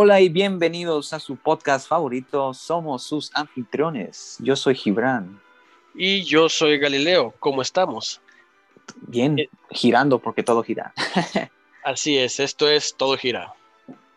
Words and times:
Hola 0.00 0.20
y 0.20 0.28
bienvenidos 0.28 1.12
a 1.12 1.18
su 1.18 1.34
podcast 1.34 1.88
favorito. 1.88 2.54
Somos 2.54 3.02
sus 3.02 3.34
anfitriones. 3.34 4.36
Yo 4.38 4.54
soy 4.54 4.76
Gibran. 4.76 5.40
Y 5.92 6.22
yo 6.22 6.48
soy 6.48 6.78
Galileo. 6.78 7.34
¿Cómo 7.40 7.62
estamos? 7.62 8.20
Bien, 9.00 9.36
girando 9.72 10.20
porque 10.20 10.44
todo 10.44 10.62
gira. 10.62 10.94
Así 11.84 12.16
es, 12.16 12.38
esto 12.38 12.68
es 12.68 12.94
Todo 12.96 13.16
Gira. 13.16 13.54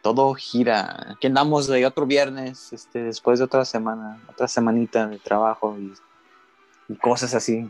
todo 0.04 0.36
gira. 0.36 1.14
Aquí 1.16 1.26
andamos 1.26 1.66
de 1.66 1.84
otro 1.84 2.06
viernes, 2.06 2.72
este, 2.74 3.02
después 3.02 3.40
de 3.40 3.46
otra 3.46 3.66
semana, 3.66 4.22
otra 4.30 4.48
semanita 4.48 5.08
de 5.08 5.18
trabajo 5.18 5.76
y, 5.80 5.94
y 6.90 6.96
cosas 6.98 7.34
así. 7.34 7.68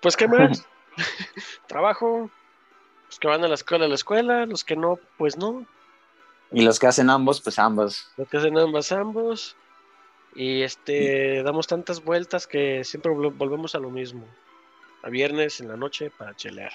Pues, 0.00 0.16
¿qué 0.16 0.26
más? 0.26 0.66
Trabajo. 1.66 2.30
Los 3.08 3.18
que 3.18 3.28
van 3.28 3.44
a 3.44 3.48
la 3.48 3.56
escuela, 3.56 3.84
a 3.84 3.88
la 3.88 3.94
escuela. 3.94 4.46
Los 4.46 4.64
que 4.64 4.74
no, 4.74 4.98
pues 5.18 5.36
no. 5.36 5.66
Y 6.54 6.62
los 6.62 6.78
que 6.78 6.86
hacen 6.86 7.10
ambos, 7.10 7.40
pues 7.40 7.58
ambos. 7.58 8.08
Los 8.16 8.28
que 8.28 8.36
hacen 8.36 8.56
ambas, 8.56 8.92
ambos. 8.92 9.56
Y 10.34 10.62
este, 10.62 11.42
damos 11.42 11.66
tantas 11.66 12.02
vueltas 12.02 12.46
que 12.46 12.84
siempre 12.84 13.12
vol- 13.12 13.36
volvemos 13.36 13.74
a 13.74 13.78
lo 13.78 13.90
mismo. 13.90 14.24
A 15.02 15.10
viernes 15.10 15.60
en 15.60 15.68
la 15.68 15.76
noche 15.76 16.10
para 16.10 16.34
chelear. 16.34 16.72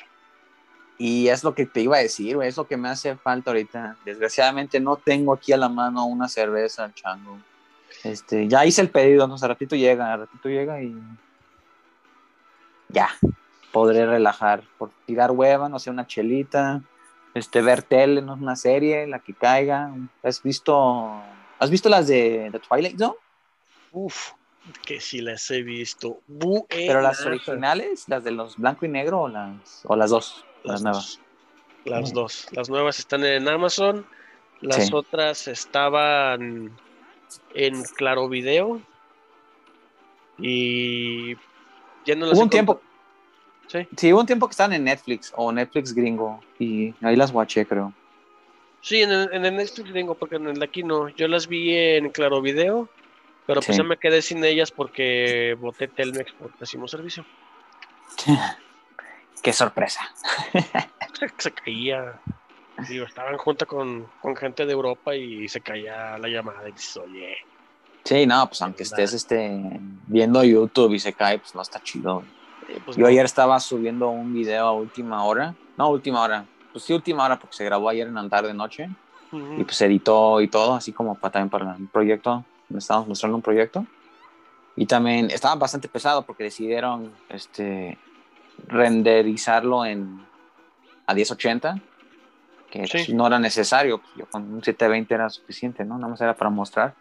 Y 0.97 1.29
es 1.29 1.43
lo 1.43 1.55
que 1.55 1.65
te 1.65 1.81
iba 1.81 1.95
a 1.97 2.01
decir, 2.01 2.35
güey, 2.35 2.49
es 2.49 2.57
lo 2.57 2.67
que 2.67 2.77
me 2.77 2.89
hace 2.89 3.15
falta 3.15 3.51
ahorita. 3.51 3.95
Desgraciadamente 4.05 4.79
no 4.79 4.97
tengo 4.97 5.33
aquí 5.33 5.53
a 5.53 5.57
la 5.57 5.69
mano 5.69 6.05
una 6.05 6.27
cerveza, 6.27 6.93
chango. 6.93 7.39
Este, 8.03 8.47
ya 8.47 8.65
hice 8.65 8.81
el 8.81 8.89
pedido, 8.89 9.27
no 9.27 9.37
sé, 9.37 9.45
al 9.45 9.49
ratito 9.49 9.75
llega, 9.75 10.13
al 10.13 10.19
ratito 10.21 10.49
llega 10.49 10.81
y 10.81 10.95
ya, 12.89 13.09
podré 13.71 14.05
relajar, 14.05 14.61
por 14.77 14.91
tirar 15.05 15.31
hueva, 15.31 15.69
no 15.69 15.79
sé, 15.79 15.89
una 15.89 16.05
chelita, 16.05 16.81
este, 17.33 17.61
ver 17.61 17.83
tele, 17.83 18.21
no 18.21 18.33
una 18.33 18.55
serie, 18.55 19.07
la 19.07 19.19
que 19.19 19.33
caiga. 19.33 19.91
¿Has 20.23 20.41
visto, 20.43 21.21
has 21.59 21.69
visto 21.69 21.89
las 21.89 22.07
de 22.07 22.49
The 22.51 22.59
Twilight 22.59 22.97
Zone? 22.97 23.15
Uf, 23.91 24.31
que 24.85 24.99
sí 24.99 25.21
las 25.21 25.49
he 25.51 25.61
visto. 25.63 26.19
Pero 26.69 27.01
las 27.01 27.25
originales, 27.25 28.05
las 28.07 28.23
de 28.23 28.31
los 28.31 28.57
blanco 28.57 28.85
y 28.85 28.89
negro 28.89 29.21
o 29.21 29.27
las, 29.27 29.81
o 29.85 29.95
las 29.95 30.09
dos, 30.11 30.45
las, 30.63 30.81
Las 30.81 30.83
nuevas. 30.83 31.19
dos. 31.19 31.19
Las 31.85 32.13
dos. 32.13 32.47
Las 32.51 32.69
nuevas 32.69 32.99
están 32.99 33.23
en 33.25 33.47
Amazon. 33.47 34.05
Las 34.61 34.87
Sí. 34.87 34.91
otras 34.93 35.47
estaban 35.47 36.77
en 37.55 37.83
Claro 37.95 38.27
Video. 38.27 38.81
Y 40.37 41.35
ya 42.05 42.15
no 42.15 42.25
las 42.27 42.35
Hubo 42.37 42.43
un 42.43 42.49
tiempo, 42.49 42.81
Sí. 43.71 43.87
sí, 43.95 44.11
hubo 44.11 44.21
un 44.21 44.25
tiempo 44.25 44.47
que 44.47 44.51
estaban 44.51 44.73
en 44.73 44.83
Netflix 44.83 45.31
o 45.35 45.51
Netflix 45.51 45.93
gringo 45.93 46.41
y 46.57 46.91
ahí 47.03 47.15
las 47.15 47.31
watché, 47.31 47.65
creo. 47.67 47.93
Sí, 48.81 49.01
en 49.01 49.11
el, 49.11 49.29
en 49.31 49.45
el 49.45 49.55
Netflix 49.55 49.93
tengo, 49.93 50.15
porque 50.15 50.37
en 50.37 50.47
el 50.47 50.57
de 50.57 50.65
aquí 50.65 50.81
no. 50.81 51.07
Yo 51.09 51.27
las 51.27 51.47
vi 51.47 51.75
en 51.75 52.09
Claro 52.09 52.41
Video, 52.41 52.89
pero 53.45 53.61
pues 53.61 53.75
Sí. 53.75 53.81
ya 53.81 53.87
me 53.87 53.97
quedé 53.97 54.21
sin 54.23 54.43
ellas 54.43 54.71
porque 54.71 55.55
boté 55.59 55.87
Telmex 55.87 56.31
por 56.33 56.51
pésimo 56.53 56.87
servicio. 56.87 57.23
Qué 59.43 59.53
sorpresa. 59.53 60.01
Se, 61.19 61.29
se 61.37 61.51
caía. 61.51 62.19
Digo, 62.87 63.05
estaban 63.05 63.37
junto 63.37 63.67
con, 63.67 64.07
con 64.21 64.35
gente 64.37 64.65
de 64.65 64.71
Europa 64.71 65.13
y 65.15 65.49
se 65.49 65.59
caía 65.59 66.17
la 66.17 66.27
llamada 66.29 66.67
y 66.69 66.71
dices, 66.71 66.95
oye. 66.97 67.35
Sí, 68.05 68.25
no, 68.25 68.47
pues 68.47 68.61
aunque 68.61 68.83
estés 68.83 69.13
este, 69.13 69.59
viendo 70.07 70.41
YouTube 70.43 70.93
y 70.93 70.99
se 70.99 71.11
cae, 71.13 71.39
pues 71.39 71.53
no 71.55 71.61
está 71.61 71.81
chido. 71.83 72.23
Eh, 72.69 72.79
pues 72.85 72.97
Yo 72.97 73.01
no. 73.03 73.07
ayer 73.07 73.25
estaba 73.25 73.59
subiendo 73.59 74.09
un 74.09 74.33
video 74.33 74.67
a 74.67 74.71
última 74.73 75.23
hora. 75.23 75.53
No, 75.77 75.89
última 75.89 76.21
hora. 76.21 76.45
Pues 76.71 76.83
sí, 76.85 76.93
última 76.93 77.25
hora 77.25 77.37
porque 77.39 77.55
se 77.55 77.65
grabó 77.65 77.89
ayer 77.89 78.07
en 78.07 78.13
la 78.15 78.29
tarde 78.29 78.53
noche. 78.53 78.89
Ujú. 79.31 79.59
Y 79.59 79.63
pues 79.63 79.79
editó 79.81 80.41
y 80.41 80.47
todo, 80.47 80.73
así 80.75 80.91
como 80.91 81.15
para, 81.15 81.31
también 81.33 81.49
para 81.49 81.75
el 81.75 81.87
proyecto. 81.87 82.43
Me 82.69 82.79
estábamos 82.79 83.07
mostrando 83.09 83.35
un 83.37 83.41
proyecto. 83.43 83.85
Y 84.75 84.85
también 84.85 85.29
estaba 85.31 85.55
bastante 85.55 85.87
pesado 85.89 86.21
porque 86.23 86.43
decidieron 86.45 87.11
este, 87.29 87.97
renderizarlo 88.67 89.85
en, 89.85 90.25
a 91.07 91.13
1080, 91.13 91.79
que 92.71 92.85
Sí. 92.87 92.91
pues, 92.91 93.09
no 93.13 93.27
era 93.27 93.39
necesario. 93.39 93.97
pues, 93.99 94.11
yo 94.15 94.25
con 94.27 94.43
un 94.53 94.63
720 94.63 95.13
era 95.13 95.29
suficiente, 95.29 95.83
¿no? 95.83 95.95
Nada 95.97 96.07
más 96.09 96.21
era 96.21 96.35
para 96.35 96.49
mostrar. 96.49 96.93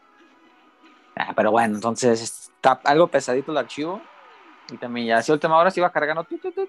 Ah, 1.17 1.33
pero 1.37 1.51
bueno, 1.51 1.75
entonces 1.77 2.21
está 2.23 2.81
algo 2.85 3.09
pesadito 3.09 3.53
el 3.53 3.59
archivo. 3.59 4.01
Y 4.71 4.77
también 4.77 5.07
ya 5.07 5.19
así 5.19 5.33
a 5.33 5.35
última 5.35 5.57
hora 5.57 5.71
se 5.71 5.81
iba 5.81 5.91
cargando. 5.91 6.25
tu, 6.25 6.39
tu, 6.39 6.51
tu, 6.53 6.67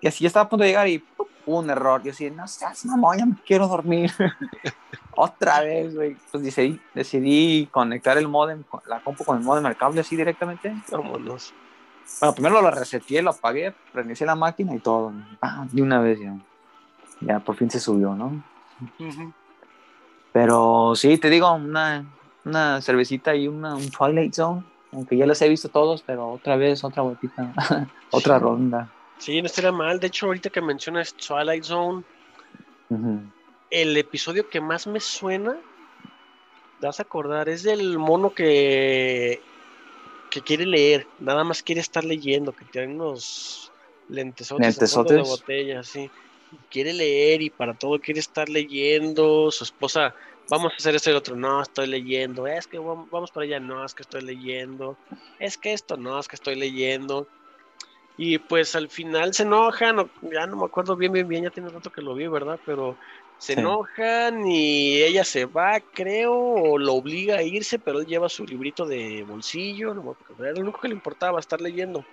y 0.00 0.06
así 0.06 0.24
estaba 0.24 0.46
a 0.46 0.48
punto 0.48 0.62
de 0.62 0.68
llegar 0.70 0.88
y 0.88 0.98
¡pum! 0.98 1.26
un 1.46 1.70
error. 1.70 2.02
Yo 2.02 2.12
así, 2.12 2.30
no 2.30 2.46
seas 2.46 2.84
mamón, 2.86 3.18
ya 3.18 3.26
me 3.26 3.36
quiero 3.46 3.68
dormir. 3.68 4.12
Otra 5.16 5.60
vez, 5.60 5.94
güey. 5.94 6.16
Pues 6.30 6.42
decidí, 6.42 6.80
decidí 6.94 7.68
conectar 7.70 8.18
el 8.18 8.28
modem, 8.28 8.64
la 8.86 9.00
compu 9.00 9.24
con 9.24 9.38
el 9.38 9.44
modem 9.44 9.66
al 9.66 9.76
cable 9.76 10.00
así 10.00 10.16
directamente. 10.16 10.74
Vámonos. 10.90 11.52
Bueno, 12.20 12.34
primero 12.34 12.62
lo 12.62 12.70
reseteé, 12.70 13.22
lo 13.22 13.30
apagué, 13.30 13.74
reinicié 13.92 14.26
la 14.26 14.34
máquina 14.34 14.74
y 14.74 14.78
todo. 14.78 15.12
Ah, 15.40 15.66
de 15.70 15.82
una 15.82 16.00
vez 16.00 16.20
ya. 16.20 16.36
Ya 17.20 17.40
por 17.40 17.56
fin 17.56 17.70
se 17.70 17.80
subió, 17.80 18.14
¿no? 18.14 18.42
Pero 20.32 20.94
sí, 20.96 21.16
te 21.18 21.30
digo, 21.30 21.52
una, 21.54 22.04
una 22.44 22.80
cervecita 22.82 23.34
y 23.34 23.48
una, 23.48 23.74
un 23.74 23.90
Twilight 23.90 24.34
Zone. 24.34 24.64
Aunque 24.94 25.16
ya 25.16 25.26
los 25.26 25.40
he 25.42 25.48
visto 25.48 25.68
todos, 25.68 26.02
pero 26.02 26.30
otra 26.30 26.56
vez, 26.56 26.84
otra 26.84 27.02
vueltita, 27.02 27.52
otra 28.10 28.38
ronda. 28.38 28.90
Sí, 29.18 29.40
no 29.40 29.46
estaría 29.46 29.72
mal. 29.72 30.00
De 30.00 30.06
hecho, 30.06 30.26
ahorita 30.26 30.50
que 30.50 30.60
mencionas 30.60 31.14
Twilight 31.14 31.64
Zone, 31.64 32.04
el 33.70 33.96
episodio 33.96 34.48
que 34.48 34.60
más 34.60 34.86
me 34.86 35.00
suena, 35.00 35.56
te 36.80 36.86
vas 36.86 37.00
a 37.00 37.02
acordar, 37.02 37.48
es 37.48 37.62
del 37.62 37.98
mono 37.98 38.32
que, 38.32 39.40
que 40.30 40.40
quiere 40.42 40.66
leer, 40.66 41.06
nada 41.20 41.44
más 41.44 41.62
quiere 41.62 41.80
estar 41.80 42.04
leyendo, 42.04 42.52
que 42.52 42.64
tiene 42.66 42.94
unos 42.94 43.72
lentesotes, 44.08 44.80
en 44.80 44.88
fondo 44.88 45.10
de 45.10 45.16
Lentesotes. 45.16 45.40
botella, 45.40 45.80
así. 45.80 46.10
Quiere 46.70 46.92
leer 46.92 47.42
y 47.42 47.50
para 47.50 47.74
todo 47.74 47.98
quiere 47.98 48.20
estar 48.20 48.48
leyendo. 48.48 49.50
Su 49.50 49.64
esposa, 49.64 50.14
vamos 50.48 50.72
a 50.72 50.76
hacer 50.76 50.94
esto 50.94 51.10
y 51.10 51.12
lo 51.12 51.18
otro, 51.20 51.36
no, 51.36 51.62
estoy 51.62 51.86
leyendo. 51.86 52.46
Es 52.46 52.66
que 52.66 52.78
vam- 52.78 53.08
vamos 53.10 53.30
para 53.30 53.44
allá, 53.44 53.60
no, 53.60 53.84
es 53.84 53.94
que 53.94 54.02
estoy 54.02 54.22
leyendo. 54.22 54.98
Es 55.38 55.58
que 55.58 55.72
esto, 55.72 55.96
no, 55.96 56.18
es 56.18 56.28
que 56.28 56.36
estoy 56.36 56.56
leyendo. 56.56 57.28
Y 58.16 58.38
pues 58.38 58.76
al 58.76 58.88
final 58.90 59.34
se 59.34 59.42
enojan, 59.42 59.98
o- 59.98 60.10
ya 60.32 60.46
no 60.46 60.56
me 60.56 60.66
acuerdo 60.66 60.96
bien, 60.96 61.12
bien, 61.12 61.26
bien, 61.26 61.44
ya 61.44 61.50
tiene 61.50 61.68
rato 61.68 61.90
que 61.90 62.00
lo 62.02 62.14
vi, 62.14 62.28
¿verdad? 62.28 62.60
Pero 62.64 62.96
se 63.38 63.54
Sí. 63.54 63.60
enojan 63.60 64.46
y 64.46 65.02
ella 65.02 65.24
se 65.24 65.46
va, 65.46 65.80
creo, 65.92 66.32
o 66.34 66.78
lo 66.78 66.94
obliga 66.94 67.38
a 67.38 67.42
irse, 67.42 67.78
pero 67.78 68.00
él 68.00 68.06
lleva 68.06 68.28
su 68.28 68.44
librito 68.44 68.86
de 68.86 69.24
bolsillo, 69.26 69.94
no 69.94 70.16
era 70.38 70.52
lo 70.52 70.60
único 70.60 70.80
que 70.80 70.88
le 70.88 70.94
importaba, 70.94 71.40
estar 71.40 71.60
leyendo. 71.60 72.04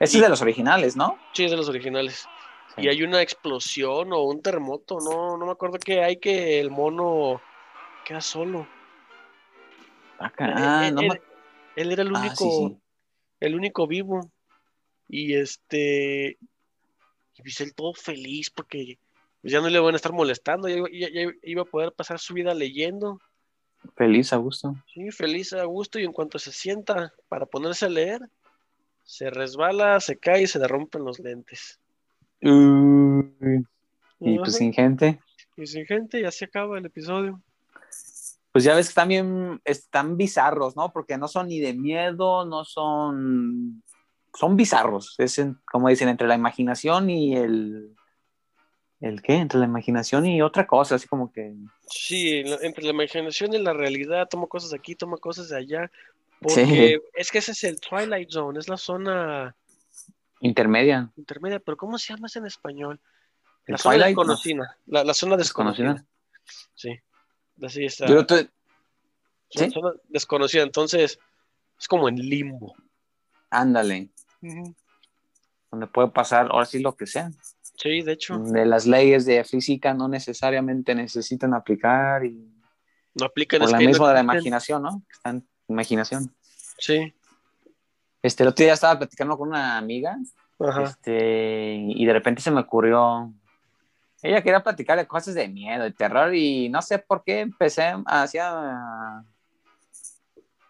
Ese 0.00 0.16
es 0.18 0.22
de 0.22 0.28
los 0.28 0.42
originales, 0.42 0.96
¿no? 0.96 1.20
Sí, 1.32 1.44
es 1.44 1.50
de 1.50 1.56
los 1.56 1.68
originales. 1.68 2.28
Sí. 2.76 2.82
Y 2.82 2.88
hay 2.88 3.02
una 3.02 3.22
explosión 3.22 4.12
o 4.12 4.22
un 4.22 4.42
terremoto, 4.42 4.98
no, 5.00 5.36
no 5.36 5.46
me 5.46 5.52
acuerdo 5.52 5.78
qué 5.78 6.02
hay 6.02 6.16
que 6.16 6.58
el 6.60 6.70
mono 6.70 7.40
queda 8.04 8.20
solo. 8.20 8.66
Ah, 10.18 10.30
ca- 10.30 10.52
ah, 10.56 10.88
él, 10.88 10.94
no 10.94 11.00
él- 11.02 11.08
me- 11.08 11.20
él 11.76 11.92
era 11.92 12.02
el 12.02 12.14
ah, 12.14 12.18
único, 12.18 12.34
sí, 12.36 12.50
sí. 12.50 12.76
el 13.40 13.54
único 13.54 13.86
vivo. 13.86 14.30
Y 15.08 15.34
este, 15.34 16.38
y 17.36 17.42
pues 17.42 17.60
él 17.60 17.74
todo 17.74 17.94
feliz 17.94 18.50
porque 18.50 18.98
pues, 19.40 19.52
ya 19.52 19.60
no 19.60 19.68
le 19.68 19.78
van 19.78 19.94
a 19.94 19.96
estar 19.96 20.12
molestando, 20.12 20.68
ya, 20.68 20.76
ya- 20.90 21.10
ya 21.10 21.30
iba 21.42 21.62
a 21.62 21.66
poder 21.66 21.92
pasar 21.92 22.18
su 22.18 22.34
vida 22.34 22.54
leyendo. 22.54 23.20
Feliz, 23.96 24.32
a 24.32 24.36
gusto. 24.36 24.74
Sí, 24.92 25.10
feliz 25.10 25.52
a 25.52 25.64
gusto 25.64 25.98
y 25.98 26.04
en 26.04 26.12
cuanto 26.12 26.38
se 26.38 26.52
sienta 26.52 27.12
para 27.28 27.46
ponerse 27.46 27.86
a 27.86 27.90
leer, 27.90 28.20
se 29.02 29.28
resbala, 29.28 30.00
se 30.00 30.18
cae 30.18 30.42
y 30.42 30.46
se 30.46 30.58
le 30.58 30.66
rompen 30.66 31.04
los 31.04 31.20
lentes. 31.20 31.78
Uy, 32.44 33.64
y 34.20 34.38
pues 34.38 34.56
sin 34.56 34.72
gente. 34.72 35.20
Y 35.56 35.66
sin 35.66 35.86
gente, 35.86 36.20
ya 36.20 36.30
se 36.30 36.44
acaba 36.44 36.78
el 36.78 36.86
episodio. 36.86 37.40
Pues 38.52 38.64
ya 38.64 38.74
ves 38.74 38.88
que 38.88 38.94
también 38.94 39.60
están 39.64 40.16
bizarros, 40.16 40.76
¿no? 40.76 40.92
Porque 40.92 41.18
no 41.18 41.26
son 41.26 41.48
ni 41.48 41.58
de 41.58 41.74
miedo, 41.74 42.44
no 42.44 42.64
son. 42.64 43.82
Son 44.34 44.56
bizarros. 44.56 45.14
Es 45.18 45.38
en- 45.38 45.58
como 45.70 45.88
dicen, 45.88 46.08
entre 46.08 46.28
la 46.28 46.34
imaginación 46.34 47.10
y 47.10 47.36
el. 47.36 47.94
¿El 49.00 49.22
qué? 49.22 49.34
Entre 49.34 49.58
la 49.58 49.66
imaginación 49.66 50.24
y 50.26 50.40
otra 50.40 50.66
cosa, 50.66 50.94
así 50.94 51.08
como 51.08 51.32
que. 51.32 51.54
Sí, 51.88 52.42
entre 52.62 52.84
la 52.84 52.90
imaginación 52.90 53.54
y 53.54 53.58
la 53.58 53.72
realidad, 53.72 54.28
toma 54.28 54.46
cosas 54.46 54.70
de 54.70 54.76
aquí, 54.76 54.94
toma 54.94 55.16
cosas 55.18 55.48
de 55.48 55.56
allá. 55.56 55.90
Porque 56.40 57.00
es 57.14 57.30
que 57.30 57.38
ese 57.38 57.52
es 57.52 57.64
el 57.64 57.80
Twilight 57.80 58.30
Zone, 58.30 58.58
es 58.58 58.68
la 58.68 58.76
zona 58.76 59.56
Intermedia. 60.44 61.10
intermedia, 61.16 61.58
pero 61.58 61.76
¿cómo 61.76 61.96
se 61.98 62.12
llama 62.12 62.26
eso 62.26 62.38
en 62.38 62.46
español? 62.46 63.00
La 63.66 63.78
zona 63.78 63.94
Twilight, 63.94 64.16
¿no? 64.16 64.22
desconocida. 64.22 64.78
La, 64.86 65.04
la 65.04 65.14
zona 65.14 65.36
desconocida. 65.38 65.94
Desconocida. 65.94 66.70
Sí. 66.74 66.90
Así 67.62 67.84
está. 67.86 68.06
Pero 68.06 68.26
tú- 68.26 68.34
La 69.54 69.64
¿sí? 69.64 69.70
zona 69.70 69.92
desconocida. 70.08 70.62
Entonces, 70.64 71.18
es 71.80 71.88
como 71.88 72.08
en 72.08 72.16
limbo. 72.16 72.74
ándale, 73.50 74.10
donde 75.70 75.86
puede 75.86 76.08
pasar 76.08 76.48
ahora 76.50 76.66
sí 76.66 76.80
lo 76.80 76.94
que 76.94 77.06
sea. 77.06 77.30
Sí, 77.76 78.02
de 78.02 78.12
hecho. 78.12 78.38
de 78.38 78.66
las 78.66 78.86
leyes 78.86 79.24
de 79.26 79.42
física 79.44 79.94
no 79.94 80.06
necesariamente 80.08 80.94
necesitan 80.94 81.54
aplicar 81.54 82.24
y 82.24 82.52
No 83.14 83.26
aplican 83.26 83.60
por 83.60 83.68
es 83.68 83.72
la 83.72 83.78
no 83.80 83.86
misma 83.86 84.08
de 84.08 84.14
la 84.14 84.20
imaginación, 84.20 84.82
¿no? 84.82 85.02
Imaginación. 85.68 86.34
Sí. 86.78 87.14
Este, 88.24 88.42
el 88.42 88.48
otro 88.48 88.64
día 88.64 88.72
estaba 88.72 88.98
platicando 88.98 89.36
con 89.36 89.48
una 89.50 89.76
amiga 89.76 90.16
Ajá. 90.58 90.84
este, 90.84 91.74
y 91.76 92.06
de 92.06 92.12
repente 92.14 92.40
se 92.40 92.50
me 92.50 92.60
ocurrió, 92.62 93.30
ella 94.22 94.42
quería 94.42 94.62
platicar 94.62 94.96
de 94.96 95.06
cosas 95.06 95.34
de 95.34 95.46
miedo, 95.46 95.84
de 95.84 95.92
terror 95.92 96.34
y 96.34 96.70
no 96.70 96.80
sé 96.80 96.98
por 96.98 97.22
qué 97.22 97.40
empecé 97.40 97.92
hacia, 98.06 98.50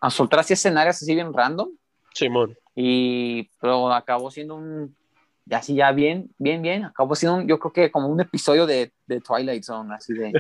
a 0.01 0.11
soltar 0.11 0.41
así 0.41 0.55
escenarios 0.55 0.97
así 0.97 1.15
bien 1.15 1.33
random 1.33 1.69
Simón. 2.13 2.59
y 2.75 3.49
pero 3.61 3.93
acabó 3.93 4.33
siendo 4.33 4.57
un, 4.57 4.97
ya 5.45 5.59
así 5.59 5.77
ya 5.77 5.93
bien, 5.93 6.35
bien, 6.39 6.61
bien, 6.61 6.85
acabó 6.85 7.15
siendo 7.15 7.39
un- 7.39 7.47
yo 7.47 7.61
creo 7.61 7.73
que 7.73 7.93
como 7.93 8.09
un 8.09 8.21
episodio 8.21 8.67
de, 8.67 8.93
de 9.07 9.21
Twilight 9.21 9.63
Zone, 9.63 9.95
así 9.95 10.13
de, 10.13 10.33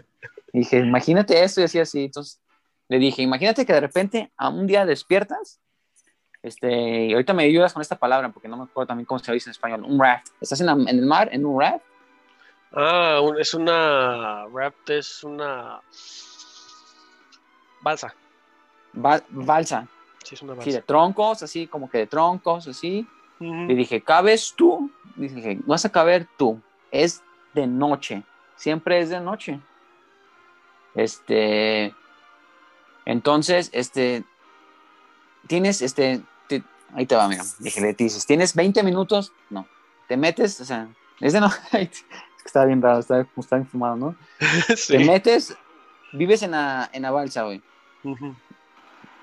y 0.52 0.58
dije, 0.58 0.80
imagínate 0.80 1.44
esto 1.44 1.60
y 1.60 1.64
así, 1.64 1.78
así, 1.78 2.04
entonces 2.06 2.40
le 2.88 2.98
dije, 2.98 3.22
imagínate 3.22 3.64
que 3.64 3.72
de 3.72 3.80
repente 3.80 4.32
a 4.36 4.48
un 4.48 4.66
día 4.66 4.84
despiertas, 4.84 5.60
este, 6.44 7.06
y 7.06 7.12
ahorita 7.12 7.32
me 7.34 7.42
ayudas 7.44 7.72
con 7.72 7.80
esta 7.82 7.96
palabra, 7.96 8.28
porque 8.28 8.46
no 8.48 8.56
me 8.56 8.62
acuerdo 8.64 8.86
también 8.88 9.06
cómo 9.06 9.18
se 9.18 9.32
dice 9.32 9.48
en 9.48 9.52
español, 9.52 9.82
un 9.84 9.98
raft, 10.00 10.28
estás 10.40 10.60
en, 10.60 10.66
la- 10.66 10.72
en 10.72 10.88
el 10.98 11.06
mar, 11.06 11.28
en 11.32 11.44
un 11.44 11.60
raft, 11.60 11.84
Ah, 12.76 13.20
un- 13.22 13.38
es 13.40 13.54
una 13.54 14.46
raft, 14.52 14.90
es 14.90 15.22
una 15.24 15.80
balsa. 17.82 18.14
ba- 18.92 19.22
balsa, 19.28 19.86
Sí, 20.24 20.34
es 20.34 20.42
una 20.42 20.52
así 20.54 20.70
de 20.70 20.76
balsa. 20.78 20.86
troncos, 20.86 21.42
así 21.42 21.66
como 21.66 21.88
que 21.90 21.98
de 21.98 22.06
troncos, 22.06 22.66
así, 22.68 23.06
Ujú. 23.40 23.66
Le 23.66 23.74
dije, 23.74 24.00
¿cabes 24.00 24.54
tú? 24.56 24.90
Dije, 25.16 25.58
vas 25.66 25.84
a 25.84 25.90
caber 25.90 26.28
tú. 26.38 26.60
Es 26.92 27.20
de 27.52 27.66
noche. 27.66 28.22
Siempre 28.54 29.00
es 29.00 29.10
de 29.10 29.18
noche. 29.20 29.58
Este. 30.94 31.92
Entonces, 33.04 33.70
este. 33.72 34.22
Tienes, 35.48 35.82
este. 35.82 36.22
Ahí 36.94 37.06
te 37.06 37.14
va, 37.16 37.28
mira. 37.28 37.44
Dije, 37.58 37.80
le 37.80 37.92
dices, 37.92 38.24
¿tienes 38.26 38.54
20 38.54 38.82
minutos? 38.82 39.32
No. 39.50 39.66
Te 40.08 40.16
metes, 40.16 40.60
o 40.60 40.64
sea, 40.64 40.88
es 41.20 41.32
de 41.32 41.40
noche. 41.40 41.56
es 41.72 42.02
que 42.02 42.46
está 42.46 42.64
bien 42.64 42.80
raro, 42.82 43.00
está, 43.00 43.26
está 43.36 43.58
infumado, 43.58 43.96
¿no? 43.96 44.16
Sí. 44.76 44.96
Te 44.98 45.04
metes, 45.04 45.56
vives 46.12 46.42
en 46.42 46.52
la, 46.52 46.88
en 46.92 47.02
la 47.02 47.10
balsa, 47.10 47.42
güey. 47.44 47.62
Ujú. 48.04 48.34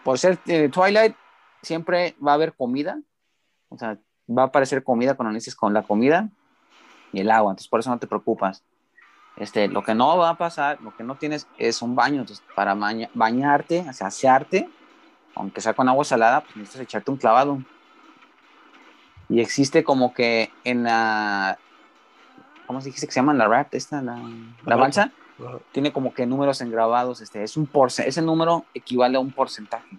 por 0.04 0.18
ser 0.18 0.40
eh, 0.48 0.70
Twilight, 0.70 1.16
siempre 1.62 2.16
va 2.26 2.32
a 2.32 2.36
haber 2.36 2.54
comida. 2.54 3.00
O 3.70 3.78
sea, 3.78 3.98
va 4.28 4.44
a 4.44 4.46
aparecer 4.46 4.84
comida 4.84 5.14
cuando 5.14 5.32
inicies 5.32 5.56
con 5.56 5.74
la 5.74 5.84
comida 5.84 6.30
y 7.14 7.20
el 7.22 7.30
agua. 7.32 7.52
Entonces, 7.52 7.68
por 7.70 7.80
eso 7.80 7.90
no 7.92 8.00
te 8.00 8.08
preocupas. 8.08 8.64
Este, 9.38 9.68
lo 9.68 9.84
que 9.84 9.94
no 9.96 10.18
va 10.18 10.32
a 10.32 10.38
pasar, 10.38 10.82
lo 10.82 10.96
que 10.96 11.04
no 11.04 11.16
tienes 11.16 11.48
es 11.58 11.82
un 11.82 11.96
baño. 11.96 12.22
Entonces, 12.22 12.44
para 12.56 12.74
baña- 12.74 13.10
bañarte, 13.14 13.86
o 13.88 13.94
sea, 13.94 14.08
asearte, 14.08 14.68
aunque 15.36 15.62
sea 15.62 15.74
con 15.74 15.88
agua 15.90 16.04
salada, 16.06 16.42
pues 16.42 16.56
necesitas 16.56 16.84
echarte 16.84 17.12
un 17.12 17.18
clavado. 17.18 17.60
Y 19.30 19.40
existe 19.40 19.84
como 19.84 20.14
que 20.14 20.52
en 20.64 20.84
la. 20.84 21.58
¿Cómo 22.68 22.82
se 22.82 22.90
dice 22.90 23.06
que 23.06 23.12
se 23.12 23.20
llama 23.20 23.34
la 23.34 23.48
raft? 23.48 23.74
Esta, 23.74 24.02
la, 24.02 24.20
la 24.66 24.76
balsa 24.76 25.12
tiene 25.72 25.92
como 25.92 26.14
que 26.14 26.26
números 26.26 26.62
engrabados, 26.62 27.22
este, 27.22 27.44
es 27.44 27.58
un 27.58 27.66
porce 27.66 28.08
ese 28.08 28.22
número 28.22 28.66
equivale 28.74 29.18
a 29.18 29.20
un 29.20 29.32
porcentaje. 29.32 29.98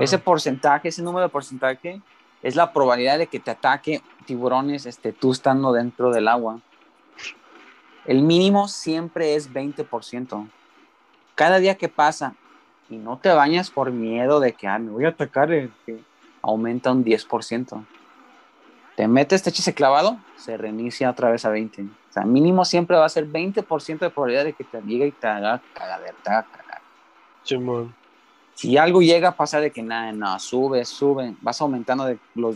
Ese 0.00 0.18
porcentaje, 0.18 0.88
ese 0.88 1.02
número 1.02 1.26
de 1.26 1.28
porcentaje 1.28 2.00
es 2.42 2.56
la 2.56 2.72
probabilidad 2.72 3.18
de 3.18 3.28
que 3.28 3.38
te 3.38 3.52
ataque 3.52 4.02
tiburones 4.26 4.86
este, 4.86 5.12
tú 5.12 5.30
estando 5.30 5.72
dentro 5.72 6.10
del 6.10 6.26
agua. 6.26 6.58
El 8.04 8.22
mínimo 8.22 8.66
siempre 8.66 9.36
es 9.36 9.52
20%. 9.52 10.48
Cada 11.36 11.58
día 11.58 11.76
que 11.76 11.88
pasa 11.88 12.34
y 12.90 12.96
no 12.96 13.18
te 13.18 13.30
bañas 13.30 13.70
por 13.70 13.90
miedo 13.90 14.40
de 14.40 14.52
que 14.52 14.66
ah, 14.66 14.78
me 14.78 14.90
voy 14.90 15.04
a 15.04 15.08
atacar, 15.10 15.52
eh, 15.52 15.70
que 15.86 15.98
aumenta 16.42 16.92
un 16.92 17.04
10%. 17.04 17.84
Te 18.96 19.08
metes, 19.08 19.42
te 19.42 19.50
echas 19.50 19.66
el 19.68 19.74
clavado, 19.74 20.18
se 20.36 20.56
reinicia 20.56 21.10
otra 21.10 21.30
vez 21.30 21.44
a 21.44 21.50
20. 21.50 21.82
O 21.82 21.86
sea, 22.12 22.22
mínimo 22.24 22.64
siempre 22.64 22.96
va 22.96 23.06
a 23.06 23.08
ser 23.08 23.26
20% 23.26 23.98
de 23.98 24.10
probabilidad 24.10 24.44
de 24.44 24.52
que 24.52 24.62
te 24.64 24.80
llegue 24.82 25.08
y 25.08 25.12
te 25.12 25.26
haga 25.26 25.60
cagadera, 25.72 26.14
te 26.22 26.30
haga 26.30 26.42
cagar. 26.44 26.80
Si 28.54 28.76
algo 28.78 29.02
llega 29.02 29.30
a 29.30 29.36
pasar 29.36 29.62
de 29.62 29.72
que 29.72 29.82
nada, 29.82 30.12
no, 30.12 30.38
sube, 30.38 30.84
sube, 30.84 31.34
vas 31.40 31.60
aumentando 31.60 32.04
de 32.04 32.18
los, 32.36 32.54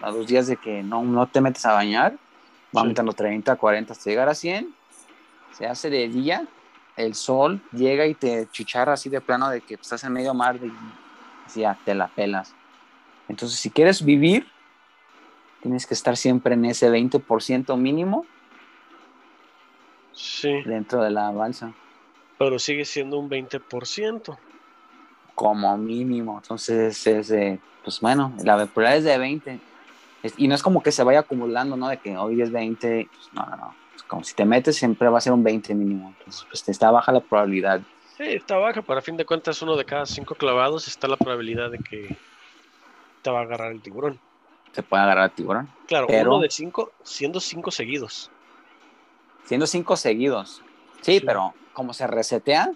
a 0.00 0.10
los 0.12 0.26
días 0.28 0.46
de 0.46 0.56
que 0.56 0.82
no, 0.84 1.02
no 1.02 1.26
te 1.26 1.40
metes 1.40 1.66
a 1.66 1.72
bañar, 1.72 2.12
va 2.12 2.18
Sí. 2.70 2.78
aumentando 2.78 3.12
30, 3.12 3.56
40 3.56 3.92
hasta 3.92 4.08
llegar 4.10 4.28
a 4.28 4.34
100, 4.36 4.72
se 5.50 5.66
hace 5.66 5.90
de 5.90 6.08
día, 6.08 6.46
el 6.96 7.14
sol 7.14 7.60
llega 7.72 8.06
y 8.06 8.14
te 8.14 8.48
chicharra 8.50 8.94
así 8.94 9.08
de 9.08 9.20
plano 9.20 9.48
de 9.50 9.60
que 9.60 9.74
estás 9.74 10.02
en 10.04 10.12
medio 10.12 10.34
mar 10.34 10.56
y 10.56 10.70
así 11.46 11.60
ya 11.60 11.78
te 11.84 11.94
la 11.94 12.08
pelas. 12.08 12.54
Entonces, 13.28 13.58
si 13.58 13.70
quieres 13.70 14.04
vivir, 14.04 14.46
tienes 15.62 15.86
que 15.86 15.94
estar 15.94 16.16
siempre 16.16 16.54
en 16.54 16.64
ese 16.64 16.90
20% 16.90 17.76
mínimo 17.76 18.24
Sí, 20.12 20.52
dentro 20.64 21.02
de 21.02 21.10
la 21.10 21.30
balsa, 21.30 21.72
pero 22.38 22.58
sigue 22.58 22.84
siendo 22.84 23.18
un 23.18 23.28
20%. 23.28 24.38
como 25.34 25.76
mínimo. 25.78 26.38
Entonces, 26.42 27.06
es 27.06 27.28
de, 27.28 27.58
pues 27.84 28.00
bueno, 28.00 28.34
la 28.44 28.66
probabilidad 28.66 28.96
es 28.98 29.04
de 29.04 29.18
20. 29.18 29.60
Es- 30.22 30.34
y 30.36 30.48
no 30.48 30.54
es 30.54 30.62
como 30.62 30.82
que 30.82 30.92
se 30.92 31.02
vaya 31.02 31.20
acumulando, 31.20 31.76
¿no? 31.76 31.88
De 31.88 31.96
que 31.98 32.16
hoy 32.16 32.42
es 32.42 32.50
20, 32.52 33.08
pues, 33.10 33.28
no, 33.32 33.46
no, 33.46 33.56
no. 33.56 33.74
Como 34.10 34.24
si 34.24 34.34
te 34.34 34.44
metes, 34.44 34.74
siempre 34.74 35.08
va 35.08 35.18
a 35.18 35.20
ser 35.20 35.32
un 35.32 35.44
20 35.44 35.72
mínimo. 35.72 36.12
Entonces, 36.18 36.44
pues 36.50 36.64
te 36.64 36.72
está 36.72 36.90
baja 36.90 37.12
la 37.12 37.20
probabilidad. 37.20 37.80
Sí, 38.16 38.24
está 38.24 38.56
baja, 38.56 38.82
pero 38.82 38.98
a 38.98 39.02
fin 39.02 39.16
de 39.16 39.24
cuentas 39.24 39.62
uno 39.62 39.76
de 39.76 39.84
cada 39.84 40.04
cinco 40.04 40.34
clavados 40.34 40.88
está 40.88 41.06
la 41.06 41.16
probabilidad 41.16 41.70
de 41.70 41.78
que 41.78 42.16
te 43.22 43.30
va 43.30 43.38
a 43.38 43.42
agarrar 43.42 43.70
el 43.70 43.80
tiburón. 43.80 44.18
Se 44.72 44.82
puede 44.82 45.04
agarrar 45.04 45.24
al 45.24 45.30
tiburón. 45.30 45.68
Claro, 45.86 46.08
Pero- 46.08 46.32
uno 46.32 46.40
de 46.42 46.50
cinco, 46.50 46.90
siendo 47.04 47.38
cinco 47.38 47.70
seguidos. 47.70 48.32
Siendo 49.44 49.66
cinco 49.68 49.96
seguidos. 49.96 50.60
Sí, 51.02 51.20
Sí. 51.20 51.24
pero 51.24 51.54
como 51.72 51.94
se 51.94 52.08
resetea, 52.08 52.72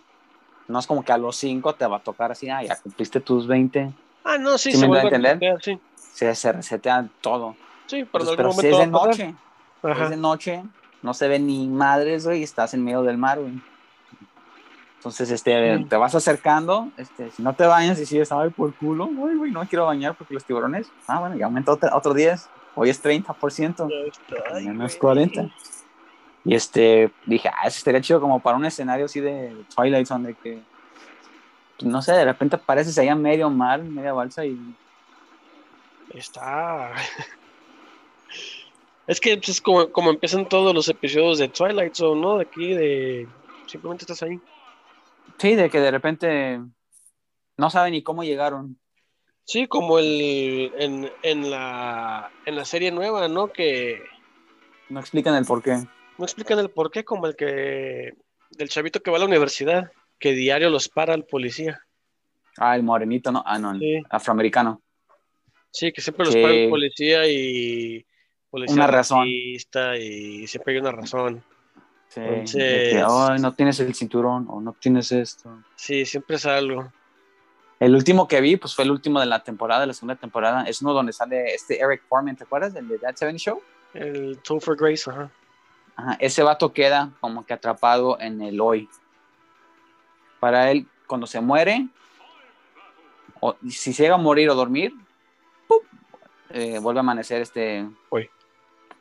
no 0.68 0.78
es 0.78 0.86
como 0.86 1.04
que 1.04 1.10
a 1.12 1.18
los 1.18 1.34
cinco 1.34 1.74
te 1.74 1.84
va 1.84 1.96
a 1.96 2.00
tocar 2.00 2.30
así, 2.30 2.48
ah, 2.48 2.62
ya 2.62 2.76
cumpliste 2.80 3.18
tus 3.20 3.48
20. 3.48 3.92
Ah, 4.22 4.38
no, 4.38 4.56
sí, 4.56 4.70
¿Sí 4.70 4.78
se 4.78 4.86
me 4.88 4.94
doy 4.94 4.98
a 4.98 5.02
entender? 5.02 5.32
resetear, 5.40 5.62
sí. 5.62 5.80
Se, 5.96 6.32
se 6.36 6.52
resetea 6.52 7.08
todo. 7.20 7.56
Sí, 7.86 8.04
pero 8.10 8.24
en 8.24 8.30
Entonces, 8.30 8.30
algún 8.30 8.36
pero 8.36 8.50
si 8.52 8.56
momento 8.56 8.76
es 8.80 8.86
de 8.86 8.92
va 8.92 9.06
noche, 9.06 9.34
Ajá. 9.82 10.04
es 10.04 10.10
de 10.10 10.16
noche, 10.16 10.62
no 11.04 11.12
se 11.12 11.28
ve 11.28 11.38
ni 11.38 11.68
madres, 11.68 12.24
güey, 12.24 12.42
estás 12.42 12.72
en 12.72 12.82
medio 12.82 13.02
del 13.02 13.18
mar, 13.18 13.38
güey. 13.38 13.52
Entonces, 14.96 15.30
este, 15.30 15.84
te 15.86 15.96
vas 15.96 16.14
acercando, 16.14 16.88
este, 16.96 17.30
si 17.30 17.42
no 17.42 17.52
te 17.52 17.66
bañas 17.66 18.00
y 18.00 18.06
sigues, 18.06 18.32
ay, 18.32 18.48
por 18.48 18.74
culo, 18.74 19.04
ay, 19.04 19.36
güey, 19.36 19.50
no 19.52 19.60
me 19.60 19.68
quiero 19.68 19.84
bañar 19.84 20.14
porque 20.14 20.32
los 20.32 20.46
tiburones, 20.46 20.90
ah, 21.06 21.20
bueno, 21.20 21.36
ya 21.36 21.44
aumentó 21.44 21.72
otro, 21.72 21.90
otro 21.94 22.14
10, 22.14 22.48
hoy 22.74 22.88
es 22.88 23.04
30%, 23.04 23.86
Ya 23.86 23.96
está, 24.06 24.48
ay, 24.54 24.64
mañana 24.64 24.86
es 24.86 24.92
güey. 24.92 25.00
40. 25.00 25.50
Y 26.46 26.54
este, 26.54 27.12
dije, 27.26 27.50
ah, 27.50 27.66
eso 27.66 27.76
estaría 27.76 28.00
chido 28.00 28.18
como 28.18 28.40
para 28.40 28.56
un 28.56 28.64
escenario 28.64 29.04
así 29.04 29.20
de 29.20 29.54
Twilight 29.76 30.06
Zone, 30.06 30.28
de 30.28 30.34
que, 30.34 30.62
no 31.82 32.00
sé, 32.00 32.12
de 32.12 32.24
repente 32.24 32.56
apareces 32.56 32.96
allá 32.96 33.14
medio 33.14 33.50
mar, 33.50 33.82
media 33.82 34.14
balsa 34.14 34.46
y 34.46 34.58
Está. 36.14 36.92
Es 39.06 39.20
que 39.20 39.36
pues, 39.36 39.50
es 39.50 39.60
como, 39.60 39.90
como 39.90 40.10
empiezan 40.10 40.48
todos 40.48 40.74
los 40.74 40.88
episodios 40.88 41.38
de 41.38 41.48
Twilight 41.48 41.94
Zone, 41.94 42.20
¿no? 42.20 42.36
De 42.38 42.42
aquí, 42.44 42.68
de. 42.74 43.28
Simplemente 43.66 44.04
estás 44.04 44.22
ahí. 44.22 44.38
sí, 45.38 45.54
de 45.54 45.68
que 45.70 45.80
de 45.80 45.90
repente 45.90 46.60
no 47.56 47.70
saben 47.70 47.92
ni 47.92 48.02
cómo 48.02 48.24
llegaron. 48.24 48.78
Sí, 49.44 49.66
como 49.66 49.98
el. 49.98 50.72
En, 50.78 51.10
en, 51.22 51.50
la, 51.50 52.30
en 52.46 52.56
la 52.56 52.64
serie 52.64 52.90
nueva, 52.92 53.28
¿no? 53.28 53.48
Que 53.52 54.02
No 54.88 55.00
explican 55.00 55.34
el 55.34 55.44
por 55.44 55.62
qué. 55.62 55.76
no 56.18 56.24
explican 56.24 56.58
el 56.58 56.70
por 56.70 56.90
qué, 56.90 57.04
como 57.04 57.26
el 57.26 57.36
que. 57.36 58.14
Del 58.50 58.68
chavito 58.68 59.00
que 59.02 59.10
va 59.10 59.16
a 59.16 59.20
la 59.20 59.26
universidad, 59.26 59.90
que 60.18 60.32
diario 60.32 60.70
los 60.70 60.88
para 60.88 61.14
el 61.14 61.24
policía. 61.24 61.80
Ah, 62.56 62.76
el 62.76 62.84
morenito, 62.84 63.32
¿no? 63.32 63.42
Ah, 63.44 63.58
no, 63.58 63.72
el 63.72 63.80
Sí. 63.80 64.02
afroamericano. 64.08 64.80
Sí, 65.72 65.92
que 65.92 66.00
siempre 66.00 66.24
los 66.24 66.34
Que- 66.34 66.40
para 66.42 66.54
el 66.54 66.70
policía 66.70 67.26
y. 67.28 68.06
Policía 68.54 68.76
Una 68.76 68.86
razón. 68.86 69.26
Y 69.26 69.58
siempre 70.46 70.74
hay 70.74 70.78
una 70.78 70.92
razón. 70.92 71.42
Sí, 72.06 72.20
Entonces- 72.20 72.54
de 72.54 72.90
que, 72.92 73.04
"Ay, 73.04 73.40
no 73.40 73.52
tienes 73.52 73.80
el 73.80 73.92
cinturón 73.96 74.46
o 74.48 74.60
no 74.60 74.74
tienes 74.74 75.10
esto. 75.10 75.58
Sí, 75.74 76.06
siempre 76.06 76.36
es 76.36 76.46
algo. 76.46 76.92
El 77.80 77.96
último 77.96 78.28
que 78.28 78.40
vi, 78.40 78.56
pues 78.56 78.72
fue 78.72 78.84
el 78.84 78.92
último 78.92 79.18
de 79.18 79.26
la 79.26 79.42
temporada, 79.42 79.80
de 79.80 79.88
la 79.88 79.92
segunda 79.92 80.14
temporada. 80.14 80.62
Es 80.68 80.80
uno 80.82 80.92
donde 80.92 81.12
sale 81.12 81.52
este 81.52 81.80
Eric 81.80 82.04
Foreman, 82.08 82.36
¿te 82.36 82.44
acuerdas? 82.44 82.72
Del 82.72 82.86
de 82.86 83.00
That 83.00 83.16
Seven 83.16 83.34
Show. 83.38 83.60
El 83.92 84.38
Toll 84.38 84.60
for 84.60 84.76
Grace, 84.76 85.10
ajá. 85.10 85.32
Ajá, 85.96 86.16
ese 86.20 86.44
vato 86.44 86.72
queda 86.72 87.10
como 87.20 87.44
que 87.44 87.54
atrapado 87.54 88.20
en 88.20 88.40
el 88.40 88.60
hoy. 88.60 88.88
Para 90.38 90.70
él, 90.70 90.86
cuando 91.08 91.26
se 91.26 91.40
muere, 91.40 91.88
o 93.40 93.56
si 93.68 93.92
se 93.92 94.04
llega 94.04 94.14
a 94.14 94.18
morir 94.18 94.48
o 94.48 94.54
dormir, 94.54 94.94
eh, 96.50 96.78
vuelve 96.78 97.00
a 97.00 97.02
amanecer 97.02 97.42
este 97.42 97.84
Hoy. 98.10 98.30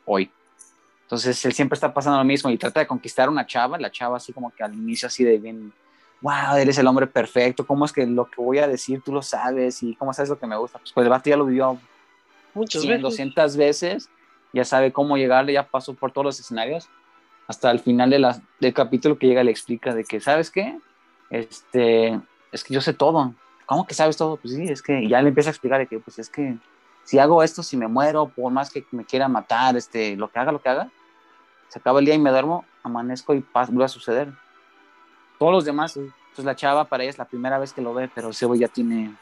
Hoy. 0.04 0.30
Entonces 1.02 1.44
él 1.44 1.52
siempre 1.52 1.74
está 1.74 1.92
pasando 1.92 2.18
lo 2.18 2.24
mismo 2.24 2.50
y 2.50 2.56
trata 2.58 2.80
de 2.80 2.86
conquistar 2.86 3.28
una 3.28 3.46
chava, 3.46 3.78
la 3.78 3.90
chava 3.90 4.16
así 4.16 4.32
como 4.32 4.50
que 4.50 4.62
al 4.64 4.74
inicio 4.74 5.06
así 5.06 5.22
de 5.22 5.38
bien, 5.38 5.72
wow, 6.20 6.56
eres 6.58 6.78
el 6.78 6.86
hombre 6.86 7.06
perfecto, 7.06 7.66
¿cómo 7.66 7.84
es 7.84 7.92
que 7.92 8.06
lo 8.06 8.24
que 8.24 8.40
voy 8.40 8.58
a 8.58 8.66
decir 8.66 9.02
tú 9.02 9.12
lo 9.12 9.20
sabes 9.22 9.82
y 9.82 9.94
cómo 9.96 10.12
sabes 10.14 10.30
lo 10.30 10.38
que 10.38 10.46
me 10.46 10.56
gusta? 10.56 10.78
Pues, 10.78 10.92
pues 10.92 11.04
el 11.04 11.10
vato 11.10 11.28
ya 11.28 11.36
lo 11.36 11.44
vivió 11.44 11.78
Muchas 12.54 12.80
100, 12.82 12.90
veces. 12.92 13.02
200 13.02 13.56
veces, 13.56 14.08
ya 14.52 14.64
sabe 14.64 14.92
cómo 14.92 15.16
llegarle, 15.16 15.52
ya 15.52 15.66
pasó 15.68 15.92
por 15.94 16.10
todos 16.12 16.24
los 16.24 16.40
escenarios, 16.40 16.88
hasta 17.46 17.70
el 17.70 17.80
final 17.80 18.08
de 18.10 18.18
la- 18.20 18.40
del 18.60 18.72
capítulo 18.72 19.18
que 19.18 19.26
llega 19.26 19.44
le 19.44 19.50
explica 19.50 19.94
de 19.94 20.04
que, 20.04 20.20
¿sabes 20.20 20.50
qué? 20.50 20.78
Este, 21.30 22.18
es 22.52 22.64
que 22.64 22.72
yo 22.74 22.80
sé 22.80 22.94
todo. 22.94 23.34
¿Cómo 23.66 23.86
que 23.86 23.94
sabes 23.94 24.16
todo? 24.16 24.36
Pues 24.36 24.54
sí, 24.54 24.64
es 24.64 24.80
que 24.82 25.06
ya 25.08 25.20
le 25.20 25.28
empieza 25.28 25.50
a 25.50 25.52
explicar 25.52 25.78
de 25.80 25.86
que, 25.86 25.98
pues 25.98 26.18
es 26.18 26.28
que 26.30 26.56
si 27.04 27.18
hago 27.18 27.42
esto, 27.42 27.62
si 27.62 27.76
me 27.76 27.86
muero, 27.86 28.28
por 28.28 28.50
más 28.52 28.70
que 28.70 28.84
me 28.90 29.04
quiera 29.04 29.28
matar, 29.28 29.76
este, 29.76 30.16
lo 30.16 30.28
que 30.30 30.38
haga, 30.38 30.52
lo 30.52 30.60
que 30.60 30.68
haga, 30.68 30.90
se 31.68 31.78
acaba 31.78 32.00
el 32.00 32.06
día 32.06 32.14
y 32.14 32.18
me 32.18 32.30
duermo, 32.30 32.64
amanezco 32.82 33.34
y 33.34 33.44
vuelve 33.52 33.84
a 33.84 33.88
suceder. 33.88 34.32
Todos 35.38 35.52
los 35.52 35.64
demás, 35.64 35.98
pues 36.34 36.44
la 36.44 36.56
chava 36.56 36.86
para 36.86 37.02
ella 37.02 37.10
es 37.10 37.18
la 37.18 37.26
primera 37.26 37.58
vez 37.58 37.72
que 37.72 37.82
lo 37.82 37.92
ve, 37.92 38.10
pero 38.14 38.30
ese 38.30 38.46
güey 38.46 38.60
ya 38.60 38.68
tiene 38.68 39.14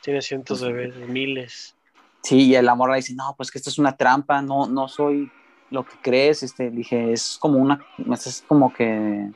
Tiene 0.00 0.20
cientos 0.22 0.60
Pues 0.60 0.72
de 0.72 0.76
veces, 0.76 1.08
miles. 1.08 1.76
Sí, 2.22 2.46
y 2.46 2.54
el 2.54 2.68
amor 2.68 2.90
le 2.90 2.96
dice, 2.96 3.14
no, 3.14 3.34
pues 3.36 3.50
que 3.50 3.58
esto 3.58 3.70
es 3.70 3.78
una 3.78 3.96
trampa, 3.96 4.42
no, 4.42 4.66
no 4.66 4.88
soy 4.88 5.30
lo 5.70 5.84
que 5.84 5.96
crees, 6.02 6.42
este, 6.42 6.70
dije, 6.70 7.12
es 7.12 7.36
como 7.40 7.58
una, 7.58 7.84
me 7.98 8.14
estás 8.14 8.44
como 8.46 8.72
que 8.72 9.30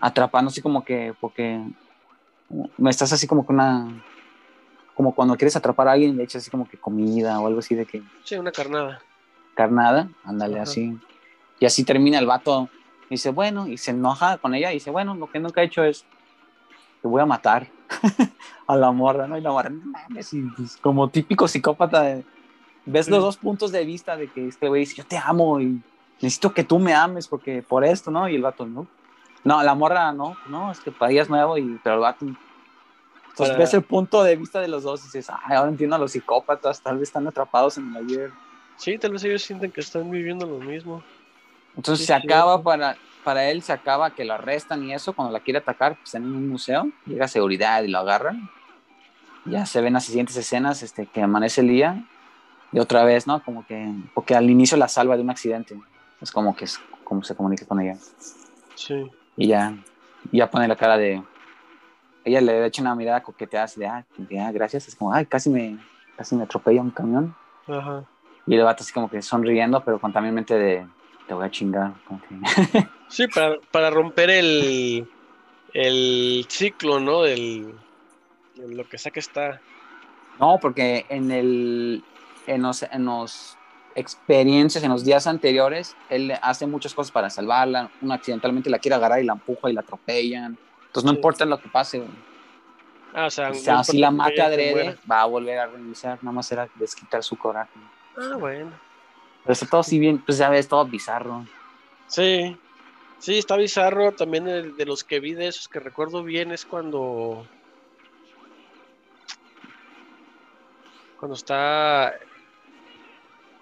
atrapando, 0.00 0.50
así 0.50 0.60
como 0.60 0.84
que, 0.84 1.14
porque 1.20 1.60
me 2.76 2.90
estás 2.90 3.12
así 3.12 3.26
como 3.26 3.46
que 3.46 3.52
una, 3.52 4.04
como 4.94 5.14
cuando 5.14 5.36
quieres 5.36 5.56
atrapar 5.56 5.88
a 5.88 5.92
alguien 5.92 6.12
y 6.12 6.16
le 6.16 6.24
echas 6.24 6.42
así 6.42 6.50
como 6.50 6.68
que 6.68 6.78
comida 6.78 7.40
o 7.40 7.46
algo 7.46 7.58
así 7.58 7.74
de 7.74 7.84
que 7.86 8.02
Sí, 8.24 8.36
una 8.36 8.52
carnada. 8.52 9.02
carnada, 9.54 10.08
ándale 10.24 10.54
Ajá. 10.54 10.62
así. 10.62 10.96
Y 11.60 11.66
así 11.66 11.84
termina 11.84 12.18
el 12.18 12.26
vato, 12.26 12.68
dice, 13.10 13.30
bueno, 13.30 13.66
y 13.66 13.76
se 13.78 13.90
enoja 13.92 14.38
con 14.38 14.54
ella 14.54 14.70
y 14.70 14.74
dice, 14.74 14.90
bueno, 14.90 15.14
lo 15.14 15.28
que 15.30 15.38
nunca 15.40 15.62
he 15.62 15.66
hecho 15.66 15.82
es, 15.84 16.04
te 17.02 17.08
voy 17.08 17.20
a 17.20 17.26
matar 17.26 17.68
a 18.66 18.76
la 18.76 18.90
morra, 18.92 19.26
¿no? 19.26 19.36
Y 19.38 19.40
la 19.40 19.50
morra, 19.50 19.70
no 19.70 19.84
mames, 19.86 20.32
y 20.32 20.42
pues, 20.42 20.76
como 20.78 21.08
típico 21.10 21.46
psicópata, 21.48 22.02
de- 22.02 22.24
ves 22.86 23.06
Sí. 23.06 23.12
los 23.12 23.22
dos 23.22 23.36
puntos 23.36 23.72
de 23.72 23.84
vista 23.84 24.16
de 24.16 24.28
que 24.30 24.48
este 24.48 24.68
güey 24.68 24.80
dice, 24.80 24.96
yo 24.96 25.04
te 25.04 25.16
amo 25.16 25.60
y 25.60 25.80
necesito 26.20 26.52
que 26.52 26.64
tú 26.64 26.78
me 26.78 26.92
ames 26.94 27.28
porque 27.28 27.62
por 27.62 27.84
esto, 27.84 28.10
¿no? 28.10 28.28
Y 28.28 28.36
el 28.36 28.42
vato, 28.42 28.66
no. 28.66 28.86
No, 29.44 29.62
la 29.62 29.74
morra, 29.74 30.12
no, 30.12 30.34
no, 30.48 30.72
es 30.72 30.80
que 30.80 30.90
para 30.90 31.12
ella 31.12 31.22
es 31.22 31.28
nuevo, 31.30 31.56
y, 31.58 31.78
pero 31.82 31.96
el 31.96 32.00
vato... 32.00 32.26
Entonces 33.34 33.58
ves 33.58 33.74
el 33.74 33.82
punto 33.82 34.22
de 34.22 34.36
vista 34.36 34.60
de 34.60 34.68
los 34.68 34.84
dos 34.84 35.00
y 35.00 35.04
dices, 35.06 35.28
ay, 35.28 35.56
ahora 35.56 35.68
entiendo 35.68 35.96
a 35.96 35.98
los 35.98 36.12
psicópatas, 36.12 36.80
tal 36.80 36.98
vez 36.98 37.08
están 37.08 37.26
atrapados 37.26 37.76
en 37.78 37.88
el 37.88 37.96
ayer. 38.04 38.30
Sí, 38.76 38.96
tal 38.96 39.10
vez 39.10 39.24
ellos 39.24 39.42
sienten 39.42 39.72
que 39.72 39.80
están 39.80 40.08
viviendo 40.08 40.46
lo 40.46 40.60
mismo. 40.60 41.02
Entonces 41.76 42.06
Sí, 42.06 42.12
se 42.12 42.14
acaba 42.14 42.58
sí. 42.58 42.62
para, 42.62 42.96
para 43.24 43.50
él, 43.50 43.60
se 43.62 43.72
acaba 43.72 44.10
que 44.14 44.24
lo 44.24 44.34
arrestan 44.34 44.84
y 44.84 44.94
eso, 44.94 45.14
cuando 45.14 45.32
la 45.32 45.40
quiere 45.40 45.58
atacar, 45.58 45.96
pues 45.96 46.14
en 46.14 46.24
un 46.26 46.48
museo, 46.48 46.86
llega 47.06 47.26
seguridad 47.26 47.82
y 47.82 47.88
lo 47.88 47.98
agarran. 47.98 48.48
Ya 49.46 49.66
se 49.66 49.80
ven 49.80 49.94
las 49.94 50.04
siguientes 50.04 50.36
escenas, 50.36 50.84
este, 50.84 51.06
que 51.06 51.20
amanece 51.20 51.60
el 51.60 51.68
día 51.68 52.04
y 52.70 52.78
otra 52.78 53.04
vez, 53.04 53.26
¿no? 53.26 53.42
Como 53.42 53.66
que, 53.66 53.92
porque 54.14 54.36
al 54.36 54.48
inicio 54.48 54.76
la 54.76 54.86
salva 54.86 55.16
de 55.16 55.22
un 55.22 55.30
accidente. 55.30 55.76
Es 56.20 56.30
como 56.30 56.54
que 56.54 56.66
es 56.66 56.78
como 57.02 57.24
se 57.24 57.34
comunica 57.34 57.66
con 57.66 57.80
ella. 57.80 57.96
Sí. 58.76 59.10
Y 59.36 59.48
ya, 59.48 59.76
ya 60.30 60.48
pone 60.48 60.68
la 60.68 60.76
cara 60.76 60.96
de... 60.96 61.20
Ella 62.24 62.40
le 62.40 62.66
echa 62.66 62.82
una 62.82 62.94
mirada 62.94 63.22
coqueteada 63.22 63.64
así 63.64 63.80
de, 63.80 63.86
ah, 63.86 64.04
ah, 64.40 64.52
gracias. 64.52 64.88
Es 64.88 64.96
como, 64.96 65.12
ay, 65.12 65.26
casi 65.26 65.50
me, 65.50 65.78
casi 66.16 66.34
me 66.34 66.44
atropella 66.44 66.80
un 66.80 66.90
camión. 66.90 67.34
Ajá. 67.66 68.04
Y 68.46 68.54
el 68.54 68.62
vato 68.62 68.82
así 68.82 68.92
como 68.92 69.10
que 69.10 69.22
sonriendo, 69.22 69.82
pero 69.84 69.98
con 69.98 70.12
también 70.12 70.34
mente 70.34 70.54
de, 70.54 70.86
te 71.26 71.34
voy 71.34 71.46
a 71.46 71.50
chingar. 71.50 71.92
Como 72.06 72.20
que, 72.22 72.88
Sí, 73.08 73.26
para, 73.28 73.56
para 73.70 73.90
romper 73.90 74.30
el, 74.30 75.08
el 75.72 76.46
ciclo, 76.48 77.00
¿no? 77.00 77.22
Del, 77.22 77.74
de 78.56 78.74
lo 78.74 78.88
que 78.88 78.98
sea 78.98 79.12
que 79.12 79.20
está. 79.20 79.60
No, 80.40 80.58
porque 80.60 81.06
en 81.08 81.30
el 81.30 82.02
en 82.46 82.62
los, 82.62 82.82
en 82.82 83.04
los 83.04 83.56
experiencias, 83.94 84.82
en 84.82 84.90
los 84.90 85.04
días 85.04 85.26
anteriores, 85.26 85.96
él 86.10 86.32
hace 86.42 86.66
muchas 86.66 86.94
cosas 86.94 87.12
para 87.12 87.30
salvarla. 87.30 87.90
Uno 88.00 88.14
accidentalmente 88.14 88.70
la 88.70 88.78
quiere 88.78 88.96
agarrar 88.96 89.22
y 89.22 89.24
la 89.24 89.34
empuja 89.34 89.70
y 89.70 89.72
la 89.72 89.80
atropellan. 89.80 90.58
Entonces 90.94 91.06
no 91.06 91.10
Sí. 91.10 91.16
importa 91.16 91.44
lo 91.44 91.58
que 91.60 91.68
pase. 91.68 91.98
güey. 91.98 92.10
Ah, 93.14 93.26
o 93.26 93.30
sea, 93.30 93.50
O 93.50 93.54
sea, 93.54 93.74
no 93.74 93.84
si 93.84 93.98
la 93.98 94.12
mata 94.12 94.46
adrede, 94.46 94.96
va 95.10 95.22
a 95.22 95.24
volver 95.26 95.58
a 95.58 95.66
reiniciar. 95.66 96.18
Nada 96.22 96.34
más 96.36 96.50
era 96.52 96.68
desquitar 96.76 97.22
su 97.24 97.36
coraje. 97.36 97.72
Ah, 98.16 98.36
bueno. 98.38 98.70
Pero 99.42 99.52
está 99.52 99.66
todo 99.66 99.80
así 99.80 99.98
bien, 99.98 100.18
pues 100.24 100.38
ya 100.38 100.48
ves, 100.50 100.68
todo 100.68 100.84
bizarro. 100.86 101.44
Sí. 102.06 102.56
Sí, 103.18 103.38
está 103.38 103.56
bizarro. 103.56 104.12
También 104.12 104.46
el 104.46 104.76
de 104.76 104.86
los 104.86 105.02
que 105.02 105.18
vi 105.18 105.34
de 105.34 105.48
esos 105.48 105.66
que 105.68 105.80
recuerdo 105.80 106.22
bien 106.22 106.52
es 106.52 106.64
cuando. 106.64 107.44
Cuando 111.18 111.34
está. 111.34 112.14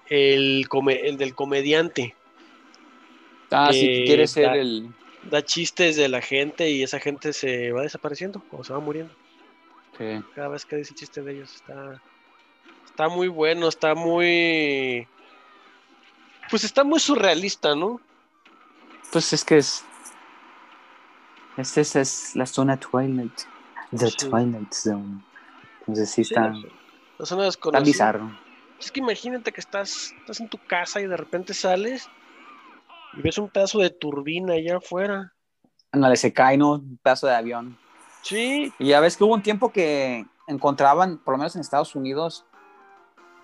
El, 0.09 0.67
come- 0.69 1.01
el 1.09 1.17
del 1.17 1.35
comediante. 1.35 2.15
Ah, 3.51 3.71
si 3.73 3.87
Eh, 3.87 4.05
quieres 4.07 4.31
ser 4.33 4.55
el... 4.57 4.89
Da 5.31 5.43
chistes 5.45 5.97
de 5.97 6.09
la 6.09 6.21
gente 6.21 6.69
y 6.71 6.83
esa 6.83 6.99
gente 6.99 7.33
se 7.33 7.71
va 7.73 7.83
desapareciendo 7.83 8.43
o 8.51 8.65
se 8.65 8.73
va 8.73 8.81
muriendo. 8.81 9.15
sí. 9.99 10.23
Cada 10.35 10.49
vez 10.49 10.65
que 10.65 10.77
dice 10.77 10.95
chiste 10.95 11.23
de 11.23 11.33
ellos 11.33 11.55
está. 11.55 12.01
Está 12.87 13.09
muy 13.09 13.29
bueno, 13.29 13.69
está 13.69 13.95
muy. 13.95 15.07
Pues 16.51 16.65
está 16.65 16.85
muy 16.85 17.01
surrealista, 17.01 17.75
¿no? 17.75 18.01
Pues 19.13 19.33
es 19.33 19.45
que 19.45 19.59
es... 19.59 19.85
Esta 21.57 21.81
es, 21.83 21.97
es 21.97 22.37
la 22.37 22.47
zona 22.47 22.79
Twilight. 22.79 23.43
The 23.97 24.11
Sí. 24.11 24.29
Twilight 24.29 24.73
Zone. 24.73 25.21
Entonces 25.81 26.11
sí 26.11 26.23
está, 26.23 26.49
la- 26.49 26.59
la 27.19 27.27
zona 27.27 27.43
está 27.43 27.45
desconocida. 27.45 27.85
bizarro. 27.85 28.39
Es 28.81 28.91
que 28.91 29.01
imagínate 29.01 29.53
que 29.53 29.61
estás, 29.61 30.13
estás 30.21 30.41
en 30.41 30.49
tu 30.49 30.59
casa 30.59 31.01
y 31.01 31.07
de 31.07 31.17
repente 31.17 31.55
sales 31.55 32.09
y 33.17 33.23
ves 33.23 33.39
un 33.39 33.49
pedazo 33.49 33.79
de 33.79 33.91
turbina 33.91 34.55
allá 34.55 34.79
afuera. 34.79 35.33
Ándale, 35.91 36.17
se 36.17 36.33
cae, 36.33 36.57
¿no? 36.57 36.73
Un 36.73 36.99
pedazo 37.03 37.27
de 37.27 37.35
avión. 37.35 37.79
Sí, 38.23 38.73
Y 38.79 38.89
ya 38.89 39.01
ves 39.01 39.17
que 39.17 39.25
hubo 39.25 39.35
un 39.35 39.43
tiempo 39.43 39.73
que 39.73 40.25
encontraban, 40.47 41.19
por 41.19 41.35
lo 41.35 41.39
menos 41.39 41.55
en 41.57 41.61
Estados 41.61 41.95
Unidos, 41.97 42.47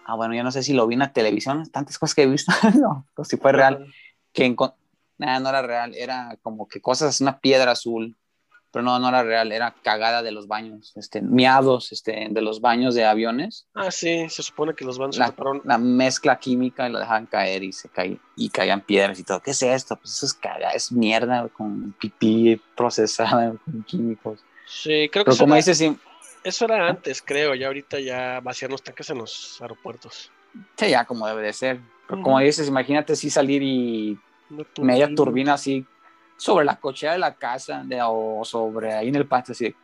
ah, 0.06 0.14
bueno, 0.14 0.34
yo 0.34 0.44
no 0.44 0.52
sé 0.52 0.62
si 0.62 0.72
lo 0.72 0.86
vi 0.86 0.94
en 0.94 1.00
la 1.00 1.12
televisión, 1.12 1.68
tantas 1.70 1.98
cosas 1.98 2.14
que 2.14 2.22
he 2.22 2.26
visto, 2.26 2.52
no, 2.80 3.06
o 3.16 3.24
si 3.24 3.36
fue 3.36 3.52
real, 3.52 3.92
que 4.32 4.54
nah, 5.18 5.40
no 5.40 5.48
era 5.48 5.62
real, 5.62 5.94
era 5.94 6.38
como 6.42 6.68
que 6.68 6.80
cosas, 6.80 7.20
una 7.20 7.40
piedra 7.40 7.72
azul, 7.72 8.16
pero 8.70 8.84
no, 8.84 8.98
no 8.98 9.08
era 9.08 9.22
real, 9.22 9.50
era 9.52 9.74
cagada 9.82 10.22
de 10.22 10.30
los 10.30 10.46
baños, 10.46 10.92
este, 10.96 11.22
miados 11.22 11.90
este, 11.92 12.28
de 12.30 12.42
los 12.42 12.60
baños 12.60 12.94
de 12.94 13.04
aviones, 13.04 13.66
Ah, 13.74 13.90
sí, 13.90 14.28
se 14.28 14.42
supone 14.42 14.74
que 14.74 14.84
los 14.84 14.98
van 14.98 15.10
la, 15.16 15.26
separar. 15.28 15.60
la 15.64 15.78
mezcla 15.78 16.38
química 16.38 16.88
y 16.88 16.92
lo 16.92 16.98
dejaban 16.98 17.26
caer 17.26 17.62
y 17.62 17.72
se 17.72 17.88
caían, 17.88 18.20
y 18.36 18.50
caían 18.50 18.80
piedras 18.82 19.18
y 19.18 19.24
todo. 19.24 19.40
¿Qué 19.40 19.52
es 19.52 19.62
esto? 19.62 19.96
Pues 19.96 20.12
eso 20.14 20.26
es 20.26 20.34
caga, 20.34 20.70
es 20.70 20.92
mierda 20.92 21.48
con 21.48 21.92
pipí 21.98 22.60
procesada 22.76 23.54
con 23.64 23.82
químicos. 23.84 24.40
Sí, 24.66 25.08
creo 25.10 25.24
que 25.24 25.30
Pero 25.30 25.32
eso 25.32 25.44
como 25.44 25.54
era, 25.54 25.58
dices, 25.58 25.78
sí, 25.78 25.96
eso 26.44 26.64
era 26.66 26.88
antes, 26.88 27.22
creo. 27.22 27.54
Ya 27.54 27.68
ahorita 27.68 28.00
ya 28.00 28.40
vaciar 28.40 28.70
los 28.70 28.82
tanques 28.82 29.08
en 29.10 29.18
los 29.18 29.60
aeropuertos. 29.60 30.30
Sí, 30.76 30.90
ya 30.90 31.04
como 31.04 31.26
debe 31.26 31.42
de 31.42 31.52
ser. 31.52 31.80
Pero 32.06 32.22
como 32.22 32.38
dices, 32.40 32.68
imagínate 32.68 33.16
si 33.16 33.30
salir 33.30 33.62
y 33.62 34.18
media 34.80 35.14
turbina 35.14 35.54
así 35.54 35.86
sobre 36.38 36.64
la 36.64 36.76
cochera 36.76 37.12
de 37.12 37.18
la 37.18 37.34
casa 37.34 37.82
de, 37.84 38.00
o 38.02 38.42
sobre 38.44 38.94
ahí 38.94 39.08
en 39.08 39.16
el 39.16 39.26
patio 39.26 39.52
así. 39.52 39.74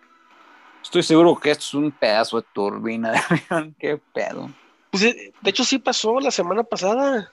Estoy 0.82 1.02
seguro 1.02 1.38
que 1.38 1.50
esto 1.50 1.64
es 1.64 1.74
un 1.74 1.90
pedazo 1.90 2.40
de 2.40 2.46
turbina 2.54 3.10
de 3.12 3.18
avión. 3.18 3.74
Qué 3.78 4.00
pedo. 4.12 4.50
Pues, 4.90 5.02
eh, 5.02 5.32
de 5.40 5.50
hecho, 5.50 5.64
sí 5.64 5.78
pasó 5.78 6.20
la 6.20 6.30
semana 6.30 6.62
pasada. 6.62 7.32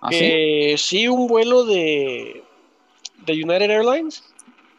¿Ah, 0.00 0.08
sí? 0.10 0.74
sí, 0.76 1.08
un 1.08 1.26
vuelo 1.26 1.64
de, 1.64 2.44
de 3.24 3.32
United 3.32 3.70
Airlines 3.70 4.22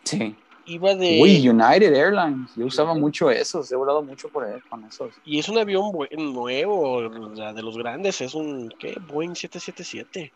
Sí. 0.03 0.35
iba 0.65 0.93
de. 0.93 1.19
Uy, 1.19 1.49
United 1.49 1.93
Airlines. 1.95 2.51
Yo 2.55 2.67
usaba 2.67 2.93
mucho 2.93 3.31
esos. 3.31 3.71
He 3.71 3.75
volado 3.75 4.03
mucho 4.03 4.29
por 4.29 4.47
él 4.47 4.61
con 4.69 4.83
esos. 4.85 5.15
Y 5.25 5.39
es 5.39 5.49
un 5.49 5.57
avión 5.57 5.91
nuevo, 6.17 6.97
o 6.99 7.35
sea, 7.35 7.51
de 7.53 7.63
los 7.63 7.77
grandes, 7.77 8.21
es 8.21 8.35
un 8.35 8.69
¿qué? 8.79 8.95
Boeing 9.07 9.35
777. 9.35 10.31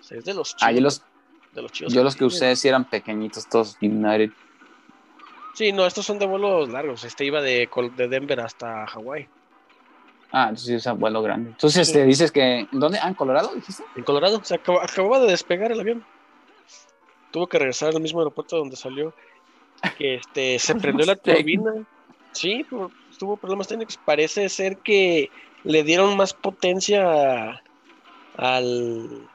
O 0.00 0.02
sea, 0.02 0.18
es 0.18 0.24
de 0.24 0.34
los 0.34 0.56
Ah, 0.60 0.72
yo 0.72 0.80
los, 0.80 1.02
de 1.56 1.62
los 1.62 1.72
chidos 1.72 1.92
yo 1.92 2.02
los 2.04 2.14
que 2.14 2.24
usé 2.24 2.54
sí 2.54 2.68
eran 2.68 2.84
pequeñitos, 2.84 3.48
todos 3.48 3.76
United. 3.80 4.30
Sí, 5.54 5.72
no, 5.72 5.86
estos 5.86 6.04
son 6.06 6.18
de 6.18 6.26
vuelos 6.26 6.68
largos. 6.68 7.02
Este 7.04 7.24
iba 7.24 7.40
de, 7.40 7.68
de 7.96 8.08
Denver 8.08 8.38
hasta 8.40 8.86
Hawái. 8.86 9.26
Ah, 10.30 10.48
entonces 10.50 10.68
es 10.68 10.86
un 10.86 10.98
vuelo 10.98 11.22
grande. 11.22 11.50
Entonces, 11.50 11.86
Sí. 11.88 11.94
te 11.94 12.04
dices 12.04 12.30
que. 12.30 12.58
¿en 12.60 12.68
¿Dónde? 12.72 12.98
Ah, 13.00 13.08
en 13.08 13.14
Colorado, 13.14 13.54
dijiste. 13.54 13.82
En 13.96 14.02
Colorado. 14.04 14.44
Se 14.44 14.54
acaba- 14.54 14.84
acababa 14.84 15.18
de 15.20 15.28
despegar 15.28 15.72
el 15.72 15.80
avión. 15.80 16.04
Tuvo 17.30 17.46
que 17.46 17.58
regresar 17.58 17.94
al 17.94 18.02
mismo 18.02 18.18
aeropuerto 18.20 18.56
donde 18.58 18.76
salió. 18.76 19.14
Que 19.96 20.16
este, 20.16 20.58
se 20.58 20.74
prendió 20.74 21.06
la 21.06 21.16
turbina. 21.16 21.72
Sí, 22.32 22.66
tuvo 23.18 23.36
problemas 23.38 23.66
técnicos. 23.68 23.98
Parece 24.04 24.48
ser 24.50 24.76
que 24.78 25.30
le 25.64 25.84
dieron 25.84 26.16
más 26.18 26.34
potencia 26.34 27.62
al, 28.36 29.28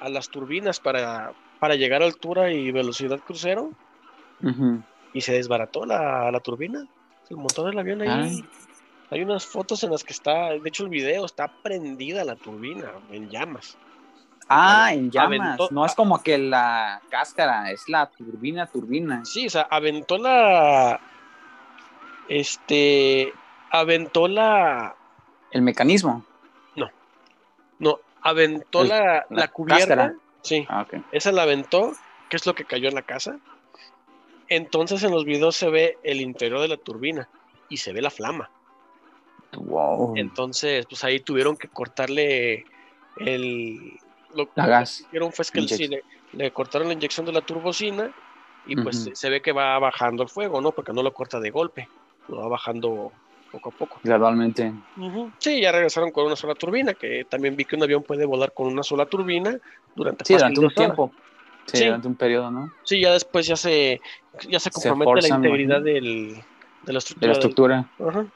a 0.00 0.08
las 0.08 0.28
turbinas 0.28 0.80
para, 0.80 1.32
para 1.58 1.74
llegar 1.74 2.02
a 2.02 2.06
altura 2.06 2.50
y 2.52 2.70
velocidad 2.70 3.18
crucero 3.20 3.70
y 5.12 5.20
se 5.22 5.32
desbarató 5.32 5.86
la, 5.86 6.30
la 6.30 6.40
turbina, 6.40 6.86
el 7.30 7.36
motor 7.36 7.66
del 7.70 7.78
avión 7.78 8.02
ahí. 8.02 8.08
Ay. 8.10 8.44
Hay 9.10 9.22
unas 9.22 9.46
fotos 9.46 9.82
en 9.84 9.90
las 9.92 10.02
que 10.04 10.12
está, 10.12 10.50
de 10.50 10.60
hecho 10.68 10.82
el 10.84 10.90
video 10.90 11.24
está 11.24 11.48
prendida 11.62 12.24
la 12.24 12.34
turbina 12.36 12.90
en 13.10 13.30
llamas. 13.30 13.76
Ah, 14.48 14.90
en 14.92 15.10
llamas. 15.10 15.40
Aventó- 15.58 15.68
No 15.70 15.84
es 15.86 15.94
como 15.94 16.22
que 16.22 16.38
la 16.38 17.00
cáscara, 17.10 17.70
es 17.70 17.88
la 17.88 18.06
turbina, 18.10 18.66
turbina. 18.66 19.24
Sí, 19.24 19.46
o 19.46 19.50
sea, 19.50 19.62
aventó 19.70 20.18
la. 20.18 21.00
Este. 22.28 23.32
Aventó 23.70 24.28
la. 24.28 24.94
El 25.50 25.62
mecanismo. 25.62 26.24
Aventó 28.28 28.82
El- 28.82 28.88
la, 28.88 29.02
la 29.04 29.26
la 29.30 29.48
cubierta. 29.48 29.86
cáscara. 29.96 30.14
Sí, 30.42 30.64
Ah, 30.68 30.86
esa 31.12 31.32
la 31.32 31.42
aventó, 31.42 31.92
que 32.28 32.36
es 32.36 32.46
lo 32.46 32.54
que 32.54 32.64
cayó 32.64 32.88
en 32.88 32.94
la 32.94 33.02
casa. 33.02 33.38
Entonces 34.48 35.02
en 35.02 35.10
los 35.10 35.24
videos 35.24 35.56
se 35.56 35.68
ve 35.70 35.98
el 36.04 36.20
interior 36.20 36.60
de 36.60 36.68
la 36.68 36.76
turbina 36.76 37.28
y 37.68 37.78
se 37.78 37.92
ve 37.92 38.00
la 38.00 38.10
flama. 38.10 38.48
Wow. 39.56 40.14
Entonces, 40.16 40.86
pues 40.86 41.02
ahí 41.04 41.20
tuvieron 41.20 41.56
que 41.56 41.68
cortarle 41.68 42.64
el. 43.18 43.98
Lo, 44.34 44.48
La 44.54 44.64
lo 44.64 44.70
gas. 44.70 44.98
que 44.98 45.04
hicieron 45.06 45.32
fue 45.32 45.44
que 45.46 45.66
sí, 45.68 45.88
le, 45.88 46.02
le 46.32 46.50
cortaron 46.52 46.88
la 46.88 46.94
inyección 46.94 47.24
de 47.26 47.32
la 47.32 47.40
turbocina 47.40 48.12
y 48.66 48.76
pues 48.76 49.08
se 49.14 49.30
ve 49.30 49.40
que 49.40 49.52
va 49.52 49.78
bajando 49.78 50.22
el 50.22 50.28
fuego, 50.28 50.60
¿no? 50.60 50.72
Porque 50.72 50.92
no 50.92 51.02
lo 51.02 51.12
corta 51.14 51.40
de 51.40 51.50
golpe, 51.50 51.88
lo 52.28 52.38
va 52.38 52.48
bajando 52.48 53.12
poco 53.56 53.68
a 53.70 53.72
poco. 53.72 54.00
Gradualmente. 54.02 54.72
Sí, 55.38 55.60
ya 55.60 55.72
regresaron 55.72 56.10
con 56.10 56.26
una 56.26 56.36
sola 56.36 56.54
turbina, 56.54 56.94
que 56.94 57.24
también 57.28 57.56
vi 57.56 57.64
que 57.64 57.76
un 57.76 57.82
avión 57.82 58.02
puede 58.02 58.24
volar 58.26 58.52
con 58.52 58.66
una 58.66 58.82
sola 58.82 59.06
turbina 59.06 59.58
durante, 59.94 60.24
Sí, 60.24 60.34
durante 60.34 60.60
un 60.60 60.70
tiempo. 60.70 61.12
Sí, 61.66 61.78
Sí. 61.78 61.84
durante 61.86 62.06
un 62.08 62.14
periodo, 62.14 62.50
¿no? 62.50 62.72
Sí, 62.84 63.00
ya 63.00 63.12
después 63.12 63.46
ya 63.46 63.56
se, 63.56 64.00
ya 64.48 64.60
se 64.60 64.70
compromete 64.70 65.04
la 65.06 65.10
forzan, 65.20 65.44
integridad 65.44 65.82
del, 65.82 66.34
de 66.84 66.92
la 66.92 67.00
De 67.18 67.32
estructura. 67.32 67.88
la 67.98 68.04
del-. 68.06 68.08
Ajá. 68.18 68.26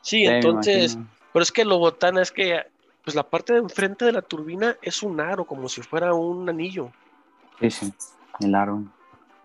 Sí, 0.00 0.24
entonces, 0.26 0.98
pero 1.32 1.42
es 1.42 1.52
que 1.52 1.64
lo 1.64 1.78
botana 1.78 2.20
es 2.22 2.30
que 2.32 2.60
pues 3.04 3.14
la 3.14 3.22
parte 3.22 3.52
de 3.52 3.58
enfrente 3.60 4.04
de 4.06 4.12
la 4.12 4.22
turbina 4.22 4.76
es 4.82 5.02
un 5.02 5.20
aro, 5.20 5.44
como 5.44 5.68
si 5.68 5.82
fuera 5.82 6.14
un 6.14 6.48
anillo. 6.48 6.90
Sí, 7.60 7.70
sí. 7.70 7.92
El 8.40 8.54
aro. 8.54 8.82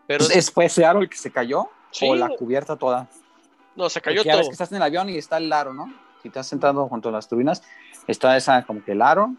Pero 0.08 0.24
Entonces, 0.24 0.38
¿es- 0.38 0.52
¿Fue 0.52 0.66
ese 0.66 0.86
aro 0.86 1.02
el 1.02 1.10
que 1.10 1.18
se 1.18 1.30
cayó? 1.32 1.70
Sí. 1.92 2.08
¿O 2.10 2.16
la 2.16 2.30
cubierta 2.30 2.76
toda? 2.78 3.08
No, 3.76 3.90
se 3.90 4.02
cayó 4.02 4.18
Porque 4.18 4.28
ya 4.30 4.36
ves 4.36 4.42
todo. 4.44 4.50
que 4.50 4.54
estás 4.54 4.72
en 4.72 4.78
el 4.78 4.84
avión 4.84 5.10
y 5.10 5.18
está 5.18 5.38
el 5.38 5.52
aro, 5.52 5.74
¿no? 5.74 5.94
Si 6.22 6.28
estás 6.28 6.48
sentado 6.48 6.88
junto 6.88 7.10
a 7.10 7.12
las 7.14 7.28
turbinas, 7.30 7.64
está 8.08 8.36
esa 8.36 8.64
como 8.66 8.84
que 8.84 8.92
el 8.92 9.02
aro, 9.02 9.34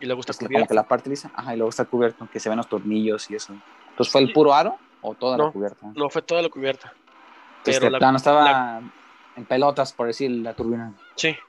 Y 0.00 0.06
luego 0.06 0.20
está 0.20 0.32
es 0.32 0.38
como 0.38 0.48
cubierto. 0.48 0.68
que 0.68 0.74
la 0.74 0.82
parte 0.88 1.08
lisa, 1.10 1.30
ajá, 1.34 1.54
y 1.54 1.56
luego 1.56 1.70
está 1.70 1.84
cubierto, 1.84 2.28
que 2.32 2.40
se 2.40 2.48
ven 2.48 2.58
los 2.58 2.68
tornillos 2.68 3.30
y 3.30 3.36
eso. 3.36 3.54
Entonces, 3.90 4.10
¿fue 4.12 4.20
el 4.22 4.32
puro 4.32 4.52
aro 4.54 4.76
o 5.02 5.14
toda 5.14 5.36
No, 5.36 5.46
la 5.46 5.52
cubierta? 5.52 5.86
No, 5.94 6.10
fue 6.10 6.22
toda 6.22 6.42
la 6.42 6.48
cubierta. 6.48 6.92
Este 7.64 7.72
Pero 7.80 7.90
la- 7.90 7.98
plano 7.98 8.16
estaba 8.16 8.80
en 9.36 9.44
pelotas, 9.44 9.92
por 9.92 10.06
decir, 10.08 10.30
la 10.30 10.54
turbina. 10.54 10.92
Sí. 11.16 11.36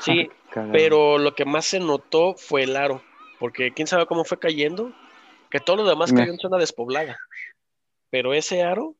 Sí, 0.00 0.30
pero 0.72 1.18
lo 1.18 1.34
que 1.34 1.44
más 1.44 1.66
se 1.66 1.78
notó 1.78 2.34
fue 2.34 2.62
el 2.62 2.76
aro, 2.76 3.02
porque 3.38 3.72
quién 3.72 3.86
sabe 3.86 4.06
cómo 4.06 4.24
fue 4.24 4.38
cayendo, 4.38 4.90
que 5.50 5.60
todo 5.60 5.76
lo 5.76 5.84
demás 5.84 6.12
cayó 6.14 6.32
en 6.32 6.38
zona 6.38 6.56
despoblada, 6.56 7.18
pero 8.08 8.32
ese 8.32 8.62
aro 8.62 8.94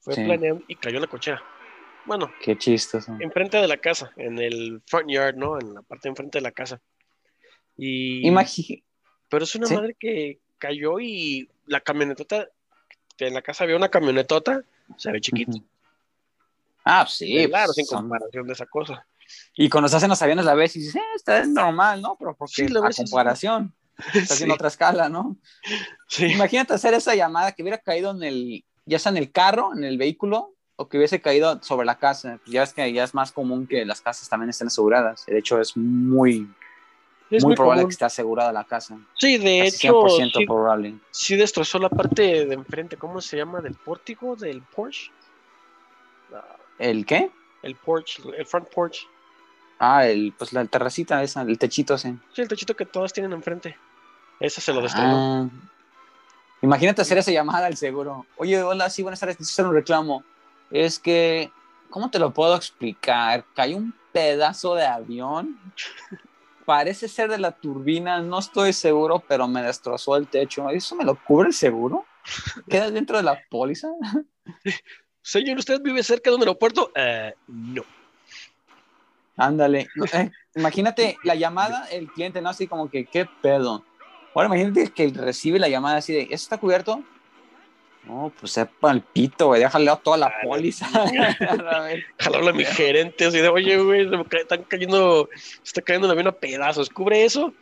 fue 0.00 0.14
Sí. 0.14 0.24
planeado 0.24 0.60
y 0.68 0.76
cayó 0.76 0.96
en 0.96 1.02
la 1.02 1.08
cochera. 1.08 1.42
Bueno, 2.10 2.32
Qué 2.42 2.58
chistoso. 2.58 3.16
enfrente 3.20 3.58
de 3.58 3.68
la 3.68 3.76
casa, 3.76 4.10
en 4.16 4.40
el 4.40 4.82
front 4.84 5.08
yard, 5.08 5.36
¿no? 5.36 5.60
En 5.60 5.74
la 5.74 5.82
parte 5.82 6.08
de 6.08 6.08
enfrente 6.08 6.38
de 6.38 6.42
la 6.42 6.50
casa. 6.50 6.80
Y 7.76 8.26
Imagi- 8.28 8.82
pero 9.28 9.44
es 9.44 9.54
una 9.54 9.68
Sí. 9.68 9.74
madre 9.76 9.94
que 9.96 10.40
cayó 10.58 10.98
y 10.98 11.48
la 11.66 11.80
camionetota, 11.80 12.48
en 13.18 13.32
la 13.32 13.42
casa 13.42 13.62
había 13.62 13.76
una 13.76 13.90
camionetota, 13.90 14.64
se 14.96 15.12
ve 15.12 15.20
chiquita. 15.20 15.52
Ujú. 15.52 15.64
Ah, 16.84 17.06
sí. 17.08 17.46
claro, 17.46 17.66
pues, 17.66 17.76
sin 17.76 17.86
son- 17.86 18.00
comparación 18.00 18.44
de 18.48 18.52
esa 18.54 18.66
cosa. 18.66 19.06
Y 19.54 19.68
cuando 19.68 19.88
se 19.88 19.94
hacen 19.94 20.08
los 20.08 20.20
aviones 20.20 20.44
la 20.44 20.54
ves 20.54 20.74
y 20.74 20.80
dices, 20.80 20.96
eh, 20.96 21.00
está 21.14 21.38
es 21.38 21.48
normal, 21.48 22.02
¿no? 22.02 22.16
Pero 22.18 22.34
porque 22.34 22.54
Sí, 22.66 22.66
la 22.66 22.80
a 22.80 22.90
comparación, 22.90 23.72
está 24.14 24.34
Sí, 24.34 24.42
en 24.42 24.50
otra 24.50 24.66
escala, 24.66 25.08
¿no? 25.08 25.36
sí. 26.08 26.26
Imagínate 26.26 26.74
hacer 26.74 26.92
esa 26.92 27.14
llamada 27.14 27.52
que 27.52 27.62
hubiera 27.62 27.78
caído 27.78 28.10
en 28.10 28.24
el, 28.24 28.64
ya 28.84 28.98
sea 28.98 29.10
en 29.10 29.18
el 29.18 29.30
carro, 29.30 29.72
en 29.76 29.84
el 29.84 29.96
vehículo, 29.96 30.56
o 30.80 30.88
que 30.88 30.96
hubiese 30.96 31.20
caído 31.20 31.62
sobre 31.62 31.84
la 31.84 31.98
casa. 31.98 32.38
Ya 32.46 32.60
ves 32.62 32.72
que 32.72 32.90
ya 32.90 33.04
es 33.04 33.12
más 33.12 33.32
común 33.32 33.66
que 33.66 33.84
las 33.84 34.00
casas 34.00 34.26
también 34.30 34.48
estén 34.48 34.68
aseguradas. 34.68 35.26
De 35.26 35.36
hecho, 35.36 35.60
es 35.60 35.76
muy, 35.76 36.48
Es 37.30 37.42
muy, 37.44 37.50
muy 37.50 37.54
probable 37.56 37.82
común. 37.82 37.90
que 37.90 37.92
esté 37.92 38.04
asegurada 38.06 38.50
la 38.50 38.64
casa. 38.64 38.98
Sí, 39.18 39.36
de 39.36 39.64
Casi 39.66 39.86
hecho, 39.86 40.00
100% 40.06 40.32
sí, 40.38 40.46
probable. 40.46 40.94
sí 41.10 41.36
destrozó 41.36 41.78
la 41.78 41.90
parte 41.90 42.46
de 42.46 42.54
enfrente, 42.54 42.96
¿cómo 42.96 43.20
se 43.20 43.36
llama? 43.36 43.60
Del 43.60 43.74
pórtico, 43.74 44.36
del 44.36 44.62
porch. 44.62 45.12
¿El 46.78 47.04
qué? 47.04 47.30
El 47.62 47.74
porch, 47.76 48.20
el 48.38 48.46
front 48.46 48.68
porch. 48.70 49.06
Ah, 49.78 50.06
el, 50.06 50.32
pues 50.38 50.54
la 50.54 50.64
terracita 50.64 51.22
esa, 51.22 51.42
el 51.42 51.58
techito 51.58 51.92
ese. 51.94 52.16
Sí, 52.34 52.40
el 52.40 52.48
techito 52.48 52.74
que 52.74 52.86
todas 52.86 53.12
tienen 53.12 53.32
enfrente. 53.32 53.76
Ese 54.40 54.62
se 54.62 54.72
lo 54.72 54.80
destrozó. 54.80 55.06
Ah. 55.06 55.46
Imagínate 56.62 57.02
hacer 57.02 57.18
esa 57.18 57.30
llamada 57.32 57.66
al 57.66 57.76
seguro. 57.76 58.24
Oye, 58.38 58.62
hola, 58.62 58.88
sí, 58.88 59.02
buenas 59.02 59.20
tardes, 59.20 59.38
necesito 59.38 59.60
hacer 59.62 59.68
un 59.70 59.74
reclamo. 59.74 60.24
Es 60.70 60.98
que, 60.98 61.52
¿cómo 61.88 62.10
te 62.10 62.18
lo 62.18 62.32
puedo 62.32 62.54
explicar? 62.56 63.44
Cayó 63.54 63.76
un 63.76 63.94
pedazo 64.12 64.74
de 64.74 64.86
avión. 64.86 65.58
Parece 66.64 67.08
ser 67.08 67.30
de 67.30 67.38
la 67.38 67.52
turbina, 67.52 68.20
no 68.20 68.38
estoy 68.38 68.72
seguro, 68.72 69.22
pero 69.26 69.48
me 69.48 69.62
destrozó 69.62 70.16
el 70.16 70.28
techo. 70.28 70.68
¿Eso 70.70 70.94
me 70.94 71.04
lo 71.04 71.16
cubre 71.24 71.48
el 71.48 71.54
seguro? 71.54 72.04
¿Queda 72.68 72.90
dentro 72.90 73.16
de 73.16 73.22
la 73.24 73.40
póliza? 73.50 73.88
Señor, 75.22 75.58
¿usted 75.58 75.80
vive 75.82 76.02
cerca 76.02 76.30
de 76.30 76.36
un 76.36 76.42
aeropuerto? 76.42 76.92
Eh, 76.94 77.34
no. 77.48 77.82
Ándale. 79.36 79.88
Eh, 80.12 80.30
imagínate 80.54 81.16
la 81.24 81.34
llamada, 81.34 81.86
el 81.86 82.08
cliente, 82.12 82.40
¿no? 82.40 82.50
Así 82.50 82.66
como 82.66 82.90
que, 82.90 83.06
¿qué 83.06 83.26
pedo? 83.42 83.84
Ahora 84.34 84.46
imagínate 84.46 84.92
que 84.92 85.08
recibe 85.08 85.58
la 85.58 85.68
llamada 85.68 85.96
así 85.96 86.12
de, 86.12 86.22
¿eso 86.22 86.34
está 86.34 86.58
cubierto? 86.58 87.02
No, 88.04 88.32
pues 88.40 88.52
sepa 88.52 88.90
el 88.92 89.02
pito, 89.02 89.48
güey, 89.48 89.60
déjale 89.60 89.90
a 89.90 89.96
toda 89.96 90.16
la 90.16 90.32
póliza. 90.42 90.86
A 91.70 91.80
ver. 91.82 92.04
Jalarle 92.18 92.50
a 92.50 92.52
mi 92.54 92.64
gerente 92.64 93.26
así 93.26 93.38
de, 93.38 93.48
oye, 93.48 93.78
güey, 93.78 94.08
se 94.08 94.16
me 94.16 94.24
ca- 94.24 94.38
están 94.38 94.62
cayendo, 94.64 95.28
se 95.34 95.62
está 95.64 95.82
cayendo 95.82 96.06
el 96.06 96.12
avión 96.12 96.26
a 96.28 96.32
pedazos. 96.32 96.88
¿Cubre 96.88 97.24
eso? 97.24 97.52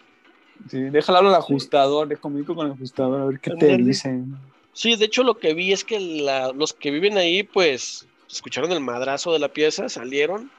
sí, 0.70 0.80
déjale 0.80 1.18
hablar 1.18 1.34
al 1.34 1.40
ajustador, 1.40 2.08
le 2.08 2.16
comunico 2.16 2.54
con 2.54 2.66
el 2.66 2.72
ajustador 2.72 3.20
a 3.20 3.24
ver 3.26 3.40
qué 3.40 3.50
te 3.56 3.76
dicen. 3.76 4.36
Sí, 4.72 4.94
de 4.96 5.04
hecho 5.06 5.22
lo 5.24 5.38
que 5.38 5.54
vi 5.54 5.72
es 5.72 5.84
que 5.84 5.98
la- 6.00 6.52
los 6.52 6.72
que 6.72 6.90
viven 6.92 7.18
ahí, 7.18 7.42
pues, 7.42 8.06
escucharon 8.30 8.70
el 8.72 8.80
madrazo 8.80 9.32
de 9.32 9.40
la 9.40 9.48
pieza, 9.48 9.88
salieron. 9.88 10.50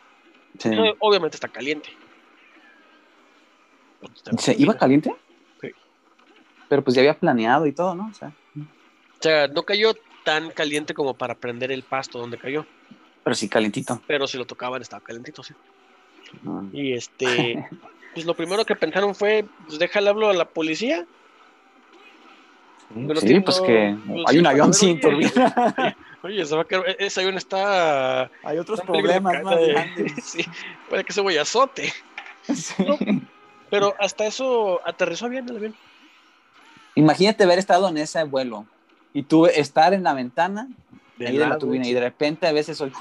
Sí. 0.58 0.70
Eh, 0.74 0.96
Obviamente 1.00 1.38
está 1.38 1.48
caliente. 1.48 1.90
¿Se 4.38 4.56
iba 4.58 4.74
caliente? 4.76 5.14
Sí. 5.62 5.70
Pero 6.68 6.84
pues 6.84 6.96
ya 6.96 7.02
había 7.02 7.18
planeado 7.18 7.66
y 7.66 7.72
todo, 7.74 7.96
¿no? 7.96 8.08
O 8.10 8.14
sea, 8.14 8.32
O 9.20 9.22
sea, 9.22 9.48
no 9.48 9.64
cayó 9.64 9.94
tan 10.24 10.50
caliente 10.52 10.94
como 10.94 11.14
para 11.14 11.36
prender 11.36 11.72
el 11.72 11.84
pasto 11.84 12.20
donde 12.20 12.38
cayó, 12.38 12.66
pero 13.24 13.36
sí 13.36 13.50
calientito. 13.50 14.02
pero 14.08 14.28
si 14.28 14.38
lo 14.38 14.46
tocaban 14.46 14.82
estaba 14.82 15.04
calentito, 15.04 15.44
sí. 15.44 15.54
Mm. 16.44 16.70
Y 16.74 16.94
este, 16.94 17.68
pues 18.14 18.26
lo 18.26 18.34
primero 18.36 18.66
que 18.66 18.76
pensaron 18.76 19.14
fue, 19.16 19.46
pues 19.68 19.80
déjale 19.80 20.10
hablo 20.10 20.30
a 20.30 20.34
la 20.34 20.46
policía. 20.46 21.06
Pero 22.94 23.22
Sí, 23.22 23.40
pues 23.40 23.62
que 23.62 23.96
pues 24.08 24.24
hay 24.28 24.40
un 24.40 24.48
avión 24.48 24.74
sin 24.74 25.00
turbina. 25.00 25.96
Oye, 26.24 26.44
se 26.44 26.56
va 26.56 26.64
a 26.64 26.66
quedar- 26.66 26.88
e- 26.90 27.06
ese 27.06 27.22
avión 27.22 27.38
está... 27.38 28.32
hay 28.44 28.58
otros 28.58 28.80
está 28.80 28.92
problemas 28.92 29.32
caer, 29.34 29.46
más 29.46 29.60
grandes. 29.60 30.14
sí, 30.24 30.44
puede 30.90 31.04
que 31.04 31.14
se 31.14 31.22
vaya 31.22 31.44
azote. 31.44 31.94
Sí. 32.52 32.84
Pero 33.70 33.94
hasta 34.00 34.26
eso 34.26 34.82
aterrizó 34.86 35.30
bien 35.30 35.48
el 35.50 35.58
avión. 35.58 35.76
Imagínate 36.96 37.44
haber 37.44 37.60
estado 37.60 37.88
en 37.90 37.98
ese 37.98 38.24
vuelo 38.24 38.66
y 39.14 39.24
tú 39.24 39.46
estar 39.46 39.94
en 39.94 40.04
la 40.04 40.14
ventana 40.14 40.68
De 41.18 41.28
ahí 41.28 41.38
de 41.38 41.48
la 41.48 41.58
turbina 41.58 41.88
y 41.88 41.94
de 41.94 42.00
repente 42.02 42.48
a 42.48 42.52
veces 42.52 42.78
soy 42.78 42.92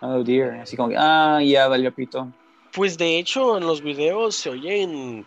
oh 0.00 0.22
dear 0.22 0.60
así 0.60 0.76
como 0.76 0.90
que 0.90 0.96
ah 0.98 1.40
ya 1.42 1.68
valió 1.68 1.94
pito 1.94 2.28
Pues 2.72 2.98
de 2.98 3.18
hecho 3.18 3.58
en 3.58 3.66
los 3.66 3.82
videos 3.82 4.36
se 4.36 4.50
oyen 4.50 5.26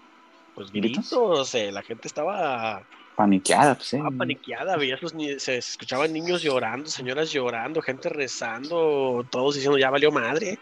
pues 0.57 0.71
¿Gritos? 0.71 1.11
gritos, 1.11 1.53
eh, 1.53 1.71
la 1.71 1.83
gente 1.83 2.07
estaba, 2.07 2.81
paniqueada 3.15 3.75
pues 3.75 3.89
sí. 3.89 3.97
estaba 3.97 4.17
paniqueada, 4.17 4.75
veías 4.75 4.99
los 5.03 5.13
se 5.37 5.57
escuchaban 5.57 6.11
niños 6.11 6.41
llorando, 6.41 6.89
señoras 6.89 7.31
llorando, 7.31 7.79
gente 7.79 8.09
rezando, 8.09 9.23
todos 9.29 9.53
diciendo 9.53 9.77
ya 9.77 9.91
valió 9.91 10.11
madre. 10.11 10.57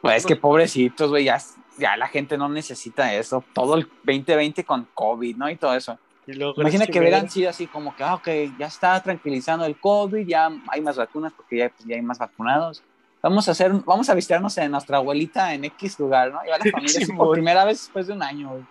Pues 0.00 0.16
es 0.16 0.26
que 0.26 0.34
pobrecitos 0.34 1.10
güey 1.10 1.26
ya, 1.26 1.38
ya 1.78 1.96
la 1.96 2.08
gente 2.08 2.36
no 2.36 2.48
necesita 2.48 3.14
eso 3.14 3.44
todo 3.52 3.76
el 3.76 3.88
2020 4.02 4.64
con 4.64 4.88
COVID 4.94 5.36
no 5.36 5.48
y 5.48 5.54
todo 5.54 5.76
eso 5.76 5.96
imagina 6.26 6.86
que 6.86 6.98
hubieran 6.98 7.28
sido 7.28 7.50
así 7.50 7.66
como 7.66 7.94
que 7.96 8.04
ah 8.04 8.14
ok 8.14 8.28
ya 8.58 8.66
está 8.66 9.02
tranquilizando 9.02 9.64
el 9.64 9.76
COVID 9.78 10.26
ya 10.26 10.50
hay 10.68 10.80
más 10.80 10.96
vacunas 10.96 11.32
porque 11.32 11.58
ya, 11.58 11.68
pues, 11.70 11.84
ya 11.86 11.96
hay 11.96 12.02
más 12.02 12.18
vacunados 12.18 12.82
Vamos 13.22 13.48
a 13.48 13.50
hacer, 13.50 13.72
vamos 13.84 14.08
a 14.08 14.14
visitarnos 14.14 14.56
en 14.56 14.70
nuestra 14.70 14.96
abuelita 14.96 15.52
en 15.52 15.64
X 15.66 15.98
lugar, 15.98 16.32
¿no? 16.32 16.40
Y 16.44 16.48
va 16.48 16.58
la 16.58 16.64
familia 16.72 17.00
así 17.02 17.12
por 17.12 17.32
primera 17.32 17.64
vez 17.64 17.78
después 17.80 18.06
de 18.06 18.14
un 18.14 18.22
año, 18.22 18.48
güey. 18.48 18.62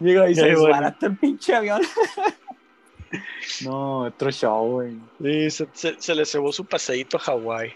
Llega 0.00 0.28
y 0.28 0.34
se 0.34 0.46
desbarata 0.46 1.06
el 1.06 1.16
pinche 1.16 1.54
avión. 1.54 1.82
no, 3.64 3.98
otro 4.00 4.30
show, 4.30 4.72
güey. 4.72 4.98
Sí, 5.22 5.50
se, 5.50 5.68
se, 5.72 6.00
se 6.00 6.14
le 6.14 6.24
cebó 6.24 6.50
su 6.52 6.64
paseíto 6.64 7.18
a 7.18 7.20
Hawái. 7.20 7.74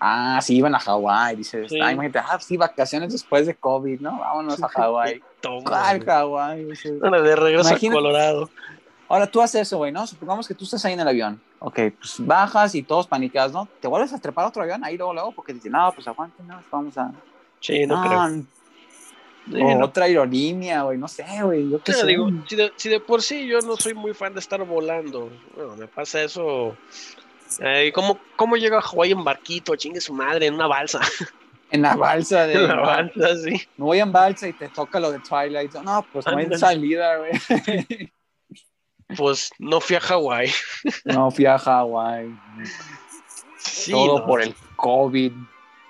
Ah, 0.00 0.40
sí, 0.42 0.56
iban 0.56 0.74
a 0.74 0.80
Hawái, 0.80 1.36
dices. 1.36 1.70
Sí. 1.70 1.78
Ah, 1.80 1.92
imagínate, 1.92 2.20
ah, 2.20 2.40
sí, 2.40 2.56
vacaciones 2.56 3.12
después 3.12 3.46
de 3.46 3.54
COVID, 3.54 4.00
¿no? 4.00 4.18
Vámonos 4.18 4.62
a 4.62 4.68
Hawái. 4.68 5.22
Toma, 5.40 5.62
¿Cuál 5.64 5.96
güey. 5.98 6.06
Hawái? 6.08 6.64
Dices. 6.66 6.98
Bueno, 7.00 7.22
de 7.22 7.36
regreso 7.36 7.68
Imagínate- 7.70 7.96
a 7.96 8.00
Colorado. 8.02 8.50
Ahora 9.08 9.26
tú 9.26 9.40
haces 9.42 9.62
eso, 9.62 9.78
güey, 9.78 9.90
¿no? 9.90 10.06
Supongamos 10.06 10.46
que 10.46 10.54
tú 10.54 10.64
estás 10.64 10.84
ahí 10.84 10.92
en 10.92 11.00
el 11.00 11.08
avión. 11.08 11.40
Ok, 11.58 11.74
pues 11.98 12.14
bajas 12.20 12.74
y 12.74 12.82
todos 12.82 13.06
paniqueados, 13.08 13.52
¿no? 13.52 13.68
¿Te 13.80 13.88
vuelves 13.88 14.12
a 14.12 14.20
trepar 14.20 14.44
a 14.44 14.48
otro 14.48 14.62
avión 14.62 14.84
ahí 14.84 14.96
luego, 14.96 15.12
luego? 15.12 15.32
Porque 15.32 15.52
dicen, 15.52 15.72
no, 15.72 15.90
pues 15.92 16.06
aguanten, 16.06 16.46
no, 16.46 16.62
vamos 16.70 16.96
a... 16.96 17.12
Sí, 17.60 17.86
no 17.86 17.96
Ah, 18.02 18.06
creo. 18.06 18.44
O 19.66 19.78
no. 19.78 19.84
otra 19.86 20.04
aerolínea, 20.04 20.82
güey, 20.82 20.96
no 20.96 21.08
sé, 21.08 21.24
güey, 21.42 21.68
yo 21.68 21.78
qué 21.82 21.92
Te 21.92 21.98
sé. 21.98 22.06
digo, 22.06 22.28
si 22.46 22.54
de, 22.56 22.72
si 22.76 22.88
de 22.88 23.00
por 23.00 23.20
sí 23.20 23.46
yo 23.48 23.60
no 23.62 23.76
soy 23.76 23.94
muy 23.94 24.14
fan 24.14 24.32
de 24.32 24.38
estar 24.40 24.62
volando, 24.64 25.28
bueno, 25.56 25.74
me 25.76 25.88
pasa 25.88 26.22
eso. 26.22 26.76
Eh, 27.58 27.90
¿cómo, 27.92 28.18
¿Cómo 28.36 28.56
llega 28.56 28.78
a 28.78 28.82
Hawái 28.82 29.10
en 29.10 29.24
barquito? 29.24 29.74
Chingue 29.74 30.00
su 30.00 30.14
madre, 30.14 30.46
en 30.46 30.54
una 30.54 30.68
balsa. 30.68 31.00
En 31.70 31.82
la 31.82 31.94
balsa 31.94 32.46
de... 32.46 32.54
En 32.54 32.64
una 32.64 32.80
balsa, 32.80 33.36
sí. 33.36 33.62
Me 33.76 33.84
voy 33.84 34.00
en 34.00 34.12
balsa 34.12 34.48
y 34.48 34.52
te 34.52 34.68
toca 34.68 34.98
lo 34.98 35.12
de 35.12 35.20
Twilight. 35.20 35.74
No, 35.74 36.04
pues 36.12 36.26
no 36.26 36.36
hay 36.36 36.58
salida, 36.58 37.16
güey. 37.18 37.32
Pues 39.16 39.50
no 39.58 39.80
fui 39.80 39.96
a 39.96 40.00
Hawái. 40.00 40.50
No 41.04 41.30
fui 41.30 41.46
a 41.46 41.58
Hawái. 41.58 42.32
Sí, 43.58 43.90
Todo 43.90 44.20
no. 44.20 44.26
por 44.26 44.40
el 44.40 44.54
COVID. 44.76 45.32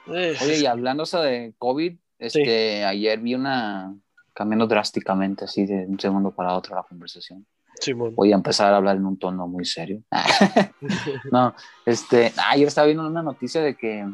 Eh, 0.07 0.37
Oye, 0.41 0.61
y 0.61 0.67
hablando 0.67 1.05
de 1.05 1.55
COVID, 1.59 1.97
este, 2.19 2.85
ayer 2.85 3.19
vi 3.21 3.35
una 3.35 3.95
cambiando 4.33 4.67
drásticamente 4.67 5.45
así 5.45 5.67
de 5.67 5.87
un 5.87 6.01
segundo 6.01 6.31
para 6.31 6.55
otro 6.55 6.75
la 6.75 6.83
conversación. 6.83 7.47
Simón. 7.79 8.15
Voy 8.15 8.33
a 8.33 8.37
empezar 8.37 8.73
a 8.73 8.77
hablar 8.77 8.97
en 8.97 9.07
un 9.07 9.19
tono 9.19 9.47
muy 9.47 9.65
serio. 9.65 10.03
no, 11.31 11.55
este, 11.85 12.33
ayer 12.49 12.69
estaba 12.69 12.87
viendo 12.87 13.07
una 13.07 13.23
noticia 13.23 13.63
de 13.63 13.75
que 13.77 14.07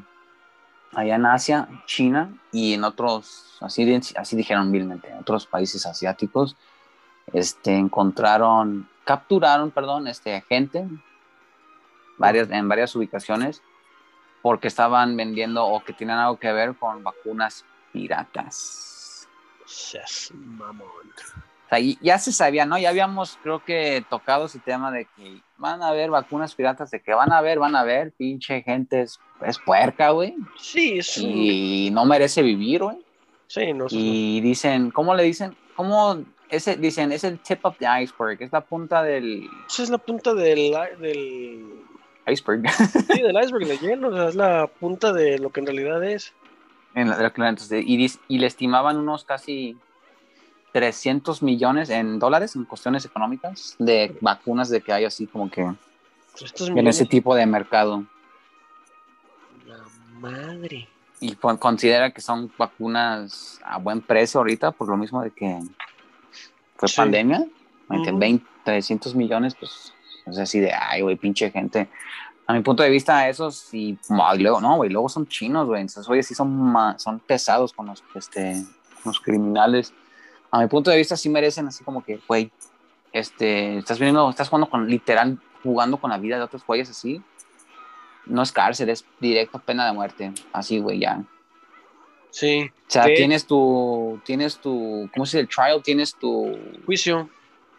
allá 0.92 1.16
en 1.16 1.26
Asia, 1.26 1.68
China 1.86 2.32
y 2.52 2.74
en 2.74 2.84
otros, 2.84 3.58
así, 3.60 4.00
así 4.16 4.36
dijeron 4.36 4.72
vilmente, 4.72 5.10
en 5.10 5.18
otros 5.18 5.46
países 5.46 5.86
asiáticos, 5.86 6.56
este, 7.32 7.76
encontraron, 7.76 8.88
capturaron, 9.04 9.70
perdón, 9.70 10.06
este, 10.08 10.40
gente 10.48 10.86
varias, 12.18 12.50
en 12.50 12.68
varias 12.68 12.94
ubicaciones 12.94 13.62
porque 14.42 14.68
estaban 14.68 15.16
vendiendo 15.16 15.66
o 15.66 15.82
que 15.82 15.92
tienen 15.92 16.18
algo 16.18 16.38
que 16.38 16.52
ver 16.52 16.76
con 16.76 17.02
vacunas 17.02 17.64
piratas. 17.92 19.28
Seas 19.66 20.30
mamón. 20.34 20.86
O 21.66 21.68
sea, 21.68 21.80
y- 21.80 21.98
ya 22.00 22.18
se 22.18 22.32
sabía, 22.32 22.64
¿no? 22.64 22.78
Ya 22.78 22.90
habíamos, 22.90 23.38
creo 23.42 23.64
que, 23.64 24.04
tocado 24.08 24.46
ese 24.46 24.60
tema 24.60 24.90
de 24.92 25.06
que 25.16 25.40
van 25.58 25.82
a 25.82 25.88
haber 25.88 26.10
vacunas 26.10 26.54
piratas, 26.54 26.90
de 26.92 27.00
que 27.02 27.12
van 27.12 27.32
a 27.32 27.38
haber, 27.38 27.58
van 27.58 27.74
a 27.74 27.80
haber, 27.80 28.12
pinche 28.12 28.62
gente 28.62 29.02
es, 29.02 29.18
es 29.44 29.58
puerca, 29.58 30.10
güey, 30.10 30.36
Sí, 30.58 31.00
un- 31.22 31.24
y 31.28 31.90
no 31.90 32.04
merece 32.04 32.42
vivir, 32.42 32.82
güey. 32.84 32.98
Sí, 33.48 33.72
no 33.72 33.88
sé. 33.88 33.96
Y 33.96 34.40
dicen, 34.40 34.90
¿cómo 34.90 35.14
le 35.14 35.22
dicen? 35.24 35.56
¿Cómo? 35.76 36.24
Ese, 36.48 36.76
dicen, 36.76 37.10
es 37.10 37.24
el 37.24 37.40
tip 37.40 37.64
of 37.64 37.76
the 37.78 37.86
iceberg, 38.00 38.40
es 38.40 38.52
la 38.52 38.60
punta 38.60 39.02
del 39.02 39.48
Esa 39.68 39.82
es 39.82 39.90
la 39.90 39.98
punta 39.98 40.34
del, 40.34 40.72
del, 41.00 41.64
iceberg. 42.28 42.62
sí, 43.12 43.22
del 43.22 43.36
iceberg 43.42 43.66
de 43.68 43.78
hielo. 43.78 44.08
o 44.08 44.12
sea, 44.16 44.28
es 44.28 44.34
la 44.36 44.66
punta 44.68 45.12
de 45.12 45.38
lo 45.40 45.50
que 45.50 45.60
en 45.60 45.66
realidad 45.66 46.04
es. 46.04 46.32
en 46.94 47.08
la- 47.10 47.16
de 47.16 47.22
la- 47.22 47.48
entonces, 47.48 47.82
y, 47.84 48.06
y 48.28 48.38
le 48.38 48.46
estimaban 48.46 48.96
unos 48.96 49.24
casi 49.24 49.76
300 50.76 51.42
millones 51.42 51.88
en 51.88 52.18
dólares 52.18 52.54
en 52.54 52.66
cuestiones 52.66 53.06
económicas 53.06 53.76
de 53.78 54.14
vacunas 54.20 54.68
de 54.68 54.82
que 54.82 54.92
hay 54.92 55.06
así 55.06 55.26
como 55.26 55.50
que 55.50 55.62
en 55.62 56.86
ese 56.86 57.06
tipo 57.06 57.34
de 57.34 57.46
mercado. 57.46 58.04
La 59.66 59.78
madre. 60.20 60.86
Y 61.18 61.34
considera 61.34 62.10
que 62.10 62.20
son 62.20 62.52
vacunas 62.58 63.58
a 63.64 63.78
buen 63.78 64.02
precio 64.02 64.38
ahorita 64.40 64.70
por 64.72 64.86
lo 64.88 64.98
mismo 64.98 65.22
de 65.22 65.30
que 65.30 65.60
fue 66.76 66.90
Sí. 66.90 66.96
pandemia. 66.98 67.46
Ujú. 67.88 68.18
20, 68.18 68.44
300 68.62 69.14
millones, 69.14 69.54
pues 69.54 69.94
es 70.26 70.36
así 70.36 70.60
de, 70.60 70.74
ay, 70.74 71.00
güey, 71.00 71.16
pinche 71.16 71.50
gente. 71.50 71.88
A 72.46 72.52
mi 72.52 72.60
punto 72.60 72.82
de 72.82 72.90
vista, 72.90 73.26
esos 73.30 73.72
y 73.72 73.98
luego, 74.10 74.60
no, 74.60 74.76
güey, 74.76 74.90
luego 74.90 75.08
son 75.08 75.26
chinos, 75.26 75.66
güey. 75.68 75.80
Entonces, 75.80 76.06
oye, 76.06 76.22
sí 76.22 76.34
son, 76.34 76.74
son 76.98 77.18
pesados 77.20 77.72
con 77.72 77.86
los, 77.86 78.04
este, 78.14 78.62
con 79.02 79.12
los 79.12 79.20
criminales. 79.20 79.94
A 80.56 80.60
mi 80.60 80.68
punto 80.68 80.90
de 80.90 80.96
vista, 80.96 81.18
sí 81.18 81.28
merecen 81.28 81.66
así 81.66 81.84
como 81.84 82.02
que, 82.02 82.18
güey, 82.26 82.50
este, 83.12 83.76
estás 83.76 83.98
viendo, 83.98 84.30
estás 84.30 84.48
jugando 84.48 84.70
con, 84.70 84.88
literal, 84.88 85.38
jugando 85.62 85.98
con 85.98 86.10
la 86.10 86.16
vida 86.16 86.38
de 86.38 86.44
otros 86.44 86.64
güeyes 86.66 86.88
así. 86.88 87.22
No 88.24 88.42
es 88.42 88.52
cárcel, 88.52 88.88
es 88.88 89.04
directo 89.20 89.58
pena 89.58 89.84
de 89.84 89.92
muerte. 89.92 90.32
Así, 90.54 90.78
güey, 90.78 91.00
ya. 91.00 91.22
Sí, 92.30 92.70
O 92.70 92.90
sea, 92.90 93.04
tienes 93.04 93.46
tu, 93.46 94.18
tienes 94.24 94.56
tu, 94.56 95.10
¿cómo 95.12 95.26
se 95.26 95.36
dice? 95.36 95.40
El 95.40 95.48
trial, 95.48 95.82
tienes 95.82 96.14
tu, 96.14 96.58
juicio. 96.86 97.28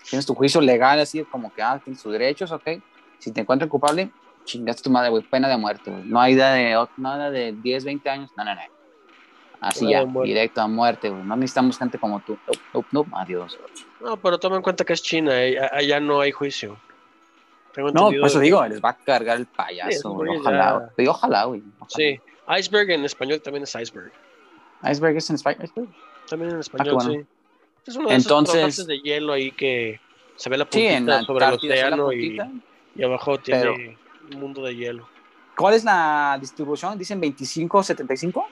tienes 0.08 0.28
tu 0.28 0.36
juicio 0.36 0.62
legal, 0.62 1.00
así 1.00 1.24
como 1.24 1.52
que, 1.52 1.64
ah, 1.64 1.82
tienes 1.84 2.04
tus 2.04 2.12
derechos, 2.12 2.52
ok. 2.52 2.70
Si 3.18 3.32
te 3.32 3.42
encuentran 3.42 3.70
culpable, 3.70 4.12
chingaste 4.46 4.84
tu 4.84 4.92
madre, 4.92 5.10
güey, 5.10 5.24
pena 5.24 5.48
de 5.48 5.58
muerte, 5.58 5.90
güey. 5.90 6.04
No 6.04 6.22
hay 6.22 6.34
idea 6.34 6.52
de, 6.52 6.88
nada 6.98 7.32
de 7.32 7.54
10, 7.54 7.86
20 7.86 8.08
años, 8.08 8.32
no, 8.38 8.44
no, 8.44 8.54
no. 8.54 8.77
Así 9.60 9.90
ya, 9.90 10.06
muerte. 10.06 10.30
directo 10.30 10.62
a 10.62 10.68
muerte, 10.68 11.10
güey. 11.10 11.24
No 11.24 11.36
necesitamos 11.36 11.78
gente 11.78 11.98
como 11.98 12.20
tú. 12.20 12.38
Nope, 12.48 12.60
nope, 12.74 12.88
nope, 12.92 13.10
adiós. 13.16 13.58
No, 14.02 14.18
pero 14.18 14.38
toma 14.38 14.58
en 14.58 14.62
cuenta 14.62 14.86
que 14.86 14.94
es 14.94 15.02
China, 15.02 15.34
allá 15.72 16.00
no 16.00 16.20
hay 16.22 16.32
juicio. 16.32 16.78
Tengo 17.74 17.92
No, 17.92 18.06
por 18.10 18.28
eso 18.28 18.40
de- 18.40 18.46
digo, 18.46 18.66
les 18.66 18.84
va 18.84 18.90
a 18.90 18.98
cargar 18.98 19.38
el 19.38 19.46
Sí, 19.46 19.52
payaso, 19.56 20.12
güey. 20.12 20.28
güeyes 20.28 20.42
Ojalá, 20.46 20.92
güey. 20.96 21.08
Ojalá, 21.08 21.44
güey. 21.46 21.64
Sí, 21.88 22.20
iceberg 22.58 22.90
en 22.92 23.06
español 23.06 23.42
también 23.42 23.64
es 23.64 23.76
iceberg. 23.76 24.12
Iceberg 24.84 25.18
es 25.18 25.30
en 25.30 25.36
Iceberg. 25.38 25.70
También 26.30 26.52
en 26.52 26.60
español, 26.60 26.98
Ah, 27.00 27.04
bueno. 27.06 27.12
sí. 27.22 27.26
Es 27.88 27.96
uno 27.96 28.10
de 28.10 28.16
Entonces- 28.16 28.68
esos 28.68 28.88
de 28.88 29.00
hielo 29.00 29.34
ahí 29.34 29.52
que 29.52 30.00
se 30.36 30.50
ve 30.50 30.58
la 30.58 30.66
Sí, 30.66 30.70
puntita 30.72 30.94
en 30.98 31.06
la 31.06 31.24
sobre 31.24 31.46
el 31.46 31.60
sí, 31.60 31.68
océano 31.70 32.12
y, 32.14 32.38
y 32.96 33.04
abajo 33.04 33.38
tiene 33.40 33.62
Pero- 33.62 33.76
un 34.34 34.40
mundo 34.40 34.62
de 34.64 34.76
hielo. 34.76 35.08
¿Cuál 35.56 35.74
es 35.74 35.84
la 35.84 36.38
distribución? 36.40 36.98
¿Dicen 36.98 37.20
25, 37.20 37.82
75? 37.82 38.46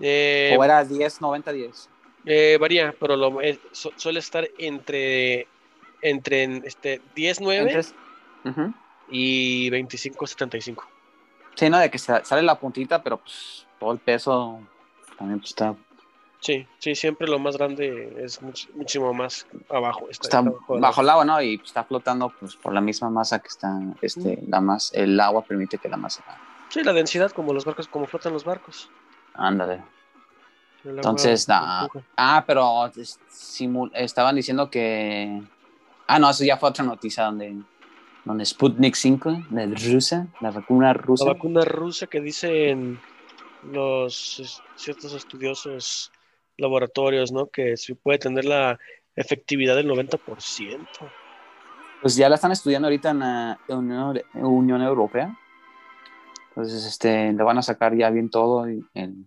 Eh, 0.00 0.54
¿O 0.58 0.64
era 0.64 0.84
10, 0.84 1.20
90, 1.20 1.52
10? 1.52 1.88
eh, 2.24 2.56
varía, 2.60 2.94
pero 2.98 3.16
lo, 3.16 3.40
eh, 3.40 3.58
su- 3.72 3.92
suele 3.96 4.20
estar 4.20 4.48
entre, 4.58 5.48
entre 6.00 6.44
este, 6.66 7.00
10-9 7.14 7.72
Entonces, 7.72 7.94
ujú. 8.44 8.72
y 9.10 9.70
25-75. 9.70 10.84
Sí, 11.56 11.68
no, 11.68 11.78
de 11.78 11.90
que 11.90 11.98
sa- 11.98 12.24
sale 12.24 12.42
la 12.42 12.58
puntita, 12.58 13.02
pero 13.02 13.18
pues 13.18 13.66
todo 13.78 13.92
el 13.92 13.98
peso 13.98 14.60
también 15.18 15.38
pues, 15.40 15.50
está, 15.50 15.74
Sí, 16.40 16.66
sí, 16.80 16.96
siempre 16.96 17.28
lo 17.28 17.38
más 17.38 17.56
grande 17.56 18.14
es 18.18 18.42
much- 18.42 18.68
muchísimo 18.74 19.14
más 19.14 19.46
abajo. 19.68 20.08
Está, 20.10 20.42
bajo 20.68 21.00
el 21.02 21.08
agua, 21.08 21.24
¿no? 21.24 21.40
Y 21.40 21.56
pues, 21.58 21.68
está 21.68 21.84
flotando 21.84 22.32
pues 22.40 22.56
por 22.56 22.72
la 22.74 22.80
misma 22.80 23.10
masa 23.10 23.38
que 23.38 23.46
está, 23.46 23.78
este, 24.00 24.40
la 24.48 24.60
más, 24.60 24.92
el 24.92 25.20
agua 25.20 25.44
permite 25.44 25.78
que 25.78 25.88
la 25.88 25.96
masa, 25.96 26.24
Sí, 26.68 26.82
la 26.82 26.92
densidad, 26.92 27.30
como 27.30 27.52
los 27.52 27.64
barcos, 27.64 27.86
como 27.86 28.06
flotan 28.06 28.32
los 28.32 28.44
barcos. 28.44 28.90
Ándale. 29.34 29.82
Entonces, 30.84 31.46
nah. 31.48 31.88
Ah, 32.16 32.44
pero 32.46 32.90
estaban 33.94 34.34
diciendo 34.34 34.70
que, 34.70 35.42
ah, 36.06 36.18
no, 36.18 36.30
eso 36.30 36.44
ya 36.44 36.56
fue 36.56 36.70
otra 36.70 36.84
noticia 36.84 37.24
donde, 37.24 37.56
donde 38.24 38.44
Sputnik 38.44 38.94
5 38.94 39.44
de 39.50 39.66
Rusia, 39.66 40.26
la 40.40 40.50
vacuna 40.50 40.92
rusa. 40.92 41.24
La 41.24 41.34
vacuna 41.34 41.64
rusa 41.64 42.06
que 42.06 42.20
dicen 42.20 43.00
los 43.70 44.60
ciertos 44.74 45.14
estudiosos 45.14 46.10
laboratorios, 46.56 47.30
¿no? 47.30 47.46
Que 47.46 47.76
sí 47.76 47.94
puede 47.94 48.18
tener 48.18 48.44
la 48.44 48.78
efectividad 49.14 49.76
del 49.76 49.88
90%. 49.88 50.18
Pues 52.00 52.16
ya 52.16 52.28
la 52.28 52.34
están 52.34 52.50
estudiando 52.50 52.88
ahorita 52.88 53.10
en 53.10 53.18
la 53.20 53.58
Unión, 53.68 54.20
Unión 54.34 54.82
Europea. 54.82 55.38
Entonces, 56.54 56.84
este, 56.84 57.32
le 57.32 57.42
van 57.42 57.58
a 57.58 57.62
sacar 57.62 57.96
ya 57.96 58.10
bien 58.10 58.30
todo. 58.30 58.68
y 58.70 58.84
el- 58.94 59.26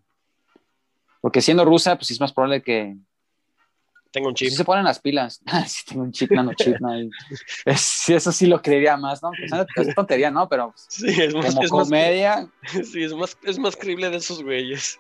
Porque 1.22 1.42
siendo 1.42 1.66
rusa, 1.66 1.96
pues 1.96 2.12
es 2.12 2.20
más 2.20 2.32
probable 2.32 2.62
que 2.62 2.96
Tengo 4.12 4.28
un 4.28 4.34
pues, 4.34 4.40
chip. 4.40 4.50
sí 4.52 4.56
se 4.56 4.64
ponen 4.66 4.86
las 4.86 5.00
pilas. 5.00 5.42
sí 5.68 5.84
tengo 5.88 6.04
un 6.04 6.12
chip, 6.12 6.32
nanochip, 6.32 6.80
¿no? 6.80 6.98
Y, 7.00 7.10
es- 7.66 8.10
eso 8.10 8.32
sí 8.32 8.46
lo 8.46 8.62
creería 8.62 8.96
más, 8.96 9.22
¿no? 9.24 9.32
Pues, 9.76 9.88
es 9.88 9.96
tontería, 9.96 10.30
¿no? 10.32 10.48
Pero 10.48 10.74
Sí, 10.88 11.08
es 11.10 11.34
más, 11.34 11.48
como 11.56 11.64
es 11.64 11.72
más- 11.72 11.84
comedia, 11.84 12.48
sí, 12.84 13.04
es 13.04 13.14
más, 13.14 13.38
es 13.44 13.58
más 13.60 13.76
creíble 13.76 14.10
de 14.10 14.18
esos 14.18 14.44
güeyes. 14.44 15.00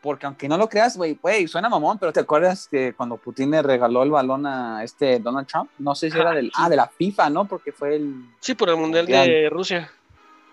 porque 0.00 0.26
aunque 0.26 0.48
no 0.48 0.58
lo 0.58 0.68
creas, 0.68 0.96
güey, 0.98 1.18
güey, 1.20 1.48
suena 1.48 1.68
mamón, 1.70 1.98
pero 1.98 2.12
¿te 2.12 2.20
acuerdas 2.20 2.68
que 2.68 2.92
cuando 2.92 3.16
Putin 3.16 3.50
le 3.50 3.62
regaló 3.62 4.02
el 4.02 4.10
balón 4.10 4.44
a 4.46 4.84
este 4.84 5.18
Donald 5.18 5.46
Trump? 5.48 5.70
No 5.78 5.94
sé 5.94 6.10
si 6.10 6.18
era 6.18 6.30
Ah, 6.30 6.34
del, 6.34 6.46
sí. 6.46 6.52
ah, 6.56 6.68
de 6.68 6.76
la 6.76 6.86
FIFA, 6.88 7.30
¿no? 7.30 7.46
Porque 7.48 7.72
fue 7.72 7.96
el, 7.96 8.14
Sí, 8.38 8.54
por 8.54 8.68
el 8.68 8.76
Mundial. 8.76 9.06
de 9.06 9.48
Rusia. 9.50 9.90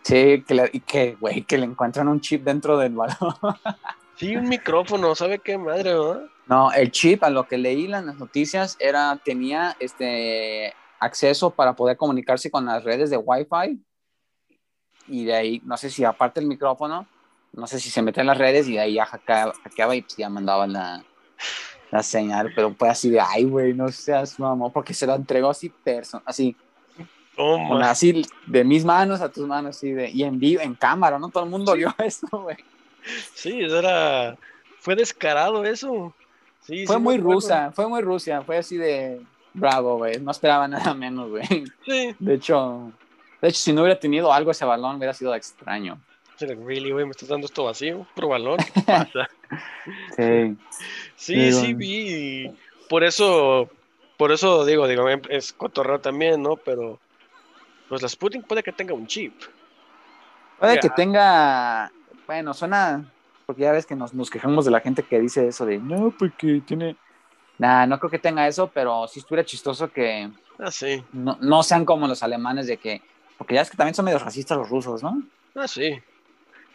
Sí, 0.03 0.43
que 0.47 0.53
le, 0.53 0.69
y 0.73 0.79
que, 0.79 1.15
güey, 1.19 1.43
que 1.43 1.57
le 1.57 1.65
encuentran 1.65 2.07
un 2.07 2.21
chip 2.21 2.43
dentro 2.43 2.77
del 2.77 2.93
balón. 2.93 3.17
Sí, 4.17 4.35
un 4.35 4.47
micrófono, 4.47 5.15
¿sabe 5.15 5.39
qué 5.39 5.57
madre, 5.57 5.95
no? 5.95 6.19
No, 6.45 6.71
el 6.71 6.91
chip, 6.91 7.23
a 7.23 7.31
lo 7.31 7.47
que 7.47 7.57
leí 7.57 7.85
en 7.85 7.91
las 7.91 8.19
noticias, 8.19 8.77
era, 8.79 9.19
tenía 9.25 9.75
este 9.79 10.75
acceso 10.99 11.49
para 11.49 11.75
poder 11.75 11.97
comunicarse 11.97 12.51
con 12.51 12.67
las 12.67 12.83
redes 12.83 13.09
de 13.09 13.17
Wi-Fi. 13.17 13.83
Y 15.07 15.25
de 15.25 15.33
ahí, 15.33 15.61
no 15.65 15.75
sé 15.75 15.89
si 15.89 16.03
aparte 16.03 16.39
el 16.39 16.45
micrófono, 16.45 17.07
no 17.53 17.65
sé 17.65 17.79
si 17.79 17.89
se 17.89 18.03
mete 18.03 18.21
en 18.21 18.27
las 18.27 18.37
redes 18.37 18.67
y 18.67 18.73
de 18.73 18.81
ahí 18.81 18.93
ya 18.93 19.05
hackeaba, 19.05 19.53
hackeaba 19.63 19.95
y 19.95 20.03
pues 20.03 20.15
ya 20.15 20.29
mandaba 20.29 20.67
la, 20.67 21.03
la 21.89 22.03
señal, 22.03 22.51
pero 22.55 22.73
fue 22.75 22.89
así 22.89 23.09
de, 23.09 23.19
ay, 23.19 23.45
güey, 23.45 23.73
no 23.73 23.89
seas 23.89 24.39
mamón, 24.39 24.71
porque 24.71 24.93
se 24.93 25.07
lo 25.07 25.15
entregó 25.15 25.49
así, 25.49 25.69
person 25.69 26.21
así, 26.25 26.55
Toma. 27.35 27.89
así 27.89 28.23
de 28.45 28.63
mis 28.63 28.83
manos 28.85 29.21
a 29.21 29.31
tus 29.31 29.47
manos, 29.47 29.77
así 29.77 29.91
de, 29.91 30.09
y 30.09 30.23
en 30.23 30.39
vivo, 30.39 30.61
en 30.61 30.75
cámara, 30.75 31.17
¿no? 31.17 31.29
Todo 31.29 31.43
el 31.45 31.49
mundo 31.49 31.73
vio 31.73 31.93
eso, 32.03 32.27
güey. 32.31 32.57
Sí, 33.33 33.61
eso 33.61 33.79
era. 33.79 34.37
Fue 34.79 34.95
descarado 34.95 35.63
eso. 35.65 36.13
Sí, 36.61 36.85
Fue 36.85 36.97
sí, 36.97 37.01
muy 37.01 37.17
rusa, 37.17 37.71
fue 37.71 37.87
muy 37.87 38.01
Rusia, 38.01 38.41
fue 38.43 38.57
así 38.57 38.77
de, 38.77 39.19
bravo, 39.53 39.97
güey, 39.97 40.19
no 40.19 40.29
esperaba 40.31 40.67
nada 40.67 40.93
menos, 40.93 41.29
güey. 41.29 41.43
Sí. 41.85 42.15
De 42.19 42.35
hecho, 42.35 42.91
de 43.41 43.47
hecho, 43.49 43.57
si 43.59 43.73
no 43.73 43.81
hubiera 43.81 43.99
tenido 43.99 44.31
algo 44.31 44.51
ese 44.51 44.65
balón, 44.65 44.97
hubiera 44.97 45.13
sido 45.13 45.33
extraño. 45.33 45.99
Really, 46.39 46.91
güey, 46.91 47.05
me 47.05 47.11
estás 47.11 47.29
dando 47.29 47.45
esto 47.45 47.65
vacío, 47.65 48.07
puro 48.15 48.29
balón. 48.29 48.57
¿Qué 48.73 48.81
pasa? 48.81 49.29
Sí. 50.15 50.57
Sí, 51.15 51.35
Digo- 51.35 51.59
sí 51.61 51.73
vi. 51.75 52.51
Por 52.89 53.03
eso, 53.03 53.69
por 54.17 54.31
eso 54.31 54.65
digo, 54.65 54.87
digo, 54.87 55.07
es 55.29 55.53
cotorreo 55.53 55.99
también, 55.99 56.41
¿no? 56.41 56.55
Pero, 56.57 56.99
pues 57.91 58.01
la 58.01 58.07
Sputnik 58.07 58.47
puede 58.47 58.63
que 58.63 58.71
tenga 58.71 58.93
un 58.93 59.05
chip. 59.05 59.33
Puede 60.57 60.79
que 60.79 60.89
tenga, 60.91 61.91
bueno, 62.25 62.53
suena, 62.53 63.11
porque 63.45 63.63
ya 63.63 63.73
ves 63.73 63.85
que 63.85 63.97
nos, 63.97 64.13
nos 64.13 64.29
quejamos 64.29 64.63
de 64.63 64.71
la 64.71 64.79
gente 64.79 65.03
que 65.03 65.19
dice 65.19 65.45
eso 65.45 65.65
de, 65.65 65.77
no, 65.77 66.09
porque 66.17 66.61
tiene... 66.65 66.95
Nah, 67.57 67.85
no 67.85 67.99
creo 67.99 68.09
que 68.09 68.17
tenga 68.17 68.47
eso, 68.47 68.71
pero 68.73 69.09
sí 69.09 69.19
estuviera 69.19 69.45
chistoso 69.45 69.91
que 69.91 70.31
Ah, 70.57 70.71
sí. 70.71 71.03
no, 71.11 71.37
no 71.41 71.63
sean 71.63 71.83
como 71.83 72.07
los 72.07 72.23
alemanes 72.23 72.67
de 72.67 72.77
que, 72.77 73.01
porque 73.37 73.55
ya 73.55 73.61
es 73.61 73.69
que 73.69 73.75
también 73.75 73.93
son 73.93 74.05
medio 74.05 74.19
racistas 74.19 74.57
los 74.57 74.69
rusos, 74.69 75.03
¿no? 75.03 75.21
Ah, 75.53 75.67
sí. 75.67 76.01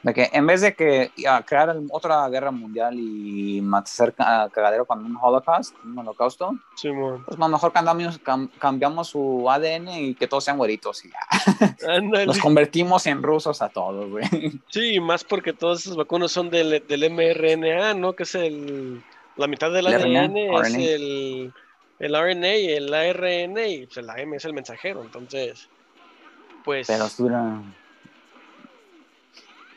De 0.06 0.14
que 0.14 0.30
en 0.32 0.46
vez 0.46 0.60
de 0.60 0.74
que 0.74 1.10
ah, 1.28 1.42
crear 1.44 1.76
otra 1.90 2.28
guerra 2.28 2.52
mundial 2.52 2.94
y 2.96 3.60
hacer 3.74 4.14
ca- 4.14 4.48
cagadero 4.52 4.84
con 4.86 5.04
un 5.04 5.16
holocaust, 5.20 5.74
un 5.84 5.98
holocausto, 5.98 6.52
Simón. 6.76 7.24
pues 7.26 7.36
más 7.38 7.50
mejor 7.50 7.72
cambiamos, 7.72 8.22
cam- 8.22 8.48
cambiamos 8.58 9.08
su 9.08 9.50
ADN 9.50 9.88
y 9.88 10.14
que 10.14 10.28
todos 10.28 10.44
sean 10.44 10.58
güeritos 10.58 11.04
y 11.04 11.10
ya. 11.10 11.96
Los 12.24 12.38
convertimos 12.38 13.06
en 13.06 13.20
rusos 13.22 13.60
a 13.62 13.68
todos, 13.68 14.08
güey. 14.08 14.24
Sí, 14.70 15.00
más 15.00 15.24
porque 15.24 15.52
todas 15.52 15.80
esas 15.80 15.96
vacunas 15.96 16.30
son 16.30 16.50
del, 16.50 16.84
del 16.86 17.10
mRNA, 17.10 17.94
¿no? 17.94 18.12
Que 18.14 18.22
es 18.22 18.34
el. 18.36 19.02
La 19.36 19.48
mitad 19.48 19.70
del 19.72 19.86
El 19.88 19.94
ADN 20.16 20.32
RNA, 20.34 20.60
es 20.60 20.72
RNA. 20.72 20.78
el, 20.84 21.52
el 21.98 22.14
RNA 22.14 22.56
y 22.56 22.68
el 22.72 22.94
ARN, 22.94 23.58
y 23.68 23.86
pues 23.86 24.06
la 24.06 24.14
M 24.20 24.36
es 24.36 24.44
el 24.44 24.52
mensajero. 24.54 25.02
Entonces, 25.02 25.68
pues. 26.64 26.86
Pero 26.86 27.04
estuviera, 27.06 27.60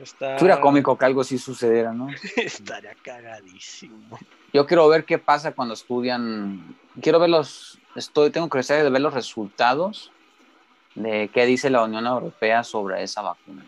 está, 0.03 0.33
estuviera 0.33 0.61
cómico 0.61 0.97
que 0.97 1.05
algo 1.05 1.21
así 1.21 1.37
sucediera, 1.37 1.93
¿no? 1.93 2.07
Estaría 2.35 2.95
cagadísimo. 3.01 4.19
Yo 4.53 4.65
quiero 4.65 4.87
ver 4.87 5.05
qué 5.05 5.17
pasa 5.17 5.51
cuando 5.51 5.73
estudian. 5.73 6.75
Quiero 7.01 7.19
ver 7.19 7.29
los. 7.29 7.79
Estoy, 7.95 8.29
tengo 8.29 8.49
curiosidad 8.49 8.83
de 8.83 8.89
ver 8.89 9.01
los 9.01 9.13
resultados 9.13 10.11
de 10.95 11.29
qué 11.33 11.45
dice 11.45 11.69
la 11.69 11.83
Unión 11.83 12.05
Europea 12.05 12.63
sobre 12.63 13.03
esa 13.03 13.21
vacuna. 13.21 13.65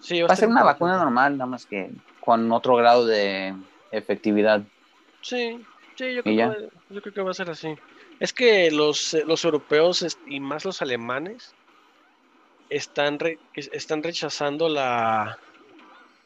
Sí, 0.00 0.22
Va 0.22 0.32
a 0.32 0.36
ser 0.36 0.48
una 0.48 0.62
vacuna 0.62 0.98
normal, 0.98 1.36
nada 1.36 1.50
más 1.50 1.66
que 1.66 1.90
con 2.20 2.50
otro 2.52 2.76
grado 2.76 3.06
de 3.06 3.54
efectividad. 3.90 4.62
Sí, 5.20 5.64
sí, 5.96 6.14
yo 6.14 6.22
creo, 6.22 6.52
que 6.52 6.68
yo 6.90 7.02
creo 7.02 7.14
que 7.14 7.22
va 7.22 7.30
a 7.32 7.34
ser 7.34 7.50
así. 7.50 7.74
Es 8.20 8.32
que 8.32 8.70
los, 8.70 9.14
eh, 9.14 9.24
los 9.26 9.44
europeos 9.44 10.16
y 10.26 10.40
más 10.40 10.64
los 10.64 10.80
alemanes 10.80 11.54
están, 12.70 13.18
re- 13.18 13.38
están 13.54 14.02
rechazando 14.02 14.68
la, 14.68 15.38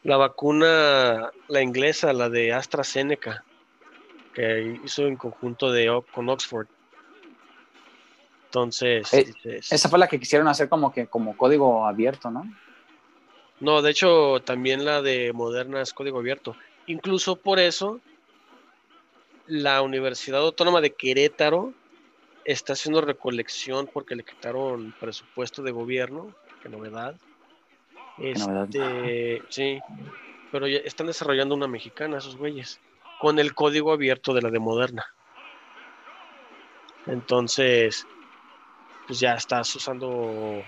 la 0.05 0.17
vacuna, 0.17 1.31
la 1.49 1.63
inglesa, 1.63 2.13
la 2.13 2.29
de 2.29 2.53
AstraZeneca, 2.53 3.45
que 4.35 4.79
hizo 4.85 5.07
en 5.07 5.17
conjunto 5.17 5.71
de, 5.73 6.03
con 6.13 6.29
Oxford. 6.29 6.67
Entonces, 8.47 9.13
Eh, 9.15 9.25
dices- 9.25 9.73
Esa 9.73 9.89
fue 9.89 9.99
la 9.99 10.09
que 10.09 10.19
quisieron 10.19 10.49
hacer 10.49 10.69
como 10.69 10.93
que 10.93 11.07
como 11.07 11.37
código 11.37 11.87
abierto, 11.87 12.31
¿no? 12.31 12.45
No, 13.61 13.83
de 13.83 13.91
hecho, 13.91 14.41
también 14.41 14.85
la 14.85 15.03
de 15.03 15.33
Moderna 15.33 15.83
es 15.83 15.93
código 15.93 16.19
abierto. 16.19 16.57
Incluso 16.87 17.37
por 17.37 17.59
eso, 17.61 18.01
la 19.47 19.83
Universidad 19.83 20.41
Autónoma 20.41 20.81
de 20.81 20.95
Querétaro 20.95 21.73
está 22.45 22.73
haciendo 22.73 23.01
recolección 23.01 23.89
porque 23.93 24.17
le 24.17 24.25
quitaron 24.25 24.95
presupuesto 24.99 25.63
de 25.63 25.71
gobierno. 25.71 26.35
Qué 26.63 26.69
novedad. 26.69 27.17
novedad. 28.19 28.69
Este, 28.75 29.43
sí, 29.49 29.81
pero 30.51 30.67
ya 30.67 30.79
están 30.79 31.07
desarrollando 31.07 31.55
una 31.55 31.69
mexicana, 31.69 32.19
esos 32.19 32.37
güeyes, 32.37 32.81
con 33.21 33.39
el 33.39 33.55
código 33.55 33.93
abierto 33.93 34.35
de 34.35 34.43
la 34.43 34.51
de 34.51 34.59
Moderna. 34.59 35.07
Entonces, 37.07 38.07
pues 39.07 39.21
ya 39.21 39.35
estás 39.35 39.75
usando 39.75 40.63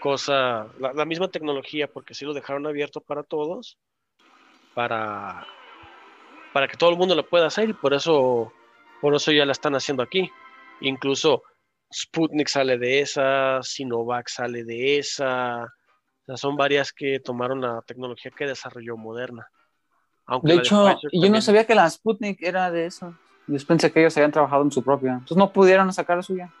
cosa, 0.00 0.66
la, 0.78 0.92
la 0.92 1.04
misma 1.04 1.28
tecnología, 1.28 1.86
porque 1.86 2.14
sí 2.14 2.24
lo 2.24 2.34
dejaron 2.34 2.66
abierto 2.66 3.00
para 3.00 3.22
todos, 3.22 3.78
para, 4.74 5.46
para 6.52 6.68
que 6.68 6.76
todo 6.76 6.90
el 6.90 6.96
mundo 6.96 7.14
lo 7.14 7.28
pueda 7.28 7.46
hacer 7.46 7.70
y 7.70 7.72
por 7.72 7.94
eso, 7.94 8.52
por 9.00 9.14
eso 9.14 9.32
ya 9.32 9.46
la 9.46 9.52
están 9.52 9.74
haciendo 9.74 10.02
aquí. 10.02 10.30
Incluso 10.82 11.42
Sputnik 11.92 12.48
sale 12.48 12.78
de 12.78 13.00
esa, 13.00 13.62
Sinovac 13.62 14.28
sale 14.28 14.64
de 14.64 14.98
esa, 14.98 15.64
o 15.64 16.24
sea, 16.26 16.36
son 16.36 16.56
varias 16.56 16.92
que 16.92 17.20
tomaron 17.20 17.60
la 17.60 17.82
tecnología 17.86 18.30
que 18.36 18.46
desarrolló 18.46 18.96
Moderna. 18.96 19.46
Aunque 20.26 20.48
De 20.48 20.54
hecho, 20.60 20.98
yo 21.12 21.28
no 21.30 21.40
sabía 21.40 21.66
que 21.66 21.74
la 21.74 21.90
Sputnik 21.90 22.40
era 22.42 22.70
de 22.70 22.86
eso. 22.86 23.14
Yo 23.46 23.58
pensé 23.66 23.92
que 23.92 24.00
ellos 24.00 24.16
habían 24.16 24.30
trabajado 24.32 24.62
en 24.62 24.70
su 24.70 24.82
propia. 24.82 25.12
Entonces 25.14 25.36
no 25.36 25.52
pudieron 25.52 25.92
sacar 25.92 26.16
la 26.16 26.22
suya. 26.22 26.52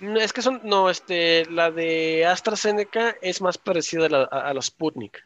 No, 0.00 0.18
Es 0.18 0.32
que 0.32 0.42
son, 0.42 0.60
no, 0.64 0.88
este, 0.90 1.44
la 1.50 1.70
de 1.70 2.24
AstraZeneca 2.26 3.16
es 3.20 3.40
más 3.40 3.58
parecida 3.58 4.06
a 4.06 4.08
la, 4.08 4.22
a- 4.30 4.48
a 4.48 4.54
la 4.54 4.62
Sputnik. 4.62 5.18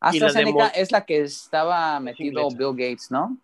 La 0.00 0.08
AstraZeneca 0.10 0.68
es 0.68 0.90
la 0.92 1.04
que 1.06 1.20
estaba 1.22 1.98
metido. 2.00 2.48
Bill 2.50 2.72
Gates, 2.76 3.10
¿no? 3.10 3.38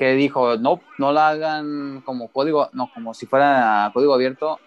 Que 0.00 0.14
dijo, 0.14 0.56
no, 0.56 0.80
no 0.96 1.12
la 1.12 1.28
hagan 1.28 2.00
como 2.06 2.28
código, 2.28 2.70
no, 2.72 2.90
como 2.94 3.12
si 3.12 3.26
fuera 3.26 3.90
código 3.92 4.14
abierto, 4.14 4.58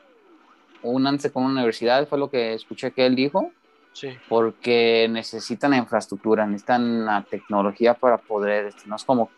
únanse 0.84 1.32
con 1.32 1.42
una 1.42 1.54
universidad, 1.54 2.08
fue 2.08 2.20
lo 2.20 2.30
que 2.30 2.54
escuché 2.54 2.92
que 2.92 3.08
él 3.08 3.16
dijo, 3.16 3.50
Sí. 3.94 4.10
porque 4.30 5.08
necesitan 5.10 5.74
infraestructura, 5.74 6.46
necesitan 6.46 7.04
la 7.04 7.24
tecnología 7.24 7.96
para 7.96 8.20
poder, 8.20 8.68
este, 8.68 8.84
no 8.86 8.96
es 8.96 9.04
como, 9.04 9.32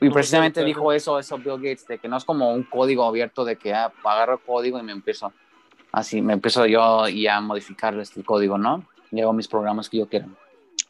y 0.00 0.08
precisamente 0.08 0.64
dijo 0.64 0.94
eso, 0.94 1.18
eso 1.18 1.36
Bill 1.36 1.56
Gates, 1.56 1.86
de 1.86 1.98
que 1.98 2.08
no 2.08 2.16
es 2.16 2.24
como 2.24 2.50
un 2.50 2.62
código 2.62 3.04
abierto 3.04 3.44
de 3.44 3.56
que 3.56 3.74
ah, 3.74 3.92
agarro 4.04 4.38
código 4.38 4.78
y 4.78 4.82
me 4.82 4.92
empiezo, 4.92 5.34
así, 5.92 6.22
me 6.22 6.32
empiezo 6.32 6.64
yo 6.64 7.06
y 7.06 7.26
a 7.26 7.38
modificar 7.42 7.94
este, 7.98 8.24
código, 8.24 8.56
¿no? 8.56 8.82
Y 9.10 9.20
hago 9.20 9.34
mis 9.34 9.46
programas 9.46 9.90
que 9.90 9.98
yo 9.98 10.08
quiera. 10.08 10.24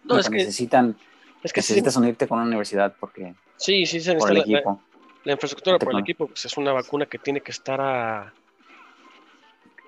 No, 0.05 0.15
No, 0.15 0.19
es 0.21 0.31
que, 0.31 0.37
necesitan, 0.37 0.97
es 1.43 1.53
que 1.53 1.63
sí, 1.63 1.73
necesitas 1.73 1.97
unirte 1.97 2.27
con 2.29 2.39
una 2.39 2.47
universidad 2.47 2.95
porque 2.99 3.35
sí, 3.57 3.87
sí 3.87 4.01
se 4.01 4.15
por 4.17 4.31
el 4.31 4.39
la, 4.39 4.45
la- 4.47 4.59
equipo. 4.59 4.83
la 5.25 5.33
infraestructura 5.33 5.79
por 5.79 5.95
el 5.95 6.01
equipo, 6.01 6.27
pues 6.29 6.45
es 6.45 6.57
una 6.57 6.73
vacuna 6.73 7.07
que 7.07 7.19
tiene 7.19 7.41
que 7.41 7.53
estar 7.53 7.81
a 7.81 8.33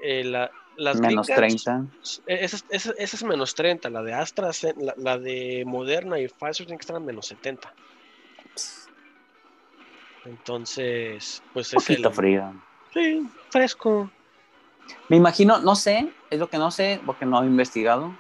eh, 0.03 0.25
la- 0.25 0.51
las 0.77 0.99
menos 1.01 1.27
gringas, 1.27 1.63
30. 1.65 1.87
eh, 2.27 2.39
Esa, 2.43 2.57
es- 2.57 2.65
esa- 2.71 2.95
esa 2.97 3.17
es 3.17 3.25
menos 3.25 3.55
30, 3.55 3.91
la 3.91 4.03
de 4.03 4.15
Astra, 4.15 4.51
la, 4.79 4.95
la 4.97 5.19
de 5.19 5.65
Moderna 5.67 6.19
y 6.19 6.27
Pfizer 6.29 6.67
tiene 6.67 6.79
que 6.79 6.83
estar 6.83 6.97
a 6.97 7.01
menos 7.01 7.27
70. 7.27 7.73
Entonces, 10.25 11.43
pues 11.53 11.73
Un 11.73 11.79
es 11.79 11.91
el... 11.91 11.97
poquito 11.97 12.13
frío. 12.13 12.53
Sí, 12.93 13.27
fresco. 13.51 14.11
Me 15.09 15.17
imagino, 15.17 15.59
no 15.61 15.75
sé, 15.75 16.09
es 16.31 16.39
lo 16.39 16.49
que 16.49 16.59
no 16.59 16.71
sé 16.71 17.01
porque 17.07 17.25
no 17.27 17.43
he 17.43 17.47
investigado. 17.47 18.15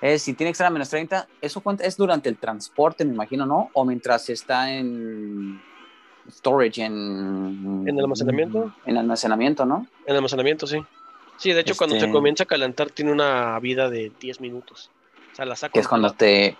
Es 0.00 0.22
si 0.22 0.34
tiene 0.34 0.50
que 0.50 0.52
estar 0.52 0.66
a 0.66 0.70
menos 0.70 0.90
30, 0.90 1.26
eso 1.40 1.60
cuenta, 1.62 1.84
es 1.84 1.96
durante 1.96 2.28
el 2.28 2.36
transporte, 2.36 3.04
me 3.04 3.14
imagino, 3.14 3.46
¿no? 3.46 3.70
O 3.72 3.84
mientras 3.84 4.28
está 4.28 4.70
en 4.72 5.60
storage, 6.30 6.82
en... 6.84 7.84
¿En 7.86 7.88
el 7.88 8.00
almacenamiento? 8.00 8.72
En 8.84 8.98
almacenamiento, 8.98 9.64
¿no? 9.64 9.86
En 10.06 10.16
almacenamiento, 10.16 10.66
sí. 10.66 10.82
Sí, 11.38 11.52
de 11.52 11.60
hecho, 11.60 11.74
cuando 11.76 11.96
Este- 11.96 12.06
se 12.06 12.12
comienza 12.12 12.44
a 12.44 12.46
calentar 12.46 12.90
tiene 12.90 13.12
una 13.12 13.58
vida 13.60 13.88
de 13.88 14.12
10 14.20 14.40
minutos. 14.40 14.90
O 15.32 15.36
sea, 15.36 15.44
la 15.44 15.56
sacan. 15.56 15.72
Que 15.72 15.80
es 15.80 15.88
cuando 15.88 16.10
te 16.12 16.56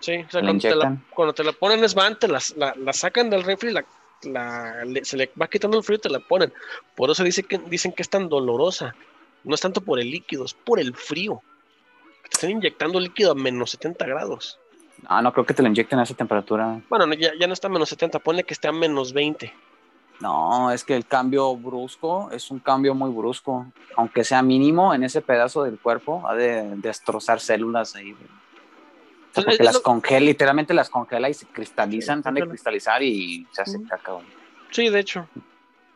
Sí, 0.00 0.16
o 0.26 0.30
sea, 0.30 0.40
cuando 0.40 0.60
te, 0.60 0.74
la, 0.74 1.00
cuando 1.10 1.32
te 1.32 1.44
la 1.44 1.52
ponen 1.52 1.84
es 1.84 1.94
van, 1.94 2.18
te 2.18 2.26
las- 2.26 2.56
la, 2.56 2.74
la 2.76 2.92
sacan 2.92 3.30
del 3.30 3.44
refri, 3.44 3.70
la, 3.72 3.84
la- 4.24 4.84
le- 4.84 5.04
se 5.04 5.16
le 5.16 5.30
va 5.40 5.46
quitando 5.46 5.78
el 5.78 5.84
frío 5.84 5.98
y 5.98 6.00
te 6.00 6.08
la 6.10 6.18
ponen. 6.18 6.52
Por 6.96 7.10
eso 7.10 7.22
dice 7.22 7.44
que, 7.44 7.58
dicen 7.58 7.92
que 7.92 8.02
es 8.02 8.08
tan 8.10 8.28
dolorosa. 8.28 8.96
No 9.44 9.54
es 9.54 9.60
tanto 9.60 9.80
por 9.80 10.00
el 10.00 10.10
líquido, 10.10 10.44
es 10.44 10.54
por 10.54 10.80
el 10.80 10.94
frío. 10.94 11.40
Te 12.22 12.28
están 12.34 12.50
inyectando 12.50 12.98
líquido 13.00 13.32
a 13.32 13.34
menos 13.34 13.70
70 13.70 14.06
grados. 14.06 14.58
Ah, 15.06 15.20
no 15.22 15.32
creo 15.32 15.44
que 15.44 15.54
te 15.54 15.62
lo 15.62 15.68
inyecten 15.68 15.98
a 15.98 16.04
esa 16.04 16.14
temperatura. 16.14 16.80
Bueno, 16.88 17.06
no, 17.06 17.14
ya, 17.14 17.32
ya 17.38 17.46
no 17.46 17.52
está 17.52 17.66
a 17.68 17.70
menos 17.70 17.88
70, 17.88 18.18
ponle 18.20 18.44
que 18.44 18.54
esté 18.54 18.68
a 18.68 18.72
menos 18.72 19.12
20. 19.12 19.52
No, 20.20 20.70
es 20.70 20.84
que 20.84 20.94
el 20.94 21.04
cambio 21.06 21.56
brusco 21.56 22.30
es 22.30 22.50
un 22.52 22.60
cambio 22.60 22.94
muy 22.94 23.10
brusco. 23.10 23.66
Aunque 23.96 24.22
sea 24.22 24.40
mínimo 24.42 24.94
en 24.94 25.02
ese 25.02 25.20
pedazo 25.20 25.64
del 25.64 25.78
cuerpo, 25.80 26.22
ha 26.28 26.34
de 26.36 26.76
destrozar 26.76 27.40
células 27.40 27.96
ahí. 27.96 28.12
güey. 28.12 28.24
O 28.24 29.34
sea, 29.34 29.44
porque 29.44 29.64
las 29.64 29.74
lo- 29.76 29.82
congela, 29.82 30.20
literalmente 30.26 30.74
las 30.74 30.90
congela 30.90 31.28
y 31.28 31.34
se 31.34 31.46
cristalizan, 31.46 32.22
han 32.24 32.34
de 32.34 32.46
cristalizar 32.46 33.02
y 33.02 33.46
se 33.50 33.62
hace 33.62 33.78
Ujú. 33.78 33.88
caca. 33.88 34.12
güey. 34.12 34.26
Sí, 34.70 34.88
de 34.88 35.00
hecho. 35.00 35.26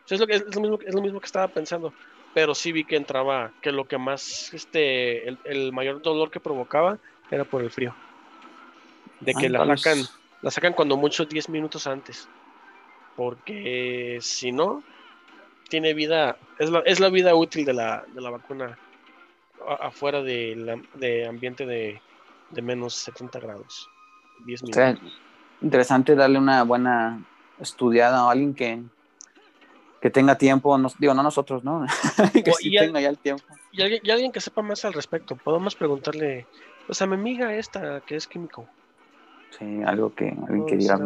Sí, 0.05 0.15
es, 0.15 0.19
lo 0.19 0.27
que, 0.27 0.33
es, 0.35 0.55
lo 0.55 0.61
mismo, 0.61 0.79
es 0.85 0.93
lo 0.95 1.01
mismo 1.01 1.19
que 1.21 1.25
estaba 1.27 1.47
pensando. 1.47 1.93
Pero 2.37 2.53
sí 2.53 2.71
vi 2.71 2.83
que 2.83 2.97
entraba, 2.97 3.51
que 3.63 3.71
lo 3.71 3.87
que 3.87 3.97
más, 3.97 4.53
este, 4.53 5.27
el, 5.27 5.39
el 5.43 5.73
mayor 5.73 6.03
dolor 6.03 6.29
que 6.29 6.39
provocaba 6.39 6.99
era 7.31 7.45
por 7.45 7.63
el 7.63 7.71
frío. 7.71 7.95
De 9.21 9.33
que 9.33 9.47
Ah, 9.47 9.49
la 9.49 9.63
vez- 9.65 9.81
sacan, 9.81 10.03
la 10.43 10.51
sacan 10.51 10.73
cuando 10.73 10.97
mucho 10.97 11.25
10 11.25 11.49
minutos 11.49 11.87
antes. 11.87 12.29
Porque 13.15 14.19
si 14.21 14.51
no, 14.51 14.83
tiene 15.67 15.95
vida, 15.95 16.37
es 16.59 16.69
la, 16.69 16.81
es 16.85 16.99
la 16.99 17.09
vida 17.09 17.33
útil 17.33 17.65
de 17.65 17.73
la, 17.73 18.05
de 18.13 18.21
la 18.21 18.29
vacuna 18.29 18.77
a- 19.67 19.87
afuera 19.87 20.21
de, 20.21 20.55
la- 20.57 20.79
de 20.93 21.25
ambiente 21.25 21.65
de, 21.65 21.99
de 22.51 22.61
menos 22.61 22.93
70 22.93 23.39
grados. 23.39 23.89
10 24.45 24.61
O 24.61 24.67
sea, 24.67 24.89
minutos. 24.93 25.19
interesante 25.59 26.13
darle 26.13 26.37
una 26.37 26.61
buena 26.61 27.19
estudiada 27.59 28.19
a 28.19 28.29
alguien 28.31 28.53
que, 28.53 28.83
que 30.01 30.09
tenga 30.09 30.37
tiempo, 30.37 30.77
nos- 30.77 30.97
digo, 30.99 31.13
no 31.13 31.23
nosotros, 31.23 31.63
¿no? 31.63 31.85
que 32.45 32.51
O- 32.51 32.55
sí 32.55 32.69
y 32.69 32.77
al- 32.77 32.85
tenga 32.87 33.01
ya 33.01 33.09
el 33.09 33.17
tiempo. 33.17 33.43
Y 33.71 33.81
alguien, 33.81 34.01
y 34.03 34.11
alguien 34.11 34.31
que 34.31 34.41
sepa 34.41 34.61
más 34.61 34.85
al 34.85 34.93
respecto, 34.93 35.35
podemos 35.35 35.75
preguntarle, 35.75 36.45
pues 36.85 37.01
a 37.01 37.07
mi 37.07 37.15
amiga 37.15 37.53
esta 37.53 38.01
que 38.01 38.15
es 38.15 38.27
químico. 38.27 38.67
Sí, 39.57 39.81
algo 39.85 40.13
que 40.13 40.35
alguien 40.47 40.65
que 40.65 40.75
diga 40.77 40.99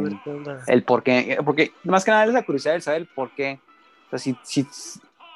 el 0.67 0.84
por 0.84 1.04
qué, 1.04 1.38
porque 1.45 1.73
más 1.84 2.04
que 2.04 2.12
nada 2.12 2.25
es 2.25 2.34
la 2.34 2.43
curiosidad 2.43 2.73
de 2.73 2.82
saber 2.82 3.01
el 3.01 3.08
por 3.08 3.34
qué. 3.36 3.60
O 4.08 4.10
sea, 4.10 4.19
si, 4.19 4.36
si, 4.43 4.67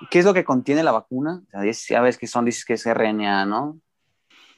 ¿qué 0.09 0.19
es 0.19 0.25
lo 0.25 0.33
que 0.33 0.43
contiene 0.43 0.83
la 0.83 0.91
vacuna? 0.91 1.41
O 1.53 1.61
sea, 1.61 1.71
ya 1.71 2.01
ves 2.01 2.17
que 2.17 2.27
son, 2.27 2.45
dices 2.45 2.65
que 2.65 2.73
es 2.73 2.85
RNA, 2.85 3.45
¿no? 3.45 3.79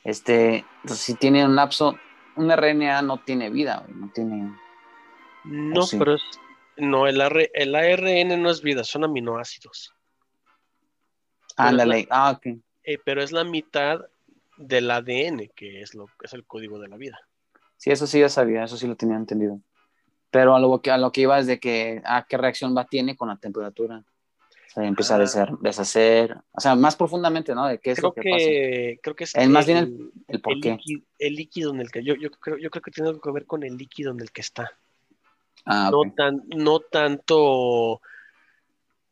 Este, 0.04 0.66
entonces, 0.82 1.06
si 1.06 1.14
tiene 1.16 1.46
un 1.46 1.56
lapso, 1.56 1.96
un 2.38 2.50
RNA 2.50 3.02
no 3.02 3.18
tiene 3.20 3.50
vida, 3.50 3.86
no 3.94 4.10
tiene... 4.14 4.54
No, 5.44 5.82
sí. 5.84 5.98
pero 5.98 6.16
es, 6.16 6.22
no, 6.78 7.08
el, 7.08 7.22
AR 7.22 7.50
el 7.54 7.76
ARN 7.76 8.42
no 8.42 8.50
es 8.50 8.62
vida, 8.62 8.84
son 8.84 9.04
aminoácidos. 9.04 9.94
Ándale, 11.56 12.08
ah, 12.10 12.32
ok. 12.32 12.58
Eh, 12.84 12.98
pero 13.04 13.22
es 13.22 13.32
la 13.32 13.44
mitad 13.44 14.00
del 14.58 14.90
ADN, 14.90 15.50
que 15.56 15.82
es, 15.82 15.94
lo, 15.96 16.08
es 16.24 16.34
el 16.34 16.46
código 16.46 16.80
de 16.80 16.88
la 16.88 16.98
vida. 16.98 17.20
Sí, 17.78 17.92
eso 17.92 18.08
sí 18.08 18.20
ya 18.20 18.30
sabía, 18.30 18.64
eso 18.64 18.78
sí 18.78 18.88
lo 18.88 18.96
tenía 18.96 19.18
entendido. 19.18 19.60
Pero 20.32 20.56
a 20.56 20.60
lo 20.60 20.82
que, 20.82 20.92
a 20.92 20.98
lo 20.98 21.12
que 21.12 21.22
iba 21.22 21.40
es 21.40 21.48
de 21.48 21.60
que, 21.60 22.02
¿a 22.06 22.26
qué 22.28 22.38
reacción 22.38 22.76
va 22.76 22.86
tiene 22.86 23.16
con 23.16 23.28
la 23.30 23.38
temperatura? 23.38 24.04
O 24.50 24.70
sea, 24.70 24.84
empieza 24.86 25.16
a 25.16 25.18
Ah. 25.18 25.20
deshacer, 25.20 25.50
deshacer, 25.62 26.38
o 26.52 26.60
sea, 26.60 26.76
más 26.76 26.96
profundamente, 26.96 27.56
¿no? 27.56 27.66
De 27.68 27.80
qué 27.80 27.92
es 27.92 28.00
Creo 28.00 28.10
lo 28.10 28.14
que, 28.14 28.30
pasa, 28.30 29.02
creo 29.02 29.16
que 29.16 29.24
es 29.24 29.36
Es 29.36 29.50
más 29.50 29.66
bien 29.66 29.78
el 29.78 30.12
el, 30.28 30.42
por 30.42 30.54
el 30.54 30.62
qué. 30.62 30.72
líquido, 30.72 31.02
el 31.18 31.34
líquido 31.36 31.74
en 31.74 31.80
el 31.82 31.92
que 31.92 32.04
yo, 32.04 32.16
yo, 32.16 32.30
creo, 32.32 32.58
yo 32.58 32.70
creo 32.70 32.82
que 32.82 32.92
tiene 32.92 33.10
algo 33.10 33.22
que 33.22 33.32
ver 33.32 33.46
con 33.46 33.64
el 33.64 33.78
líquido 33.78 34.12
en 34.12 34.20
el 34.20 34.32
que 34.32 34.42
está. 34.42 34.72
Ah, 35.70 35.90
no, 35.92 36.14
tan, 36.16 36.44
no 36.56 36.80
tanto 36.80 38.02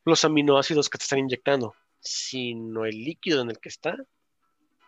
los 0.06 0.24
aminoácidos 0.24 0.90
que 0.90 0.98
te 0.98 1.04
están 1.04 1.20
inyectando, 1.20 1.74
sino 2.00 2.86
el 2.86 3.04
líquido 3.04 3.42
en 3.42 3.50
el 3.50 3.60
que 3.60 3.70
está, 3.70 3.98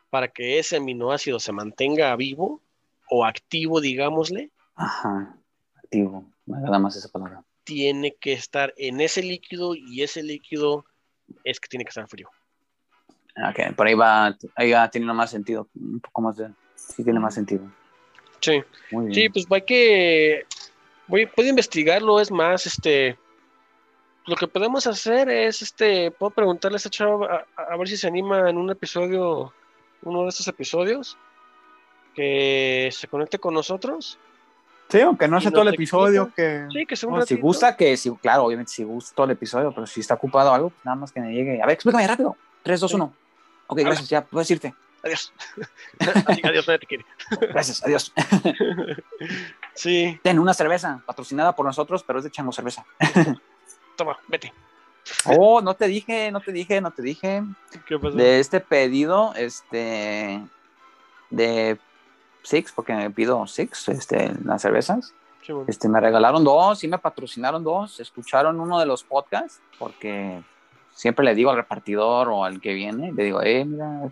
para 0.09 0.29
que 0.29 0.59
ese 0.59 0.77
aminoácido 0.77 1.39
se 1.39 1.51
mantenga 1.51 2.15
vivo 2.15 2.61
o 3.09 3.25
activo, 3.25 3.81
digámosle, 3.81 4.51
Ajá, 4.75 5.35
activo, 5.75 6.23
me 6.45 6.57
agrada 6.57 6.79
más 6.79 6.95
esa 6.95 7.09
palabra. 7.09 7.43
tiene 7.63 8.15
que 8.15 8.31
estar 8.33 8.73
en 8.77 9.01
ese 9.01 9.21
líquido 9.23 9.75
y 9.75 10.03
ese 10.03 10.23
líquido 10.23 10.85
es 11.43 11.59
que 11.59 11.67
tiene 11.67 11.83
que 11.83 11.89
estar 11.89 12.07
frío. 12.07 12.29
Ok, 13.49 13.75
por 13.75 13.87
ahí 13.87 13.93
va, 13.93 14.35
ahí 14.55 14.71
va 14.71 14.89
teniendo 14.89 15.13
más 15.13 15.31
sentido, 15.31 15.67
un 15.75 15.99
poco 15.99 16.21
más 16.21 16.37
de, 16.37 16.49
sí 16.75 17.03
tiene 17.03 17.19
más 17.19 17.33
sentido. 17.33 17.69
Sí, 18.39 18.61
Muy 18.91 19.07
bien. 19.07 19.13
sí, 19.15 19.29
pues 19.29 19.45
hay 19.51 19.61
que, 19.63 20.45
voy, 21.07 21.25
puedo 21.25 21.49
investigarlo, 21.49 22.19
es 22.19 22.31
más, 22.31 22.65
este, 22.65 23.17
lo 24.25 24.35
que 24.35 24.47
podemos 24.47 24.87
hacer 24.87 25.29
es, 25.29 25.61
este, 25.61 26.11
puedo 26.11 26.31
preguntarle 26.31 26.75
a 26.75 26.77
esta 26.77 26.89
chava 26.89 27.45
a, 27.55 27.61
a 27.61 27.77
ver 27.77 27.87
si 27.87 27.97
se 27.97 28.07
anima 28.07 28.49
en 28.49 28.57
un 28.57 28.69
episodio, 28.69 29.53
uno 30.03 30.23
de 30.23 30.29
estos 30.29 30.47
episodios, 30.47 31.17
que 32.13 32.89
se 32.91 33.07
conecte 33.07 33.39
con 33.39 33.53
nosotros. 33.53 34.17
Sí, 34.89 35.01
aunque 35.01 35.27
no 35.27 35.37
¿Y 35.37 35.41
sea 35.41 35.51
todo 35.51 35.63
el 35.63 35.73
episodio, 35.73 36.31
que... 36.33 36.65
Sí, 36.71 36.85
que 36.85 36.95
sea 36.95 37.09
un 37.09 37.19
No, 37.19 37.25
si 37.25 37.35
gusta, 37.35 37.75
que 37.75 37.97
si, 37.97 38.09
claro, 38.15 38.45
obviamente 38.45 38.71
si 38.71 38.83
gusta 38.83 39.15
todo 39.15 39.25
el 39.25 39.33
episodio, 39.33 39.71
pero 39.71 39.85
si 39.85 39.99
está 39.99 40.13
ocupado 40.13 40.53
algo, 40.53 40.71
nada 40.83 40.95
más 40.95 41.11
que 41.11 41.19
me 41.19 41.33
llegue. 41.33 41.61
A 41.61 41.65
ver, 41.65 41.73
explícame 41.73 42.07
rápido. 42.07 42.37
3, 42.63 42.79
2, 42.79 42.91
Sí. 42.91 42.95
1. 42.95 43.13
Ok, 43.67 43.79
gracias, 43.79 44.09
ya 44.09 44.23
puedes 44.23 44.49
irte. 44.49 44.73
Adiós. 45.03 45.33
Adiós, 45.99 46.15
adiós, 46.43 46.67
nadie 46.67 46.79
te 46.79 46.85
quiere. 46.85 47.05
Gracias, 47.51 47.83
adiós. 47.83 48.13
Sí, 49.77 50.19
Ten 50.23 50.39
una 50.39 50.55
cerveza, 50.55 51.01
patrocinada 51.05 51.55
por 51.55 51.65
nosotros, 51.65 52.03
pero 52.03 52.17
es 52.17 52.25
de 52.25 52.31
Chango 52.31 52.51
Cerveza. 52.51 52.83
toma, 53.95 54.17
vete. 54.27 54.51
Oh, 55.25 55.61
no 55.61 55.75
te 55.75 55.87
dije, 55.87 56.31
no 56.31 56.41
te 56.41 56.51
dije, 56.51 56.81
no 56.81 56.91
te 56.91 57.03
dije. 57.03 57.43
¿Qué 57.85 57.99
pasó? 57.99 58.17
De 58.17 58.39
este 58.39 58.59
pedido, 58.59 59.33
este, 59.35 60.41
de 61.29 61.77
Six, 62.41 62.71
porque 62.71 62.93
me 62.93 63.11
pido 63.11 63.45
Six, 63.45 63.89
este, 63.89 64.33
las 64.43 64.63
cervezas. 64.63 65.13
Sí, 65.43 65.51
bueno. 65.51 65.67
Este, 65.69 65.87
me 65.87 66.01
regalaron 66.01 66.43
dos, 66.43 66.79
sí 66.79 66.87
me 66.87 66.97
patrocinaron 66.97 67.63
dos, 67.63 67.99
escucharon 67.99 68.59
uno 68.59 68.79
de 68.79 68.87
los 68.87 69.03
podcasts, 69.03 69.61
porque 69.77 70.41
siempre 70.91 71.23
le 71.23 71.35
digo 71.35 71.51
al 71.51 71.57
repartidor 71.57 72.29
o 72.29 72.43
al 72.43 72.59
que 72.59 72.73
viene, 72.73 73.13
le 73.13 73.23
digo, 73.23 73.43
eh, 73.43 73.63
mira, 73.63 74.09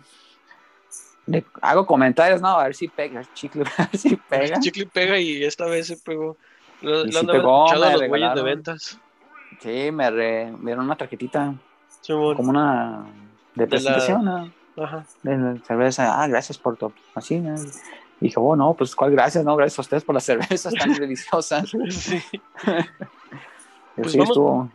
le 1.26 1.44
hago 1.60 1.86
comentarios, 1.86 2.40
no, 2.40 2.48
a 2.58 2.64
ver 2.64 2.74
si 2.74 2.88
pega, 2.88 3.22
chicle, 3.34 3.64
a 3.78 3.86
ver 3.86 3.96
si 3.98 4.16
pega. 4.16 4.60
Chicle 4.60 4.86
pega 4.86 5.18
y 5.18 5.44
esta 5.44 5.66
vez 5.66 5.86
se 5.88 5.96
pegó. 5.96 6.36
Lo, 6.82 7.04
pegó, 7.26 7.68
me 7.72 7.78
los 7.92 8.08
güeyes 8.08 8.34
de 8.34 8.42
ventas. 8.42 8.98
Sí, 9.60 9.90
me, 9.92 10.10
re- 10.10 10.50
me 10.52 10.66
dieron 10.66 10.84
una 10.84 10.96
tarjetita, 10.96 11.54
Sí, 12.02 12.12
bueno. 12.12 12.36
como 12.36 12.50
una 12.50 13.06
de 13.54 13.64
la- 13.64 13.68
presentación, 13.70 14.24
¿no? 14.24 14.52
Ajá. 14.78 15.06
de 15.22 15.36
la 15.38 15.56
cerveza, 15.64 16.22
ah, 16.22 16.26
gracias 16.28 16.58
por 16.58 16.76
tu 16.76 16.92
cocina. 17.14 17.54
Y 18.20 18.26
dije, 18.26 18.36
oh, 18.38 18.54
no, 18.54 18.74
pues 18.74 18.94
cuál 18.94 19.10
gracias, 19.12 19.42
no, 19.44 19.56
gracias 19.56 19.78
a 19.78 19.82
ustedes 19.82 20.04
por 20.04 20.14
las 20.14 20.24
cervezas 20.26 20.74
tan 20.74 20.92
deliciosas. 20.98 21.70
Sí. 21.90 22.22
Pero 22.62 22.84
Pues 23.96 24.12
sí, 24.12 24.18
vamos- 24.18 24.30
estuvo, 24.30 24.70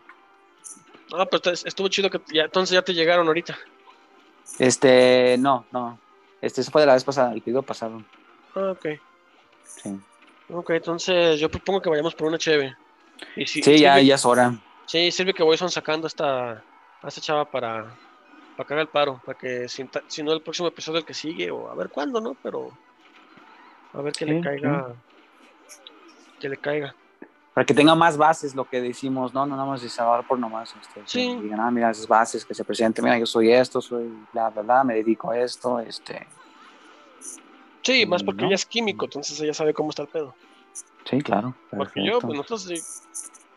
Ah, 1.14 1.26
pues 1.30 1.42
está- 1.46 1.68
estuvo 1.68 1.88
chido 1.90 2.10
que 2.10 2.20
ya, 2.34 2.44
entonces 2.46 2.74
ya 2.74 2.82
te 2.82 2.94
llegaron 2.94 3.28
ahorita. 3.28 3.56
este, 4.60 5.38
no, 5.40 5.66
no, 5.72 6.00
este, 6.42 6.62
eso 6.62 6.72
fue 6.72 6.82
de 6.82 6.88
la 6.88 6.94
vez 6.94 7.04
pasada, 7.04 7.34
el 7.34 7.42
pedido 7.42 7.62
pasado, 7.64 8.04
Ah, 8.56 8.72
ok. 8.72 8.86
sí. 9.64 9.98
Ok, 10.50 10.72
entonces 10.72 11.40
yo 11.40 11.50
propongo 11.50 11.82
que 11.82 11.90
vayamos 11.90 12.14
por 12.16 12.28
una 12.28 12.38
cheve. 12.38 12.76
Y 13.36 13.46
si, 13.46 13.62
Sí, 13.64 13.80
ya, 13.80 13.94
sirve, 13.96 14.06
ya 14.06 14.16
es 14.16 14.26
hora. 14.26 14.54
sí, 14.86 15.12
sirve 15.12 15.34
que 15.34 15.44
Boyson 15.44 15.70
sacando 15.72 16.08
a 16.08 16.10
esta, 16.10 16.52
a 16.52 17.08
esta 17.08 17.22
chava 17.22 17.46
para, 17.46 17.86
para 18.58 18.68
que 18.68 18.74
haga 18.74 18.82
el 18.82 18.90
paro, 18.90 19.22
para 19.26 19.38
que 19.38 19.70
si, 19.70 19.84
no 20.24 20.34
el 20.34 20.42
próximo 20.42 20.68
episodio 20.68 21.00
el 21.00 21.06
que 21.06 21.14
sigue, 21.14 21.50
o 21.52 21.70
a 21.70 21.76
ver 21.76 21.90
cuándo, 21.90 22.20
¿no? 22.20 22.36
Pero 22.44 22.72
a 23.94 24.02
ver 24.02 24.12
que 24.14 24.26
Sí, 24.26 24.32
le 24.32 24.42
caiga, 24.42 24.94
que 26.40 26.50
le 26.50 26.58
caiga. 26.58 26.96
Para 27.54 27.66
que 27.66 27.74
tenga 27.74 27.96
más 27.96 28.16
bases 28.16 28.56
lo 28.56 28.64
que 28.64 28.80
decimos, 28.80 29.34
no, 29.34 29.46
no 29.46 29.56
nada 29.58 29.68
más 29.68 29.82
de 29.82 29.90
salvar 29.90 30.26
por 30.26 30.40
nomás. 30.40 30.74
Este, 30.80 31.02
Sí. 31.06 31.36
Que 31.36 31.42
digan, 31.44 31.60
ah, 31.60 31.70
mira, 31.70 31.92
esas 31.92 32.08
bases 32.08 32.46
que 32.46 32.54
se 32.54 32.64
presenten, 32.64 33.04
mira, 33.04 33.18
yo 33.18 33.26
soy 33.26 33.52
esto, 33.52 33.82
soy 33.82 34.10
bla, 34.32 34.50
bla, 34.50 34.62
bla, 34.62 34.84
me 34.86 34.94
dedico 34.96 35.32
a 35.32 35.38
esto, 35.40 35.80
este. 35.80 36.26
Sí, 37.84 38.06
más 38.06 38.24
porque 38.24 38.42
¿No? 38.44 38.48
ella 38.48 38.56
es 38.56 38.66
químico, 38.66 39.06
entonces 39.06 39.40
ella 39.42 39.54
sabe 39.54 39.74
cómo 39.74 39.90
está 39.90 40.04
el 40.04 40.08
pedo. 40.08 40.34
Sí, 41.10 41.20
claro. 41.22 41.56
Porque 41.76 42.06
yo, 42.06 42.20
pues 42.20 42.38
nosotros, 42.38 42.64
sí, 42.64 42.76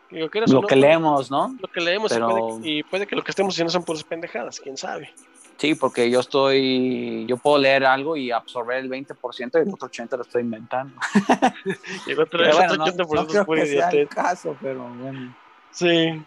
digo, 0.09 0.27
o 0.33 0.39
lo 0.51 0.61
no, 0.61 0.67
que 0.67 0.75
leemos, 0.75 1.29
¿no? 1.31 1.55
lo 1.59 1.67
que 1.67 1.79
leemos 1.79 2.11
y 2.11 2.15
pero- 2.15 2.27
puede- 2.29 2.69
y, 2.69 2.83
puede, 2.83 3.07
que 3.07 3.15
lo 3.15 3.23
que 3.23 3.31
estemos 3.31 3.53
haciendo 3.53 3.71
son 3.71 3.83
puras 3.83 4.03
pendejadas, 4.03 4.59
quién 4.59 4.77
sabe. 4.77 5.13
Sí, 5.57 5.73
porque 5.75 6.09
yo 6.11 6.19
estoy, 6.19 7.25
yo 7.27 7.37
puedo 7.37 7.57
leer 7.57 7.85
algo 7.85 8.17
y 8.17 8.29
absorber 8.31 8.77
el 8.79 8.89
20% 8.89 9.51
y 9.55 9.61
el 9.67 9.73
otro 9.73 9.89
80% 9.89 10.17
lo 10.17 10.23
estoy 10.23 10.41
inventando. 10.41 10.93
Y 12.07 12.11
el 12.11 12.19
otro, 12.19 12.39
Pero 12.43 12.55
bueno, 12.57 12.75
no, 12.75 12.85
80% 12.85 12.97
no 12.97 13.45
creo 13.45 13.45
que 13.45 13.65
sea 13.65 13.89
el 13.89 14.07
caso, 14.09 14.57
pero 14.61 14.83
bueno. 14.89 15.33
Sí, 15.71 16.21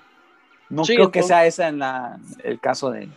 No 0.71 0.85
Sí, 0.85 0.95
creo 0.95 1.11
que 1.11 1.19
entonces- 1.21 1.27
sea 1.27 1.47
ese 1.47 1.65
en 1.67 1.79
la, 1.79 2.19
el 2.43 2.59
caso 2.59 2.91
de 2.91 3.03
en 3.05 3.13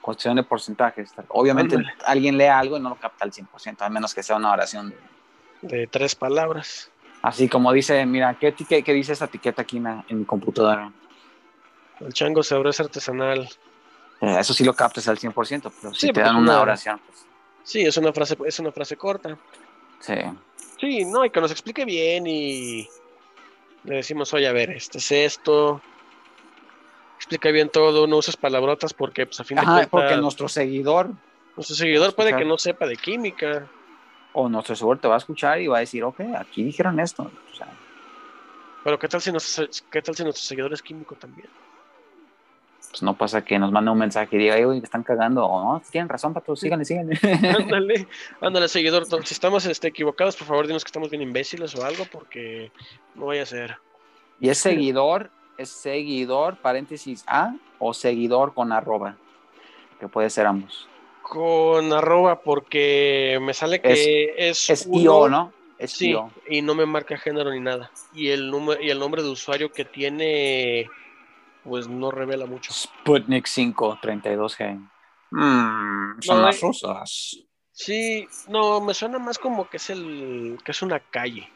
cuestión 0.00 0.34
de 0.36 0.42
porcentajes. 0.42 1.12
Obviamente 1.28 1.76
Ándale. 1.76 1.94
alguien 2.06 2.36
lee 2.36 2.44
algo 2.46 2.76
y 2.76 2.80
no 2.80 2.88
lo 2.88 2.96
capta 2.96 3.24
al 3.24 3.30
100%, 3.32 3.76
a 3.82 3.88
menos 3.88 4.14
que 4.14 4.22
sea 4.22 4.36
una 4.36 4.50
oración. 4.52 4.90
de- 4.90 4.96
de 5.68 5.86
tres 5.86 6.16
palabras. 6.16 6.90
Así 7.22 7.48
como 7.48 7.72
dice, 7.72 8.04
mira, 8.04 8.34
¿qué, 8.34 8.48
etiqueta, 8.48 8.82
qué 8.84 8.92
dice 8.92 9.12
esta 9.12 9.26
etiqueta 9.26 9.62
aquí 9.62 9.76
en, 9.76 9.84
la- 9.84 10.04
en 10.08 10.18
mi 10.18 10.24
computadora? 10.24 10.90
El 12.00 12.12
chango 12.12 12.42
se 12.42 12.60
es 12.68 12.80
artesanal. 12.80 13.48
Eh, 14.22 14.36
eso 14.38 14.54
sí 14.54 14.64
lo 14.64 14.72
captas 14.74 15.06
al 15.08 15.18
100%, 15.18 15.70
pero 15.80 15.92
si 15.92 16.06
Sí, 16.06 16.12
te 16.12 16.20
dan 16.20 16.36
una 16.36 16.60
oración, 16.60 17.00
pues 17.06 17.26
Sí, 17.64 17.82
es 17.82 17.96
una 17.96 18.12
frase, 18.12 18.36
es 18.46 18.58
una 18.58 18.72
frase 18.72 18.96
corta. 18.96 19.36
sí. 20.00 20.14
Sí, 20.80 21.04
no, 21.04 21.24
y 21.24 21.30
que 21.30 21.40
nos 21.40 21.52
explique 21.52 21.84
bien 21.84 22.26
y 22.26 22.88
le 23.84 23.96
decimos, 23.96 24.32
oye, 24.34 24.48
a 24.48 24.52
ver, 24.52 24.70
este 24.70 24.98
es 24.98 25.12
esto. 25.12 25.80
Explica 27.16 27.50
bien 27.52 27.68
todo, 27.68 28.08
no 28.08 28.16
uses 28.16 28.36
palabrotas 28.36 28.92
porque, 28.92 29.26
pues, 29.26 29.38
a 29.38 29.44
fin 29.44 29.56
de 29.56 29.62
Ajá, 29.62 29.72
cuentas, 29.74 29.90
porque 29.90 30.16
nuestro 30.16 30.48
seguidor 30.48 31.10
nuestro 31.54 31.76
seguidor 31.76 32.14
puede 32.16 32.34
que 32.34 32.44
no 32.44 32.58
sepa 32.58 32.86
de 32.86 32.96
química. 32.96 33.68
o 34.32 34.48
nuestro 34.48 34.74
seguidor 34.74 34.98
te 34.98 35.06
va 35.06 35.14
a 35.14 35.18
escuchar 35.18 35.60
y 35.60 35.68
va 35.68 35.76
a 35.76 35.80
decir, 35.80 36.02
ok, 36.02 36.18
aquí 36.36 36.64
dijeron 36.64 36.98
esto. 36.98 37.30
O 37.52 37.54
sea, 37.56 37.68
Pero 38.82 38.98
¿qué 38.98 39.06
tal 39.06 39.20
si, 39.20 39.30
nuestro, 39.30 39.66
qué 39.90 40.02
tal 40.02 40.16
si 40.16 40.24
nuestro 40.24 40.42
seguidor 40.42 40.72
es 40.72 40.82
químico 40.82 41.14
también? 41.14 41.48
Pues 42.92 43.02
no 43.02 43.16
pasa 43.16 43.42
que 43.44 43.58
nos 43.58 43.72
mande 43.72 43.90
un 43.90 43.98
mensaje 43.98 44.36
y 44.36 44.38
diga, 44.38 44.56
"Ey, 44.56 44.64
güey, 44.64 44.78
están 44.82 45.02
cagando. 45.02 45.44
O 45.46 45.74
no, 45.74 45.82
tienen 45.90 46.08
razón, 46.08 46.32
pato, 46.34 46.54
síganle, 46.54 46.84
síganle. 46.84 47.18
Ándale, 47.58 48.06
ándale, 48.40 48.68
seguidor. 48.68 49.06
Si 49.24 49.34
estamos 49.34 49.66
este, 49.66 49.88
equivocados, 49.88 50.36
por 50.36 50.46
favor, 50.46 50.66
dinos 50.66 50.84
que 50.84 50.88
estamos 50.88 51.08
bien 51.10 51.22
imbéciles 51.22 51.74
o 51.74 51.84
algo, 51.84 52.04
porque 52.12 52.70
no 53.14 53.26
vaya 53.26 53.42
a 53.42 53.46
ser. 53.46 53.76
y 54.40 54.48
es 54.50 54.58
seguidor, 54.58 55.30
es 55.58 55.70
seguidor, 55.70 56.56
paréntesis 56.58 57.24
A, 57.26 57.54
o 57.78 57.94
seguidor 57.94 58.52
con 58.54 58.70
arroba. 58.72 59.16
Que 59.98 60.06
puede 60.08 60.28
ser 60.30 60.46
ambos. 60.46 60.86
Con 61.22 61.92
arroba, 61.92 62.40
porque 62.40 63.38
me 63.40 63.54
sale 63.54 63.80
que 63.80 64.34
es, 64.36 64.68
Es 64.68 64.86
uno- 64.86 65.00
IO, 65.00 65.28
¿no? 65.28 65.52
Es 65.78 65.92
Sí, 65.92 66.10
IO. 66.10 66.30
y 66.48 66.60
no 66.60 66.74
me 66.74 66.84
marca 66.86 67.16
género 67.16 67.50
ni 67.50 67.60
nada. 67.60 67.90
Y 68.12 68.28
el 68.28 68.50
número 68.50 68.82
y 68.82 68.90
el 68.90 68.98
nombre 68.98 69.22
de 69.22 69.28
usuario 69.30 69.72
que 69.72 69.84
tiene, 69.86 70.88
pues 71.64 71.88
no 71.88 72.10
revela 72.10 72.46
mucho. 72.46 72.72
Sputnik 72.72 73.46
5, 73.46 73.98
32G. 74.02 74.76
Mm, 75.30 76.20
son 76.20 76.36
No, 76.38 76.42
las 76.46 76.56
eh, 76.56 76.60
rusas. 76.62 77.36
Sí, 77.72 78.28
no, 78.48 78.80
me 78.80 78.92
suena 78.94 79.18
más 79.18 79.38
como 79.38 79.68
que 79.68 79.78
es 79.78 79.90
el 79.90 80.58
que 80.64 80.72
es 80.72 80.82
una 80.82 81.00
calle. 81.00 81.48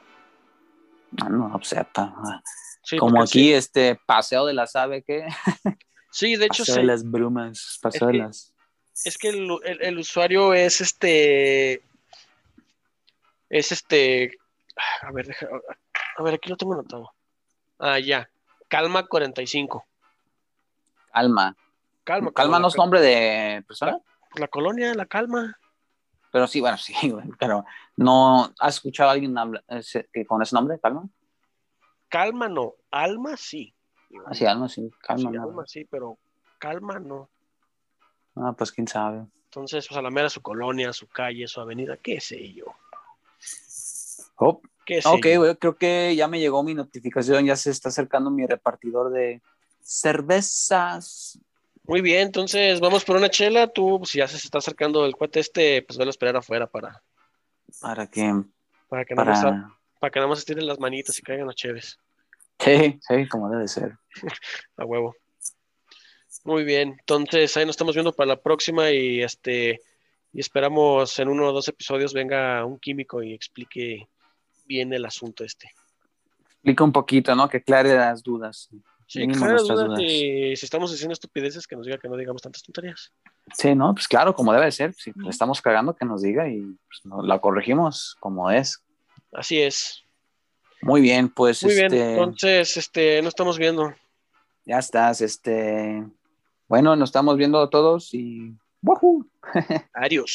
Ah, 1.20 1.28
no, 1.28 1.54
o 1.54 1.62
sea, 1.62 1.84
ta- 1.84 2.14
ah. 2.16 2.40
Sí, 2.82 2.96
como 2.98 3.22
aquí, 3.22 3.52
este 3.52 3.98
paseo 4.06 4.46
de 4.46 4.54
la 4.54 4.66
sabe 4.66 5.02
que 5.02 5.26
Sí, 5.30 5.70
sí, 6.10 6.36
de 6.36 6.46
hecho 6.46 6.62
paseo 6.62 6.74
sí. 6.76 6.80
de 6.80 6.86
las 6.86 7.08
brumas, 7.10 7.78
paseo 7.82 8.08
Es 8.08 8.12
de 8.12 8.12
que- 8.12 8.18
las 8.24 8.54
Es 9.04 9.18
que 9.18 9.28
el, 9.28 9.50
el- 9.64 9.82
el 9.82 9.98
usuario 9.98 10.54
es 10.54 10.80
este. 10.80 11.82
Es 13.50 13.72
este. 13.72 14.32
A 15.02 15.12
ver, 15.12 15.26
deja, 15.26 15.46
a 16.18 16.22
ver, 16.22 16.34
aquí 16.34 16.48
lo 16.48 16.56
tengo 16.56 16.74
anotado. 16.74 17.12
Ah, 17.78 17.98
ya. 17.98 18.28
Calma 18.68 19.06
45. 19.06 19.84
Calma. 21.20 21.56
Calma. 22.04 22.32
Calma 22.32 22.58
no 22.60 22.68
es 22.68 22.76
la, 22.76 22.84
nombre 22.84 23.00
de 23.00 23.64
persona, 23.66 23.98
la 24.36 24.48
colonia, 24.48 24.94
la 24.94 25.06
calma. 25.06 25.58
pero 26.30 26.46
sí, 26.46 26.60
bueno, 26.60 26.76
sí, 26.78 27.10
güey, 27.10 27.26
pero 27.38 27.64
no 27.96 28.52
has 28.60 28.74
escuchado 28.76 29.10
a 29.10 29.12
alguien 29.14 29.34
ese- 29.68 30.08
con 30.28 30.42
ese 30.42 30.54
nombre, 30.54 30.78
calma. 30.78 31.08
Calma 32.08 32.48
no. 32.48 32.74
Alma 32.90 33.36
sí. 33.36 33.74
Así, 34.26 34.46
algo 34.46 34.64
así, 34.66 34.82
Sí, 34.88 34.96
calma. 35.00 35.30
no. 35.30 35.42
alma 35.42 35.64
sí, 35.66 35.84
pero 35.84 36.16
calma 36.58 36.98
no. 37.00 37.28
Ah, 38.36 38.52
pues 38.56 38.70
quién 38.70 38.86
sabe. 38.86 39.26
Entonces, 39.46 39.86
pues 39.88 39.98
a 39.98 40.02
la 40.02 40.10
mera 40.10 40.28
su 40.30 40.42
colonia, 40.42 40.92
su 40.92 41.08
calle, 41.08 41.46
su 41.48 41.60
avenida, 41.60 41.96
qué 41.96 42.20
sé 42.20 42.52
yo. 42.52 42.66
Oh, 44.36 44.60
Qué 44.84 45.00
sé 45.02 45.08
ok, 45.08 45.26
yo. 45.34 45.40
güey, 45.40 45.56
creo 45.56 45.76
que 45.76 46.14
ya 46.14 46.28
me 46.28 46.38
llegó 46.38 46.62
mi 46.62 46.74
notificación, 46.74 47.44
ya 47.46 47.56
se 47.56 47.70
está 47.70 47.88
acercando 47.88 48.30
mi 48.30 48.46
repartidor 48.46 49.10
de 49.10 49.40
cervezas. 49.86 51.38
Muy 51.84 52.00
bien, 52.00 52.22
entonces 52.26 52.80
vamos 52.80 53.04
por 53.04 53.16
una 53.16 53.30
chela. 53.30 53.68
Tú, 53.68 54.02
si 54.04 54.18
ya 54.18 54.26
se 54.26 54.36
está 54.36 54.58
acercando 54.58 55.06
el 55.06 55.14
cuate 55.14 55.40
este, 55.40 55.82
pues 55.82 55.96
velo 55.96 56.08
a 56.08 56.10
esperar 56.10 56.36
afuera 56.36 56.66
para, 56.66 57.00
Para 57.80 58.08
que, 58.08 58.42
para 58.88 59.04
que 59.04 59.14
nada 59.14 59.30
más 59.30 59.44
para... 59.44 59.78
para 60.00 60.10
que 60.10 60.18
nada 60.18 60.28
más 60.28 60.40
estiren 60.40 60.66
las 60.66 60.80
manitas 60.80 61.18
y 61.18 61.22
caigan 61.22 61.46
los 61.46 61.54
cheves. 61.54 61.98
Sí, 62.58 62.98
sí, 63.00 63.28
como 63.28 63.48
debe 63.48 63.68
ser. 63.68 63.96
A 64.76 64.84
huevo. 64.84 65.14
Muy 66.44 66.64
bien. 66.64 66.96
Entonces, 66.98 67.56
ahí 67.56 67.64
nos 67.64 67.74
estamos 67.74 67.94
viendo 67.94 68.12
para 68.12 68.28
la 68.28 68.40
próxima 68.40 68.90
y 68.90 69.22
este 69.22 69.80
y 70.32 70.40
esperamos 70.40 71.18
en 71.18 71.28
uno 71.28 71.48
o 71.48 71.52
dos 71.52 71.68
episodios 71.68 72.12
venga 72.12 72.64
un 72.64 72.78
químico 72.78 73.22
y 73.22 73.32
explique 73.32 74.08
bien 74.66 74.92
el 74.92 75.04
asunto 75.04 75.44
este. 75.44 75.70
Explica 76.50 76.84
un 76.84 76.92
poquito, 76.92 77.34
¿no? 77.34 77.48
Que 77.48 77.58
aclare 77.58 77.94
las 77.94 78.22
dudas. 78.22 78.68
Sí, 79.08 79.20
Mínimo 79.20 79.38
claro, 79.38 79.52
nuestras 79.52 79.78
dudas 79.78 79.88
dudas. 79.98 80.02
y 80.12 80.56
si 80.56 80.66
estamos 80.66 80.90
diciendo 80.90 81.12
estupideces, 81.12 81.66
que 81.66 81.76
nos 81.76 81.86
diga 81.86 81.96
que 81.98 82.08
no 82.08 82.16
digamos 82.16 82.42
tantas 82.42 82.62
tonterías. 82.64 83.12
Sí, 83.56 83.74
¿no? 83.74 83.94
Pues 83.94 84.08
claro, 84.08 84.34
como 84.34 84.52
debe 84.52 84.70
ser. 84.72 84.92
Si 84.94 85.12
le 85.14 85.30
estamos 85.30 85.62
cagando, 85.62 85.94
que 85.94 86.04
nos 86.04 86.22
diga 86.22 86.48
y 86.48 86.60
pues, 86.62 87.00
no- 87.04 87.22
la 87.22 87.38
corregimos 87.40 88.16
como 88.18 88.50
es. 88.50 88.82
Así 89.32 89.60
es. 89.60 90.02
Muy 90.82 91.00
bien, 91.00 91.28
pues 91.28 91.62
Muy 91.62 91.74
bien. 91.74 91.86
este, 91.86 92.10
Entonces, 92.12 92.76
este, 92.76 93.22
nos 93.22 93.28
estamos 93.28 93.58
viendo. 93.58 93.94
ya 94.64 94.78
estás, 94.78 95.20
este, 95.20 96.04
bueno, 96.68 96.96
nos 96.96 97.10
estamos 97.10 97.36
viendo 97.36 97.68
todos 97.70 98.12
y 98.12 98.52
¡wahoo! 98.82 99.24
Adiós. 99.94 100.24